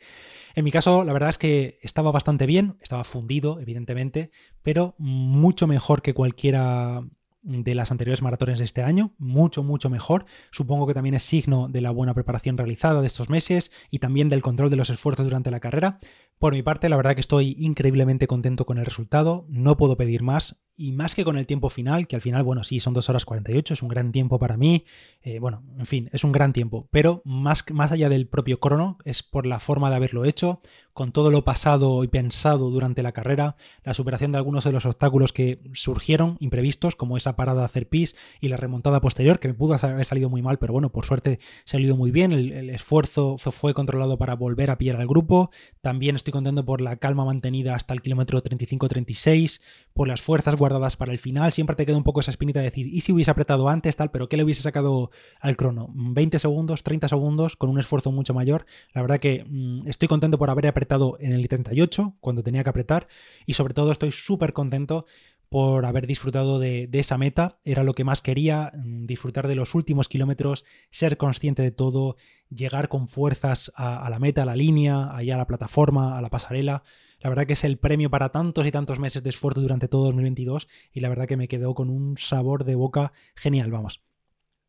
En 0.55 0.63
mi 0.63 0.71
caso, 0.71 1.03
la 1.03 1.13
verdad 1.13 1.29
es 1.29 1.37
que 1.37 1.79
estaba 1.81 2.11
bastante 2.11 2.45
bien, 2.45 2.77
estaba 2.81 3.03
fundido, 3.03 3.59
evidentemente, 3.59 4.31
pero 4.63 4.95
mucho 4.97 5.67
mejor 5.67 6.01
que 6.01 6.13
cualquiera 6.13 7.03
de 7.47 7.75
las 7.75 7.91
anteriores 7.91 8.21
maratones 8.21 8.59
de 8.59 8.65
este 8.65 8.83
año, 8.83 9.13
mucho, 9.17 9.63
mucho 9.63 9.89
mejor. 9.89 10.25
Supongo 10.51 10.85
que 10.85 10.93
también 10.93 11.15
es 11.15 11.23
signo 11.23 11.69
de 11.69 11.81
la 11.81 11.91
buena 11.91 12.13
preparación 12.13 12.57
realizada 12.57 12.99
de 13.01 13.07
estos 13.07 13.29
meses 13.29 13.71
y 13.89 13.99
también 13.99 14.27
del 14.27 14.43
control 14.43 14.69
de 14.69 14.75
los 14.75 14.89
esfuerzos 14.89 15.25
durante 15.25 15.49
la 15.49 15.61
carrera. 15.61 15.99
Por 16.39 16.53
mi 16.53 16.61
parte, 16.61 16.89
la 16.89 16.97
verdad 16.97 17.15
que 17.15 17.21
estoy 17.21 17.55
increíblemente 17.57 18.27
contento 18.27 18.65
con 18.65 18.77
el 18.77 18.85
resultado, 18.85 19.45
no 19.49 19.77
puedo 19.77 19.95
pedir 19.95 20.21
más 20.23 20.57
y 20.77 20.91
más 20.91 21.15
que 21.15 21.25
con 21.25 21.37
el 21.37 21.47
tiempo 21.47 21.69
final, 21.69 22.07
que 22.07 22.15
al 22.15 22.21
final, 22.21 22.43
bueno, 22.43 22.63
sí, 22.63 22.79
son 22.79 22.93
2 22.93 23.09
horas 23.09 23.25
48, 23.25 23.73
es 23.73 23.81
un 23.81 23.89
gran 23.89 24.11
tiempo 24.11 24.37
para 24.37 24.57
mí, 24.57 24.85
eh, 25.23 25.39
bueno, 25.39 25.63
en 25.77 25.87
fin, 25.87 26.09
es 26.13 26.23
un 26.23 26.31
gran 26.31 26.53
tiempo, 26.53 26.87
pero 26.91 27.23
más, 27.25 27.65
más 27.71 27.91
allá 27.91 28.09
del 28.09 28.27
propio 28.27 28.59
crono, 28.59 28.99
es 29.03 29.23
por 29.23 29.47
la 29.47 29.59
forma 29.59 29.89
de 29.89 29.95
haberlo 29.95 30.23
hecho, 30.23 30.61
con 30.97 31.11
todo 31.11 31.29
lo 31.29 31.43
pasado 31.43 32.03
y 32.03 32.07
pensado 32.07 32.71
durante 32.71 33.03
la 33.03 33.11
carrera, 33.11 33.55
la 33.83 33.93
superación 33.93 34.31
de 34.31 34.39
algunos 34.39 34.63
de 34.63 34.71
los 34.71 34.85
obstáculos 34.87 35.31
que 35.31 35.61
surgieron 35.73 36.37
imprevistos, 36.39 36.95
como 36.95 37.17
esa 37.17 37.35
parada 37.35 37.61
a 37.61 37.65
hacer 37.65 37.87
pis 37.87 38.15
y 38.41 38.47
la 38.47 38.57
remontada 38.57 38.99
posterior, 38.99 39.39
que 39.39 39.47
me 39.47 39.53
pudo 39.53 39.75
haber 39.75 40.05
salido 40.05 40.29
muy 40.29 40.41
mal, 40.41 40.57
pero 40.57 40.73
bueno, 40.73 40.91
por 40.91 41.05
suerte 41.05 41.39
salido 41.65 41.95
muy 41.95 42.09
bien, 42.09 42.31
el, 42.31 42.69
esfuerzo 42.71 43.37
fue, 43.37 43.75
controlado 43.75 44.17
para 44.17 44.35
volver 44.35 44.71
a 44.71 44.79
pillar 44.79 44.99
al 44.99 45.07
grupo, 45.07 45.51
también 45.81 46.15
estoy 46.15 46.31
contento 46.31 46.65
por 46.65 46.81
la 46.81 46.97
calma 46.97 47.25
mantenida 47.25 47.75
hasta 47.75 47.93
el 47.93 48.01
kilómetro 48.01 48.41
35-36, 48.41 49.61
por 49.93 50.07
las 50.07 50.21
fuerzas 50.21 50.55
guardadas 50.67 50.97
para 50.97 51.13
el 51.13 51.19
final. 51.19 51.53
Siempre 51.53 51.75
te 51.75 51.85
queda 51.85 51.95
un 51.95 52.03
poco 52.03 52.19
esa 52.19 52.31
espinita 52.31 52.59
de 52.59 52.65
decir, 52.65 52.87
¿y 52.87 53.01
si 53.01 53.13
hubiese 53.13 53.31
apretado 53.31 53.69
antes 53.69 53.95
tal? 53.95 54.11
Pero 54.11 54.27
¿qué 54.27 54.35
le 54.35 54.43
hubiese 54.43 54.61
sacado 54.61 55.11
al 55.39 55.55
crono? 55.55 55.89
20 55.93 56.39
segundos, 56.39 56.83
30 56.83 57.07
segundos, 57.07 57.55
con 57.55 57.69
un 57.69 57.79
esfuerzo 57.79 58.11
mucho 58.11 58.33
mayor. 58.33 58.65
La 58.93 59.01
verdad 59.01 59.19
que 59.19 59.45
mm, 59.47 59.87
estoy 59.87 60.09
contento 60.09 60.37
por 60.37 60.49
haber 60.49 60.67
apretado 60.67 61.17
en 61.21 61.31
el 61.31 61.47
38, 61.47 62.15
cuando 62.19 62.43
tenía 62.43 62.63
que 62.63 62.69
apretar. 62.69 63.07
Y 63.45 63.53
sobre 63.53 63.73
todo 63.73 63.91
estoy 63.91 64.11
súper 64.11 64.51
contento 64.51 65.05
por 65.47 65.85
haber 65.85 66.05
disfrutado 66.05 66.59
de, 66.59 66.89
esa 66.91 67.17
meta. 67.17 67.59
Era 67.63 67.83
lo 67.83 67.93
que 67.93 68.03
más 68.03 68.21
quería, 68.21 68.73
mm, 68.75 69.05
disfrutar 69.05 69.47
de 69.47 69.55
los 69.55 69.73
últimos 69.73 70.09
kilómetros, 70.09 70.65
ser 70.89 71.15
consciente 71.15 71.61
de 71.61 71.71
todo, 71.71 72.17
llegar 72.49 72.89
con 72.89 73.07
fuerzas 73.07 73.71
a, 73.75 74.05
a 74.05 74.09
la 74.09 74.19
meta, 74.19 74.41
a 74.41 74.45
la 74.45 74.57
línea, 74.57 75.15
allá 75.15 75.35
a 75.35 75.37
la 75.37 75.47
plataforma, 75.47 76.17
a 76.17 76.21
la 76.21 76.29
pasarela. 76.29 76.83
La 77.19 77.29
verdad 77.29 77.45
que 77.47 77.53
es 77.53 77.63
el 77.63 77.77
premio 77.77 78.09
para 78.09 78.29
tantos 78.29 78.65
y 78.65 78.71
tantos 78.71 78.99
meses 78.99 79.23
de 79.23 79.29
esfuerzo 79.29 79.61
durante 79.61 79.87
todo 79.87 80.05
2022 80.05 80.67
y 80.91 80.99
la 80.99 81.09
verdad 81.09 81.27
que 81.27 81.37
me 81.37 81.47
quedó 81.47 81.73
con 81.73 81.89
un 81.89 82.17
sabor 82.17 82.63
de 82.63 82.75
boca 82.75 83.11
genial, 83.35 83.71
vamos. 83.71 84.03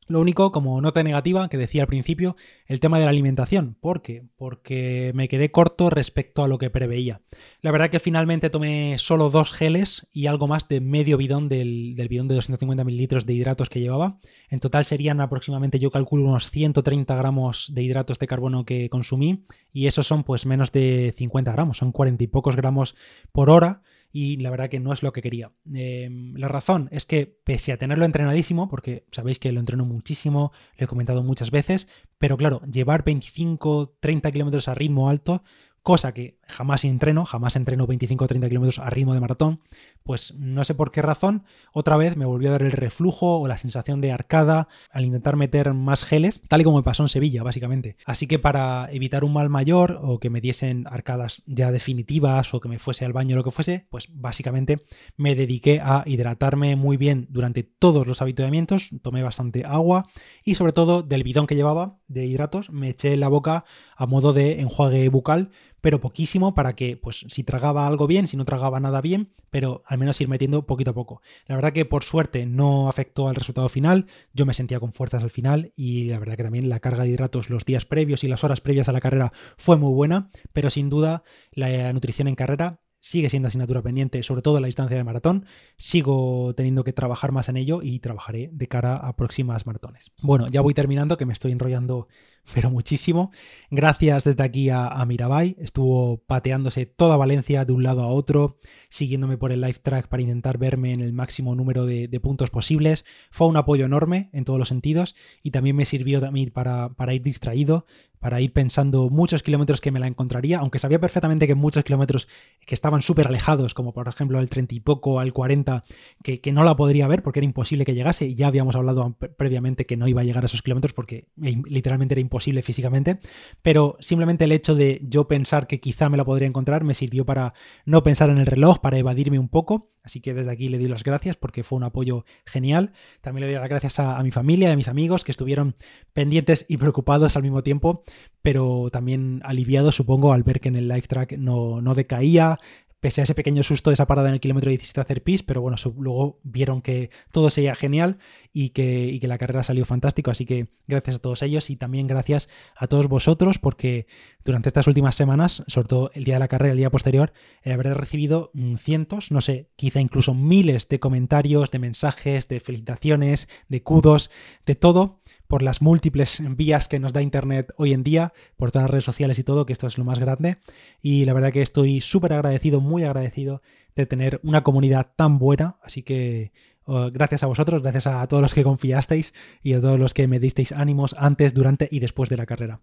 Lo 0.08 0.20
único, 0.20 0.52
como 0.52 0.80
nota 0.80 1.02
negativa, 1.02 1.50
que 1.50 1.58
decía 1.58 1.82
al 1.82 1.88
principio, 1.88 2.34
el 2.66 2.80
tema 2.80 2.98
de 2.98 3.04
la 3.04 3.10
alimentación. 3.10 3.76
¿Por 3.78 4.00
qué? 4.00 4.24
Porque 4.36 5.12
me 5.14 5.28
quedé 5.28 5.50
corto 5.50 5.90
respecto 5.90 6.42
a 6.42 6.48
lo 6.48 6.56
que 6.56 6.70
preveía. 6.70 7.20
La 7.60 7.72
verdad 7.72 7.90
que 7.90 8.00
finalmente 8.00 8.48
tomé 8.48 8.96
solo 8.98 9.28
dos 9.28 9.52
geles 9.52 10.08
y 10.10 10.26
algo 10.26 10.48
más 10.48 10.66
de 10.66 10.80
medio 10.80 11.18
bidón 11.18 11.50
del, 11.50 11.94
bidón 12.08 12.26
de 12.26 12.36
250 12.36 12.84
mililitros 12.84 13.26
de 13.26 13.34
hidratos 13.34 13.68
que 13.68 13.80
llevaba. 13.80 14.18
En 14.48 14.60
total 14.60 14.86
serían 14.86 15.20
aproximadamente, 15.20 15.78
yo 15.78 15.90
calculo, 15.90 16.24
unos 16.24 16.50
130 16.50 17.14
gramos 17.14 17.70
de 17.74 17.82
hidratos 17.82 18.18
de 18.18 18.26
carbono 18.26 18.64
que 18.64 18.88
consumí. 18.88 19.44
Y 19.74 19.88
esos 19.88 20.06
son 20.06 20.24
pues 20.24 20.46
menos 20.46 20.72
de 20.72 21.12
50 21.18 21.52
gramos, 21.52 21.76
son 21.76 21.92
40 21.92 22.24
y 22.24 22.26
pocos 22.28 22.56
gramos 22.56 22.96
por 23.30 23.50
hora 23.50 23.82
y 24.12 24.36
la 24.38 24.50
verdad 24.50 24.70
que 24.70 24.80
no 24.80 24.92
es 24.92 25.02
lo 25.02 25.12
que 25.12 25.22
quería. 25.22 25.52
Em, 25.72 26.34
la 26.34 26.48
razón 26.48 26.88
es 26.92 27.04
que 27.04 27.26
pese 27.26 27.72
a 27.72 27.76
tenerlo 27.76 28.04
entrenadísimo, 28.04 28.68
porque 28.68 29.04
sabéis 29.12 29.38
que 29.38 29.52
lo 29.52 29.60
entreno 29.60 29.84
muchísimo, 29.84 30.52
lo 30.76 30.84
he 30.84 30.88
comentado 30.88 31.22
muchas 31.22 31.50
veces, 31.50 31.88
pero 32.18 32.36
claro, 32.36 32.62
llevar 32.70 33.04
25-30 33.04 34.32
kilómetros 34.32 34.68
a 34.68 34.74
ritmo 34.74 35.08
alto 35.08 35.42
cosa 35.82 36.12
que 36.12 36.38
jamás 36.46 36.84
entreno, 36.84 37.24
jamás 37.24 37.56
entreno 37.56 37.86
25 37.86 38.24
o 38.24 38.28
30 38.28 38.48
kilómetros 38.48 38.78
a 38.78 38.90
ritmo 38.90 39.14
de 39.14 39.20
maratón, 39.20 39.60
pues 40.02 40.34
no 40.34 40.64
sé 40.64 40.74
por 40.74 40.90
qué 40.90 41.02
razón, 41.02 41.44
otra 41.72 41.96
vez 41.96 42.16
me 42.16 42.24
volvió 42.24 42.48
a 42.48 42.52
dar 42.52 42.62
el 42.62 42.72
reflujo 42.72 43.38
o 43.38 43.48
la 43.48 43.58
sensación 43.58 44.00
de 44.00 44.12
arcada 44.12 44.68
al 44.90 45.04
intentar 45.04 45.36
meter 45.36 45.74
más 45.74 46.04
geles, 46.04 46.40
tal 46.48 46.60
y 46.60 46.64
como 46.64 46.78
me 46.78 46.82
pasó 46.82 47.02
en 47.02 47.08
Sevilla, 47.08 47.42
básicamente. 47.42 47.96
Así 48.06 48.26
que 48.26 48.38
para 48.38 48.88
evitar 48.90 49.24
un 49.24 49.32
mal 49.32 49.50
mayor 49.50 50.00
o 50.02 50.18
que 50.18 50.30
me 50.30 50.40
diesen 50.40 50.86
arcadas 50.86 51.42
ya 51.46 51.72
definitivas 51.72 52.52
o 52.54 52.60
que 52.60 52.68
me 52.68 52.78
fuese 52.78 53.04
al 53.04 53.12
baño 53.12 53.34
o 53.34 53.38
lo 53.38 53.44
que 53.44 53.50
fuese, 53.50 53.86
pues 53.90 54.08
básicamente 54.10 54.84
me 55.16 55.34
dediqué 55.34 55.80
a 55.82 56.02
hidratarme 56.06 56.76
muy 56.76 56.96
bien 56.96 57.26
durante 57.30 57.62
todos 57.62 58.06
los 58.06 58.22
habituamientos, 58.22 58.90
tomé 59.02 59.22
bastante 59.22 59.64
agua 59.66 60.06
y 60.44 60.54
sobre 60.54 60.72
todo 60.72 61.02
del 61.02 61.22
bidón 61.22 61.46
que 61.46 61.54
llevaba 61.54 61.98
de 62.08 62.26
hidratos 62.26 62.70
me 62.70 62.90
eché 62.90 63.12
en 63.12 63.20
la 63.20 63.28
boca 63.28 63.64
a 63.96 64.06
modo 64.06 64.32
de 64.32 64.60
enjuague 64.60 65.08
bucal 65.08 65.50
pero 65.80 66.00
poquísimo 66.00 66.54
para 66.54 66.74
que, 66.74 66.96
pues, 66.96 67.24
si 67.28 67.44
tragaba 67.44 67.86
algo 67.86 68.06
bien, 68.06 68.26
si 68.26 68.36
no 68.36 68.44
tragaba 68.44 68.80
nada 68.80 69.00
bien, 69.00 69.32
pero 69.50 69.82
al 69.86 69.98
menos 69.98 70.20
ir 70.20 70.28
metiendo 70.28 70.66
poquito 70.66 70.90
a 70.90 70.94
poco. 70.94 71.22
La 71.46 71.54
verdad 71.54 71.72
que 71.72 71.84
por 71.84 72.04
suerte 72.04 72.46
no 72.46 72.88
afectó 72.88 73.28
al 73.28 73.34
resultado 73.34 73.68
final, 73.68 74.06
yo 74.32 74.46
me 74.46 74.54
sentía 74.54 74.80
con 74.80 74.92
fuerzas 74.92 75.22
al 75.22 75.30
final 75.30 75.72
y 75.76 76.04
la 76.04 76.18
verdad 76.18 76.36
que 76.36 76.44
también 76.44 76.68
la 76.68 76.80
carga 76.80 77.04
de 77.04 77.10
hidratos 77.10 77.50
los 77.50 77.64
días 77.64 77.86
previos 77.86 78.24
y 78.24 78.28
las 78.28 78.44
horas 78.44 78.60
previas 78.60 78.88
a 78.88 78.92
la 78.92 79.00
carrera 79.00 79.32
fue 79.56 79.76
muy 79.76 79.92
buena, 79.92 80.30
pero 80.52 80.70
sin 80.70 80.90
duda 80.90 81.22
la 81.52 81.92
nutrición 81.92 82.28
en 82.28 82.34
carrera 82.34 82.80
sigue 83.00 83.30
siendo 83.30 83.48
asignatura 83.48 83.82
pendiente, 83.82 84.22
sobre 84.22 84.42
todo 84.42 84.56
en 84.56 84.62
la 84.62 84.66
distancia 84.66 84.96
de 84.96 85.04
maratón. 85.04 85.46
Sigo 85.76 86.54
teniendo 86.54 86.84
que 86.84 86.92
trabajar 86.92 87.32
más 87.32 87.48
en 87.48 87.56
ello 87.56 87.80
y 87.82 88.00
trabajaré 88.00 88.50
de 88.52 88.68
cara 88.68 88.96
a 88.96 89.16
próximas 89.16 89.66
maratones. 89.66 90.12
Bueno, 90.22 90.48
ya 90.48 90.60
voy 90.60 90.74
terminando, 90.74 91.16
que 91.16 91.26
me 91.26 91.32
estoy 91.32 91.52
enrollando 91.52 92.08
pero 92.54 92.70
muchísimo. 92.70 93.30
Gracias 93.70 94.24
desde 94.24 94.42
aquí 94.42 94.70
a, 94.70 95.04
Mirabai. 95.06 95.56
Estuvo 95.58 96.24
pateándose 96.24 96.86
toda 96.86 97.16
Valencia 97.16 97.64
de 97.64 97.72
un 97.72 97.82
lado 97.82 98.02
a 98.02 98.08
otro, 98.08 98.58
siguiéndome 98.88 99.36
por 99.36 99.52
el 99.52 99.60
live 99.60 99.78
track 99.82 100.08
para 100.08 100.22
intentar 100.22 100.58
verme 100.58 100.92
en 100.92 101.00
el 101.00 101.12
máximo 101.12 101.54
número 101.54 101.86
de, 101.86 102.08
de 102.08 102.20
puntos 102.20 102.50
posibles. 102.50 103.04
Fue 103.30 103.46
un 103.46 103.56
apoyo 103.56 103.84
enorme 103.84 104.30
en 104.32 104.44
todos 104.44 104.58
los 104.58 104.68
sentidos 104.68 105.14
y 105.42 105.50
también 105.50 105.76
me 105.76 105.84
sirvió 105.84 106.20
también 106.20 106.50
para, 106.50 106.90
para 106.90 107.14
ir 107.14 107.22
distraído, 107.22 107.86
para 108.20 108.40
ir 108.40 108.52
pensando 108.52 109.10
muchos 109.10 109.42
kilómetros 109.42 109.80
que 109.80 109.90
me 109.90 110.00
la 110.00 110.06
encontraría, 110.06 110.58
aunque 110.58 110.78
sabía 110.78 111.00
perfectamente 111.00 111.46
que 111.46 111.54
muchos 111.54 111.84
kilómetros 111.84 112.28
que 112.66 112.74
estaban 112.74 113.02
súper 113.02 113.28
alejados, 113.28 113.74
como 113.74 113.92
por 113.92 114.08
ejemplo 114.08 114.40
el 114.40 114.48
30 114.48 114.74
y 114.74 114.80
poco, 114.80 115.20
al 115.20 115.34
40, 115.34 115.84
que, 116.22 116.40
que, 116.40 116.52
no 116.52 116.64
la 116.64 116.76
podría 116.76 117.06
ver 117.08 117.22
porque 117.22 117.40
era 117.40 117.44
imposible 117.44 117.84
que 117.84 117.94
llegase 117.94 118.26
y 118.26 118.34
ya 118.34 118.46
habíamos 118.46 118.74
hablado 118.74 119.16
previamente 119.36 119.84
que 119.84 119.96
no 119.96 120.08
iba 120.08 120.22
a 120.22 120.24
llegar 120.24 120.44
a 120.44 120.46
esos 120.46 120.62
kilómetros 120.62 120.94
porque 120.94 121.28
literalmente 121.36 122.14
era 122.14 122.20
imposible 122.20 122.38
posible 122.38 122.62
físicamente, 122.62 123.18
pero 123.62 123.96
simplemente 123.98 124.44
el 124.44 124.52
hecho 124.52 124.76
de 124.76 125.00
yo 125.02 125.26
pensar 125.26 125.66
que 125.66 125.80
quizá 125.80 126.08
me 126.08 126.16
la 126.16 126.24
podría 126.24 126.46
encontrar 126.46 126.84
me 126.84 126.94
sirvió 126.94 127.26
para 127.26 127.52
no 127.84 128.04
pensar 128.04 128.30
en 128.30 128.38
el 128.38 128.46
reloj, 128.46 128.78
para 128.78 128.96
evadirme 128.96 129.40
un 129.40 129.48
poco. 129.48 129.90
Así 130.08 130.22
que 130.22 130.32
desde 130.32 130.50
aquí 130.50 130.70
le 130.70 130.78
doy 130.78 130.88
las 130.88 131.04
gracias 131.04 131.36
porque 131.36 131.62
fue 131.62 131.76
un 131.76 131.84
apoyo 131.84 132.24
genial. 132.46 132.94
También 133.20 133.42
le 133.42 133.52
doy 133.52 133.60
las 133.60 133.68
gracias 133.68 133.98
a, 133.98 134.22
mi 134.22 134.30
familia, 134.30 134.72
a 134.72 134.76
mis 134.76 134.88
amigos 134.88 135.22
que 135.22 135.32
estuvieron 135.32 135.76
pendientes 136.14 136.64
y 136.66 136.78
preocupados 136.78 137.36
al 137.36 137.42
mismo 137.42 137.62
tiempo, 137.62 138.04
pero 138.40 138.88
también 138.90 139.42
aliviados, 139.44 139.96
supongo, 139.96 140.32
al 140.32 140.44
ver 140.44 140.62
que 140.62 140.70
en 140.70 140.76
el 140.76 140.88
live 140.88 141.02
track 141.02 141.32
no, 141.36 141.82
no 141.82 141.94
decaía, 141.94 142.58
pese 143.00 143.20
a 143.20 143.24
ese 143.24 143.34
pequeño 143.34 143.62
susto 143.62 143.90
de 143.90 143.94
esa 143.94 144.06
parada 144.06 144.28
en 144.28 144.34
el 144.34 144.40
kilómetro 144.40 144.70
17 144.70 145.00
a 145.00 145.02
hacer 145.02 145.22
pis, 145.22 145.42
pero 145.42 145.60
bueno, 145.60 145.76
luego 145.96 146.40
vieron 146.42 146.82
que 146.82 147.10
todo 147.30 147.50
sería 147.50 147.74
genial 147.74 148.18
y 148.52 148.70
que, 148.70 149.06
y 149.06 149.20
que, 149.20 149.28
la 149.28 149.38
carrera 149.38 149.62
salió 149.62 149.84
fantástico, 149.84 150.30
así 150.30 150.46
que 150.46 150.68
gracias 150.86 151.16
a 151.16 151.18
todos 151.20 151.42
ellos 151.42 151.70
y 151.70 151.76
también 151.76 152.06
gracias 152.06 152.48
a 152.76 152.88
todos 152.88 153.08
vosotros 153.08 153.58
porque 153.58 154.06
durante 154.44 154.70
estas 154.70 154.86
últimas 154.86 155.14
semanas, 155.14 155.62
sobre 155.66 155.88
todo 155.88 156.10
el 156.14 156.24
día 156.24 156.34
de 156.34 156.40
la 156.40 156.48
carrera, 156.48 156.72
el 156.72 156.78
día 156.78 156.90
posterior, 156.90 157.32
eh, 157.62 157.72
habré 157.72 157.94
recibido 157.94 158.50
mm, 158.54 158.76
cientos, 158.76 159.30
no 159.30 159.40
sé, 159.40 159.68
quizá 159.76 160.00
incluso 160.00 160.34
miles 160.34 160.88
de 160.88 160.98
comentarios, 160.98 161.70
de 161.70 161.78
mensajes, 161.78 162.48
de 162.48 162.60
felicitaciones, 162.60 163.48
de 163.68 163.82
kudos, 163.82 164.30
de 164.66 164.74
todo 164.74 165.20
por 165.48 165.62
las 165.62 165.82
múltiples 165.82 166.40
vías 166.56 166.88
que 166.88 167.00
nos 167.00 167.12
da 167.12 167.22
Internet 167.22 167.72
hoy 167.76 167.92
en 167.92 168.04
día, 168.04 168.32
por 168.56 168.70
todas 168.70 168.84
las 168.84 168.90
redes 168.90 169.04
sociales 169.04 169.38
y 169.38 169.44
todo, 169.44 169.66
que 169.66 169.72
esto 169.72 169.86
es 169.86 169.98
lo 169.98 170.04
más 170.04 170.18
grande. 170.18 170.58
Y 171.02 171.24
la 171.24 171.32
verdad 171.32 171.52
que 171.52 171.62
estoy 171.62 172.00
súper 172.00 172.34
agradecido, 172.34 172.80
muy 172.80 173.04
agradecido 173.04 173.62
de 173.96 174.06
tener 174.06 174.40
una 174.44 174.62
comunidad 174.62 175.12
tan 175.16 175.38
buena. 175.38 175.78
Así 175.82 176.02
que 176.02 176.52
oh, 176.84 177.10
gracias 177.10 177.42
a 177.42 177.46
vosotros, 177.46 177.82
gracias 177.82 178.06
a 178.06 178.26
todos 178.28 178.42
los 178.42 178.54
que 178.54 178.62
confiasteis 178.62 179.34
y 179.62 179.72
a 179.72 179.80
todos 179.80 179.98
los 179.98 180.14
que 180.14 180.28
me 180.28 180.38
disteis 180.38 180.72
ánimos 180.72 181.16
antes, 181.18 181.54
durante 181.54 181.88
y 181.90 182.00
después 182.00 182.28
de 182.28 182.36
la 182.36 182.46
carrera. 182.46 182.82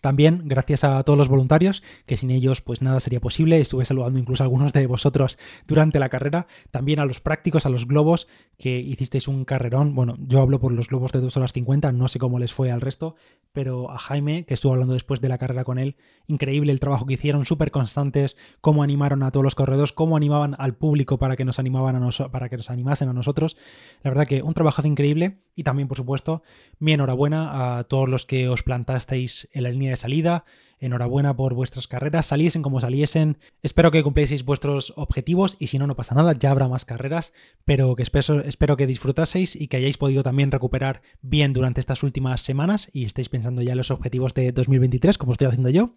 También 0.00 0.42
gracias 0.44 0.84
a 0.84 1.02
todos 1.04 1.18
los 1.18 1.28
voluntarios, 1.28 1.82
que 2.06 2.16
sin 2.16 2.30
ellos 2.30 2.60
pues 2.60 2.82
nada 2.82 3.00
sería 3.00 3.20
posible. 3.20 3.60
Estuve 3.60 3.84
saludando 3.84 4.18
incluso 4.18 4.42
a 4.42 4.46
algunos 4.46 4.72
de 4.72 4.86
vosotros 4.86 5.38
durante 5.66 5.98
la 5.98 6.08
carrera. 6.08 6.46
También 6.70 6.98
a 6.98 7.04
los 7.04 7.20
prácticos, 7.20 7.66
a 7.66 7.68
los 7.68 7.86
globos, 7.86 8.26
que 8.58 8.78
hicisteis 8.80 9.28
un 9.28 9.44
carrerón. 9.44 9.94
Bueno, 9.94 10.16
yo 10.18 10.40
hablo 10.40 10.60
por 10.60 10.72
los 10.72 10.88
globos 10.88 11.12
de 11.12 11.20
2 11.20 11.36
horas 11.36 11.52
50, 11.52 11.92
no 11.92 12.08
sé 12.08 12.18
cómo 12.18 12.38
les 12.38 12.52
fue 12.52 12.70
al 12.70 12.80
resto, 12.80 13.14
pero 13.52 13.90
a 13.90 13.98
Jaime, 13.98 14.44
que 14.44 14.54
estuvo 14.54 14.72
hablando 14.72 14.94
después 14.94 15.20
de 15.20 15.28
la 15.28 15.38
carrera 15.38 15.64
con 15.64 15.78
él, 15.78 15.96
increíble 16.26 16.72
el 16.72 16.80
trabajo 16.80 17.06
que 17.06 17.14
hicieron, 17.14 17.44
súper 17.44 17.70
constantes, 17.70 18.36
cómo 18.60 18.82
animaron 18.82 19.22
a 19.22 19.30
todos 19.30 19.44
los 19.44 19.54
corredores, 19.54 19.92
cómo 19.92 20.16
animaban 20.16 20.56
al 20.58 20.74
público 20.74 21.18
para 21.18 21.36
que 21.36 21.44
nos 21.44 21.58
animaban 21.58 21.96
a 21.96 22.00
nosotros, 22.00 22.32
para 22.32 22.48
que 22.48 22.56
nos 22.56 22.70
animasen 22.70 23.08
a 23.08 23.12
nosotros. 23.12 23.56
La 24.02 24.10
verdad 24.10 24.26
que 24.26 24.42
un 24.42 24.54
trabajo 24.54 24.80
increíble 24.86 25.40
y 25.54 25.62
también, 25.62 25.88
por 25.88 25.96
supuesto, 25.96 26.42
mi 26.78 26.92
enhorabuena 26.92 27.78
a 27.78 27.84
todos 27.84 28.08
los 28.08 28.24
que 28.24 28.48
os 28.48 28.62
plantasteis 28.62 29.48
en 29.52 29.64
la 29.64 29.70
línea 29.70 29.89
de 29.90 29.96
salida. 29.96 30.44
Enhorabuena 30.78 31.36
por 31.36 31.52
vuestras 31.52 31.86
carreras, 31.86 32.24
saliesen 32.24 32.62
como 32.62 32.80
saliesen. 32.80 33.36
Espero 33.62 33.90
que 33.90 34.02
cumplieseis 34.02 34.46
vuestros 34.46 34.94
objetivos 34.96 35.56
y 35.58 35.66
si 35.66 35.78
no, 35.78 35.86
no 35.86 35.94
pasa 35.94 36.14
nada, 36.14 36.32
ya 36.38 36.50
habrá 36.50 36.68
más 36.68 36.86
carreras, 36.86 37.34
pero 37.66 37.94
que 37.96 38.02
espero, 38.02 38.40
espero 38.40 38.78
que 38.78 38.86
disfrutaseis 38.86 39.56
y 39.56 39.68
que 39.68 39.76
hayáis 39.76 39.98
podido 39.98 40.22
también 40.22 40.50
recuperar 40.50 41.02
bien 41.20 41.52
durante 41.52 41.80
estas 41.80 42.02
últimas 42.02 42.40
semanas 42.40 42.88
y 42.94 43.04
estéis 43.04 43.28
pensando 43.28 43.60
ya 43.60 43.72
en 43.72 43.78
los 43.78 43.90
objetivos 43.90 44.32
de 44.32 44.52
2023, 44.52 45.18
como 45.18 45.32
estoy 45.32 45.48
haciendo 45.48 45.68
yo. 45.68 45.94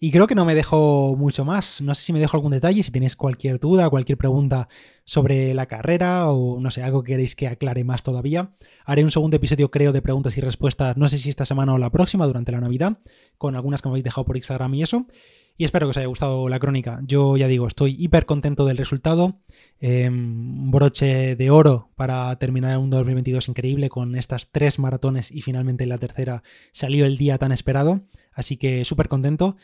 Y 0.00 0.12
creo 0.12 0.28
que 0.28 0.36
no 0.36 0.44
me 0.44 0.54
dejo 0.54 1.16
mucho 1.16 1.44
más. 1.44 1.80
No 1.80 1.92
sé 1.94 2.02
si 2.02 2.12
me 2.12 2.20
dejo 2.20 2.36
algún 2.36 2.52
detalle, 2.52 2.84
si 2.84 2.92
tenéis 2.92 3.16
cualquier 3.16 3.58
duda, 3.58 3.90
cualquier 3.90 4.16
pregunta 4.16 4.68
sobre 5.04 5.54
la 5.54 5.66
carrera 5.66 6.30
o 6.30 6.60
no 6.60 6.70
sé, 6.70 6.84
algo 6.84 7.02
que 7.02 7.12
queréis 7.12 7.34
que 7.34 7.48
aclare 7.48 7.82
más 7.82 8.04
todavía. 8.04 8.52
Haré 8.84 9.02
un 9.02 9.10
segundo 9.10 9.36
episodio, 9.36 9.72
creo, 9.72 9.92
de 9.92 10.00
preguntas 10.00 10.36
y 10.38 10.40
respuestas, 10.40 10.96
no 10.96 11.08
sé 11.08 11.18
si 11.18 11.30
esta 11.30 11.44
semana 11.44 11.74
o 11.74 11.78
la 11.78 11.90
próxima, 11.90 12.26
durante 12.28 12.52
la 12.52 12.60
Navidad, 12.60 12.98
con 13.38 13.56
algunas 13.56 13.82
que 13.82 13.88
me 13.88 13.94
habéis 13.94 14.04
dejado 14.04 14.24
por 14.24 14.36
Instagram 14.36 14.72
y 14.74 14.82
eso. 14.82 15.06
Y 15.56 15.64
espero 15.64 15.86
que 15.86 15.90
os 15.90 15.96
haya 15.96 16.06
gustado 16.06 16.48
la 16.48 16.60
crónica. 16.60 17.00
Yo 17.04 17.36
ya 17.36 17.48
digo, 17.48 17.66
estoy 17.66 17.96
hiper 17.98 18.26
contento 18.26 18.64
del 18.64 18.76
resultado. 18.76 19.40
Un 19.80 20.70
broche 20.70 21.34
de 21.34 21.50
oro 21.50 21.90
para 21.96 22.38
terminar 22.38 22.78
un 22.78 22.90
2022 22.90 23.48
increíble 23.48 23.88
con 23.88 24.14
estas 24.14 24.52
tres 24.52 24.78
maratones 24.78 25.32
y 25.32 25.42
finalmente 25.42 25.84
la 25.86 25.98
tercera 25.98 26.44
salió 26.70 27.06
el 27.06 27.16
día 27.16 27.38
tan 27.38 27.50
esperado. 27.50 28.02
Así 28.32 28.56
que 28.56 28.84
súper 28.84 29.08
contento 29.08 29.56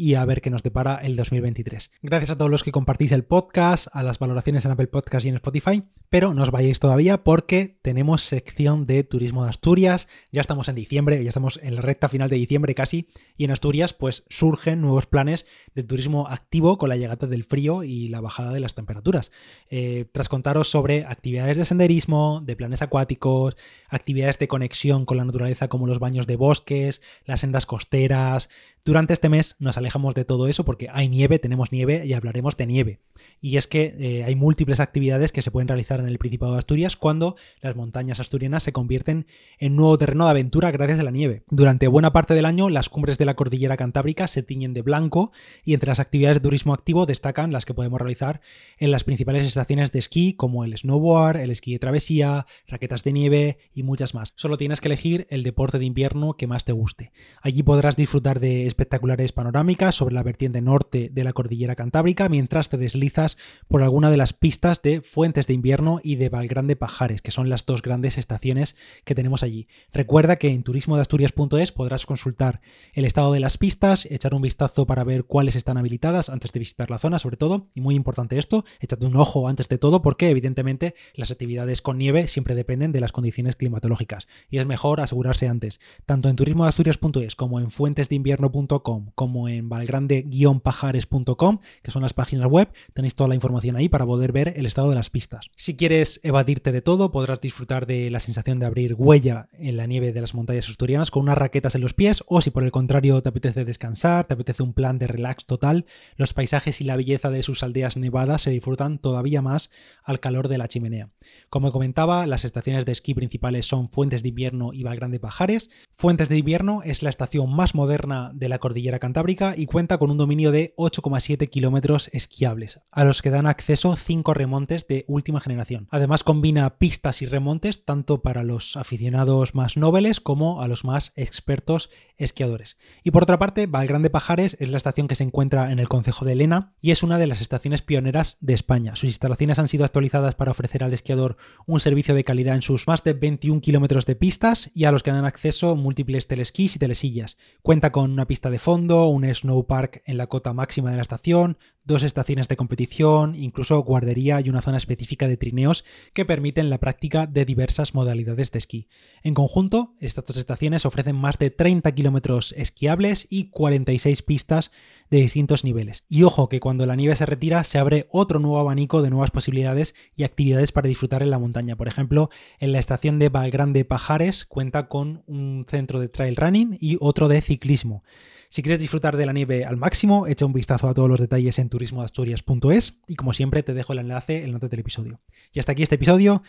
y 0.00 0.14
a 0.14 0.24
ver 0.24 0.40
qué 0.40 0.48
nos 0.48 0.62
depara 0.62 0.94
el 0.94 1.14
2023. 1.14 1.90
Gracias 2.00 2.30
a 2.30 2.38
todos 2.38 2.50
los 2.50 2.62
que 2.62 2.72
compartís 2.72 3.12
el 3.12 3.22
podcast, 3.22 3.86
a 3.92 4.02
las 4.02 4.18
valoraciones 4.18 4.64
en 4.64 4.70
Apple 4.70 4.86
Podcast 4.86 5.26
y 5.26 5.28
en 5.28 5.34
Spotify, 5.34 5.82
pero 6.08 6.32
no 6.32 6.42
os 6.42 6.50
vayáis 6.50 6.80
todavía 6.80 7.22
porque 7.22 7.78
tenemos 7.82 8.22
sección 8.22 8.86
de 8.86 9.04
turismo 9.04 9.44
de 9.44 9.50
Asturias, 9.50 10.08
ya 10.32 10.40
estamos 10.40 10.68
en 10.68 10.76
diciembre, 10.76 11.22
ya 11.22 11.28
estamos 11.28 11.60
en 11.62 11.74
la 11.76 11.82
recta 11.82 12.08
final 12.08 12.30
de 12.30 12.36
diciembre 12.36 12.74
casi, 12.74 13.08
y 13.36 13.44
en 13.44 13.50
Asturias 13.50 13.92
pues 13.92 14.24
surgen 14.30 14.80
nuevos 14.80 15.04
planes 15.04 15.44
de 15.74 15.82
turismo 15.82 16.28
activo 16.28 16.78
con 16.78 16.88
la 16.88 16.96
llegada 16.96 17.26
del 17.26 17.44
frío 17.44 17.84
y 17.84 18.08
la 18.08 18.22
bajada 18.22 18.54
de 18.54 18.60
las 18.60 18.74
temperaturas. 18.74 19.30
Eh, 19.68 20.06
tras 20.12 20.30
contaros 20.30 20.70
sobre 20.70 21.04
actividades 21.04 21.58
de 21.58 21.66
senderismo, 21.66 22.40
de 22.42 22.56
planes 22.56 22.80
acuáticos, 22.80 23.54
actividades 23.90 24.38
de 24.38 24.48
conexión 24.48 25.04
con 25.04 25.18
la 25.18 25.26
naturaleza 25.26 25.68
como 25.68 25.86
los 25.86 25.98
baños 25.98 26.26
de 26.26 26.36
bosques, 26.36 27.02
las 27.26 27.40
sendas 27.40 27.66
costeras, 27.66 28.48
durante 28.84 29.12
este 29.12 29.28
mes 29.28 29.56
nos 29.58 29.76
alejamos 29.76 30.14
de 30.14 30.24
todo 30.24 30.48
eso 30.48 30.64
porque 30.64 30.88
hay 30.92 31.08
nieve, 31.08 31.38
tenemos 31.38 31.72
nieve 31.72 32.06
y 32.06 32.14
hablaremos 32.14 32.56
de 32.56 32.66
nieve. 32.66 33.00
Y 33.42 33.56
es 33.56 33.66
que 33.66 33.94
eh, 33.98 34.24
hay 34.24 34.34
múltiples 34.34 34.80
actividades 34.80 35.32
que 35.32 35.42
se 35.42 35.50
pueden 35.50 35.68
realizar 35.68 36.00
en 36.00 36.08
el 36.08 36.18
Principado 36.18 36.52
de 36.52 36.58
Asturias 36.58 36.96
cuando 36.96 37.36
las 37.60 37.76
montañas 37.76 38.20
asturianas 38.20 38.62
se 38.62 38.72
convierten 38.72 39.26
en 39.58 39.76
nuevo 39.76 39.96
terreno 39.98 40.24
de 40.24 40.30
aventura 40.30 40.70
gracias 40.70 41.00
a 41.00 41.04
la 41.04 41.10
nieve. 41.10 41.42
Durante 41.50 41.88
buena 41.88 42.12
parte 42.12 42.34
del 42.34 42.44
año 42.46 42.68
las 42.68 42.88
cumbres 42.88 43.18
de 43.18 43.24
la 43.24 43.36
cordillera 43.36 43.76
cantábrica 43.76 44.28
se 44.28 44.42
tiñen 44.42 44.74
de 44.74 44.82
blanco 44.82 45.32
y 45.64 45.74
entre 45.74 45.88
las 45.88 46.00
actividades 46.00 46.38
de 46.38 46.42
turismo 46.42 46.74
activo 46.74 47.06
destacan 47.06 47.52
las 47.52 47.64
que 47.64 47.74
podemos 47.74 48.00
realizar 48.00 48.40
en 48.78 48.90
las 48.90 49.04
principales 49.04 49.46
estaciones 49.46 49.92
de 49.92 49.98
esquí 49.98 50.34
como 50.34 50.64
el 50.64 50.76
snowboard, 50.76 51.36
el 51.36 51.50
esquí 51.50 51.72
de 51.72 51.78
travesía, 51.78 52.46
raquetas 52.66 53.02
de 53.02 53.12
nieve 53.12 53.58
y 53.74 53.82
muchas 53.82 54.14
más. 54.14 54.32
Solo 54.36 54.56
tienes 54.56 54.80
que 54.80 54.88
elegir 54.88 55.26
el 55.30 55.42
deporte 55.42 55.78
de 55.78 55.84
invierno 55.84 56.34
que 56.34 56.46
más 56.46 56.64
te 56.64 56.72
guste. 56.72 57.12
Allí 57.42 57.62
podrás 57.62 57.96
disfrutar 57.96 58.40
de 58.40 58.69
espectaculares 58.70 59.32
panorámicas 59.32 59.94
sobre 59.94 60.14
la 60.14 60.22
vertiente 60.22 60.62
norte 60.62 61.10
de 61.12 61.24
la 61.24 61.32
cordillera 61.32 61.76
cantábrica 61.76 62.28
mientras 62.28 62.68
te 62.68 62.78
deslizas 62.78 63.36
por 63.68 63.82
alguna 63.82 64.10
de 64.10 64.16
las 64.16 64.32
pistas 64.32 64.80
de 64.82 65.02
Fuentes 65.02 65.46
de 65.46 65.54
Invierno 65.54 66.00
y 66.02 66.16
de 66.16 66.28
Valgrande 66.28 66.76
Pajares, 66.76 67.22
que 67.22 67.30
son 67.30 67.48
las 67.48 67.66
dos 67.66 67.82
grandes 67.82 68.18
estaciones 68.18 68.76
que 69.04 69.14
tenemos 69.14 69.42
allí. 69.42 69.68
Recuerda 69.92 70.36
que 70.36 70.50
en 70.50 70.62
turismodeasturias.es 70.62 71.72
podrás 71.72 72.06
consultar 72.06 72.60
el 72.94 73.04
estado 73.04 73.32
de 73.32 73.40
las 73.40 73.58
pistas, 73.58 74.06
echar 74.10 74.34
un 74.34 74.42
vistazo 74.42 74.86
para 74.86 75.04
ver 75.04 75.24
cuáles 75.24 75.56
están 75.56 75.76
habilitadas 75.76 76.28
antes 76.28 76.52
de 76.52 76.60
visitar 76.60 76.90
la 76.90 76.98
zona, 76.98 77.18
sobre 77.18 77.36
todo, 77.36 77.68
y 77.74 77.80
muy 77.80 77.94
importante 77.94 78.38
esto, 78.38 78.64
échate 78.80 79.06
un 79.06 79.16
ojo 79.16 79.48
antes 79.48 79.68
de 79.68 79.78
todo 79.78 80.02
porque 80.02 80.30
evidentemente 80.30 80.94
las 81.14 81.30
actividades 81.30 81.82
con 81.82 81.98
nieve 81.98 82.28
siempre 82.28 82.54
dependen 82.54 82.92
de 82.92 83.00
las 83.00 83.12
condiciones 83.12 83.56
climatológicas 83.56 84.28
y 84.48 84.58
es 84.58 84.66
mejor 84.66 85.00
asegurarse 85.00 85.48
antes, 85.48 85.80
tanto 86.06 86.28
en 86.28 86.36
turismodeasturias.es 86.36 87.36
como 87.36 87.60
en 87.60 87.70
fuentesdeinvierno.es 87.70 88.59
como 88.68 89.48
en 89.48 89.68
valgrande-pajares.com, 89.68 91.58
que 91.82 91.90
son 91.90 92.02
las 92.02 92.14
páginas 92.14 92.48
web, 92.48 92.68
tenéis 92.94 93.14
toda 93.14 93.28
la 93.28 93.34
información 93.34 93.76
ahí 93.76 93.88
para 93.88 94.06
poder 94.06 94.32
ver 94.32 94.54
el 94.56 94.66
estado 94.66 94.90
de 94.90 94.94
las 94.94 95.10
pistas. 95.10 95.46
Si 95.56 95.76
quieres 95.76 96.20
evadirte 96.22 96.72
de 96.72 96.82
todo, 96.82 97.10
podrás 97.10 97.40
disfrutar 97.40 97.86
de 97.86 98.10
la 98.10 98.20
sensación 98.20 98.58
de 98.58 98.66
abrir 98.66 98.94
huella 98.94 99.48
en 99.52 99.76
la 99.76 99.86
nieve 99.86 100.12
de 100.12 100.20
las 100.20 100.34
montañas 100.34 100.68
asturianas 100.68 101.10
con 101.10 101.22
unas 101.22 101.38
raquetas 101.38 101.74
en 101.74 101.80
los 101.80 101.94
pies, 101.94 102.22
o 102.26 102.40
si 102.40 102.50
por 102.50 102.64
el 102.64 102.70
contrario 102.70 103.22
te 103.22 103.28
apetece 103.28 103.64
descansar, 103.64 104.26
te 104.26 104.34
apetece 104.34 104.62
un 104.62 104.72
plan 104.72 104.98
de 104.98 105.06
relax 105.06 105.46
total, 105.46 105.86
los 106.16 106.34
paisajes 106.34 106.80
y 106.80 106.84
la 106.84 106.96
belleza 106.96 107.30
de 107.30 107.42
sus 107.42 107.62
aldeas 107.62 107.96
nevadas 107.96 108.42
se 108.42 108.50
disfrutan 108.50 108.98
todavía 108.98 109.42
más 109.42 109.70
al 110.04 110.20
calor 110.20 110.48
de 110.48 110.58
la 110.58 110.68
chimenea. 110.68 111.10
Como 111.48 111.72
comentaba, 111.72 112.26
las 112.26 112.44
estaciones 112.44 112.84
de 112.84 112.92
esquí 112.92 113.14
principales 113.14 113.66
son 113.66 113.88
Fuentes 113.88 114.22
de 114.22 114.28
Invierno 114.28 114.72
y 114.72 114.82
Valgrande 114.82 115.20
Pajares. 115.20 115.70
Fuentes 115.92 116.28
de 116.28 116.38
Invierno 116.38 116.82
es 116.84 117.02
la 117.02 117.10
estación 117.10 117.54
más 117.54 117.74
moderna 117.74 118.30
de 118.34 118.48
la 118.50 118.58
cordillera 118.58 118.98
cantábrica 118.98 119.54
y 119.56 119.64
cuenta 119.64 119.96
con 119.96 120.10
un 120.10 120.18
dominio 120.18 120.52
de 120.52 120.74
8,7 120.76 121.48
kilómetros 121.48 122.10
esquiables, 122.12 122.80
a 122.90 123.04
los 123.04 123.22
que 123.22 123.30
dan 123.30 123.46
acceso 123.46 123.96
5 123.96 124.34
remontes 124.34 124.86
de 124.86 125.06
última 125.08 125.40
generación. 125.40 125.88
Además 125.90 126.22
combina 126.22 126.76
pistas 126.76 127.22
y 127.22 127.26
remontes 127.26 127.86
tanto 127.86 128.20
para 128.20 128.44
los 128.44 128.76
aficionados 128.76 129.54
más 129.54 129.78
nobles 129.78 130.20
como 130.20 130.60
a 130.60 130.68
los 130.68 130.84
más 130.84 131.12
expertos 131.16 131.88
esquiadores. 132.20 132.76
Y 133.02 133.10
por 133.10 133.22
otra 133.22 133.38
parte, 133.38 133.66
Valgrande 133.66 134.10
Pajares 134.10 134.56
es 134.60 134.70
la 134.70 134.76
estación 134.76 135.08
que 135.08 135.16
se 135.16 135.24
encuentra 135.24 135.72
en 135.72 135.78
el 135.78 135.88
concejo 135.88 136.24
de 136.24 136.34
Lena 136.34 136.74
y 136.80 136.90
es 136.90 137.02
una 137.02 137.18
de 137.18 137.26
las 137.26 137.40
estaciones 137.40 137.82
pioneras 137.82 138.36
de 138.40 138.54
España. 138.54 138.94
Sus 138.96 139.08
instalaciones 139.08 139.58
han 139.58 139.68
sido 139.68 139.84
actualizadas 139.84 140.34
para 140.34 140.50
ofrecer 140.50 140.84
al 140.84 140.92
esquiador 140.92 141.36
un 141.66 141.80
servicio 141.80 142.14
de 142.14 142.24
calidad 142.24 142.54
en 142.54 142.62
sus 142.62 142.86
más 142.86 143.02
de 143.02 143.14
21 143.14 143.60
kilómetros 143.60 144.06
de 144.06 144.16
pistas 144.16 144.70
y 144.74 144.84
a 144.84 144.92
los 144.92 145.02
que 145.02 145.10
dan 145.10 145.24
acceso 145.24 145.76
múltiples 145.76 146.26
telesquís 146.26 146.76
y 146.76 146.78
telesillas. 146.78 147.36
Cuenta 147.62 147.92
con 147.92 148.10
una 148.10 148.26
pista 148.26 148.50
de 148.50 148.58
fondo, 148.58 149.06
un 149.06 149.24
snow 149.24 149.66
park 149.66 150.02
en 150.06 150.16
la 150.16 150.26
cota 150.26 150.52
máxima 150.52 150.90
de 150.90 150.96
la 150.96 151.02
estación, 151.02 151.58
dos 151.84 152.02
estaciones 152.02 152.46
de 152.48 152.56
competición, 152.56 153.34
incluso 153.34 153.82
guardería 153.82 154.40
y 154.40 154.48
una 154.48 154.62
zona 154.62 154.76
específica 154.76 155.26
de 155.26 155.36
trineos 155.36 155.84
que 156.12 156.24
permiten 156.24 156.70
la 156.70 156.78
práctica 156.78 157.26
de 157.26 157.44
diversas 157.44 157.94
modalidades 157.94 158.50
de 158.52 158.58
esquí. 158.58 158.88
En 159.22 159.34
conjunto, 159.34 159.94
estas 159.98 160.24
dos 160.24 160.36
estaciones 160.36 160.86
ofrecen 160.86 161.16
más 161.16 161.38
de 161.38 161.50
30 161.50 161.90
kilómetros 161.92 162.09
esquiables 162.56 163.26
y 163.30 163.50
46 163.50 164.22
pistas 164.22 164.70
de 165.10 165.18
distintos 165.18 165.64
niveles. 165.64 166.04
Y 166.08 166.22
ojo 166.22 166.48
que 166.48 166.60
cuando 166.60 166.86
la 166.86 166.96
nieve 166.96 167.16
se 167.16 167.26
retira 167.26 167.64
se 167.64 167.78
abre 167.78 168.06
otro 168.10 168.38
nuevo 168.38 168.58
abanico 168.58 169.02
de 169.02 169.10
nuevas 169.10 169.30
posibilidades 169.30 169.94
y 170.16 170.22
actividades 170.22 170.72
para 170.72 170.88
disfrutar 170.88 171.22
en 171.22 171.30
la 171.30 171.38
montaña. 171.38 171.76
Por 171.76 171.88
ejemplo, 171.88 172.30
en 172.58 172.72
la 172.72 172.78
estación 172.78 173.18
de 173.18 173.28
Valgrande 173.28 173.84
Pajares 173.84 174.44
cuenta 174.44 174.88
con 174.88 175.22
un 175.26 175.66
centro 175.68 176.00
de 176.00 176.08
trail 176.08 176.36
running 176.36 176.76
y 176.80 176.96
otro 177.00 177.28
de 177.28 177.40
ciclismo. 177.40 178.04
Si 178.50 178.62
quieres 178.62 178.80
disfrutar 178.80 179.16
de 179.16 179.26
la 179.26 179.32
nieve 179.32 179.64
al 179.64 179.76
máximo, 179.76 180.26
echa 180.26 180.44
un 180.44 180.52
vistazo 180.52 180.88
a 180.88 180.94
todos 180.94 181.08
los 181.08 181.20
detalles 181.20 181.60
en 181.60 181.68
turismoasturias.es 181.68 182.94
y 183.06 183.14
como 183.14 183.32
siempre 183.32 183.62
te 183.62 183.74
dejo 183.74 183.92
el 183.92 184.00
enlace 184.00 184.38
en 184.38 184.46
el 184.46 184.52
nota 184.52 184.66
del 184.66 184.80
episodio. 184.80 185.20
Y 185.52 185.60
hasta 185.60 185.70
aquí 185.70 185.84
este 185.84 185.94
episodio. 185.94 186.42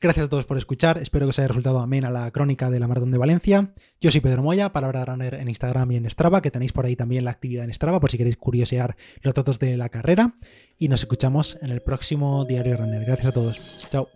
Gracias 0.00 0.26
a 0.26 0.28
todos 0.28 0.44
por 0.44 0.56
escuchar. 0.56 0.98
Espero 0.98 1.26
que 1.26 1.30
os 1.30 1.38
haya 1.40 1.48
resultado 1.48 1.80
amena 1.80 2.12
la 2.12 2.30
crónica 2.30 2.70
de 2.70 2.78
la 2.78 2.86
Maratón 2.86 3.10
de 3.10 3.18
Valencia. 3.18 3.72
Yo 4.00 4.12
soy 4.12 4.20
Pedro 4.20 4.44
Moya, 4.44 4.72
Palabra 4.72 5.04
Runner 5.04 5.34
en 5.34 5.48
Instagram 5.48 5.90
y 5.90 5.96
en 5.96 6.08
Strava, 6.08 6.42
que 6.42 6.52
tenéis 6.52 6.72
por 6.72 6.86
ahí 6.86 6.94
también 6.94 7.24
la 7.24 7.32
actividad 7.32 7.64
en 7.64 7.74
Strava 7.74 7.98
por 7.98 8.12
si 8.12 8.18
queréis 8.18 8.36
curiosear 8.36 8.96
los 9.22 9.34
datos 9.34 9.58
de 9.58 9.76
la 9.76 9.88
carrera. 9.88 10.36
Y 10.78 10.86
nos 10.86 11.00
escuchamos 11.00 11.58
en 11.60 11.70
el 11.70 11.82
próximo 11.82 12.44
Diario 12.44 12.76
Runner. 12.76 13.04
Gracias 13.04 13.26
a 13.26 13.32
todos. 13.32 13.60
Chao. 13.90 14.06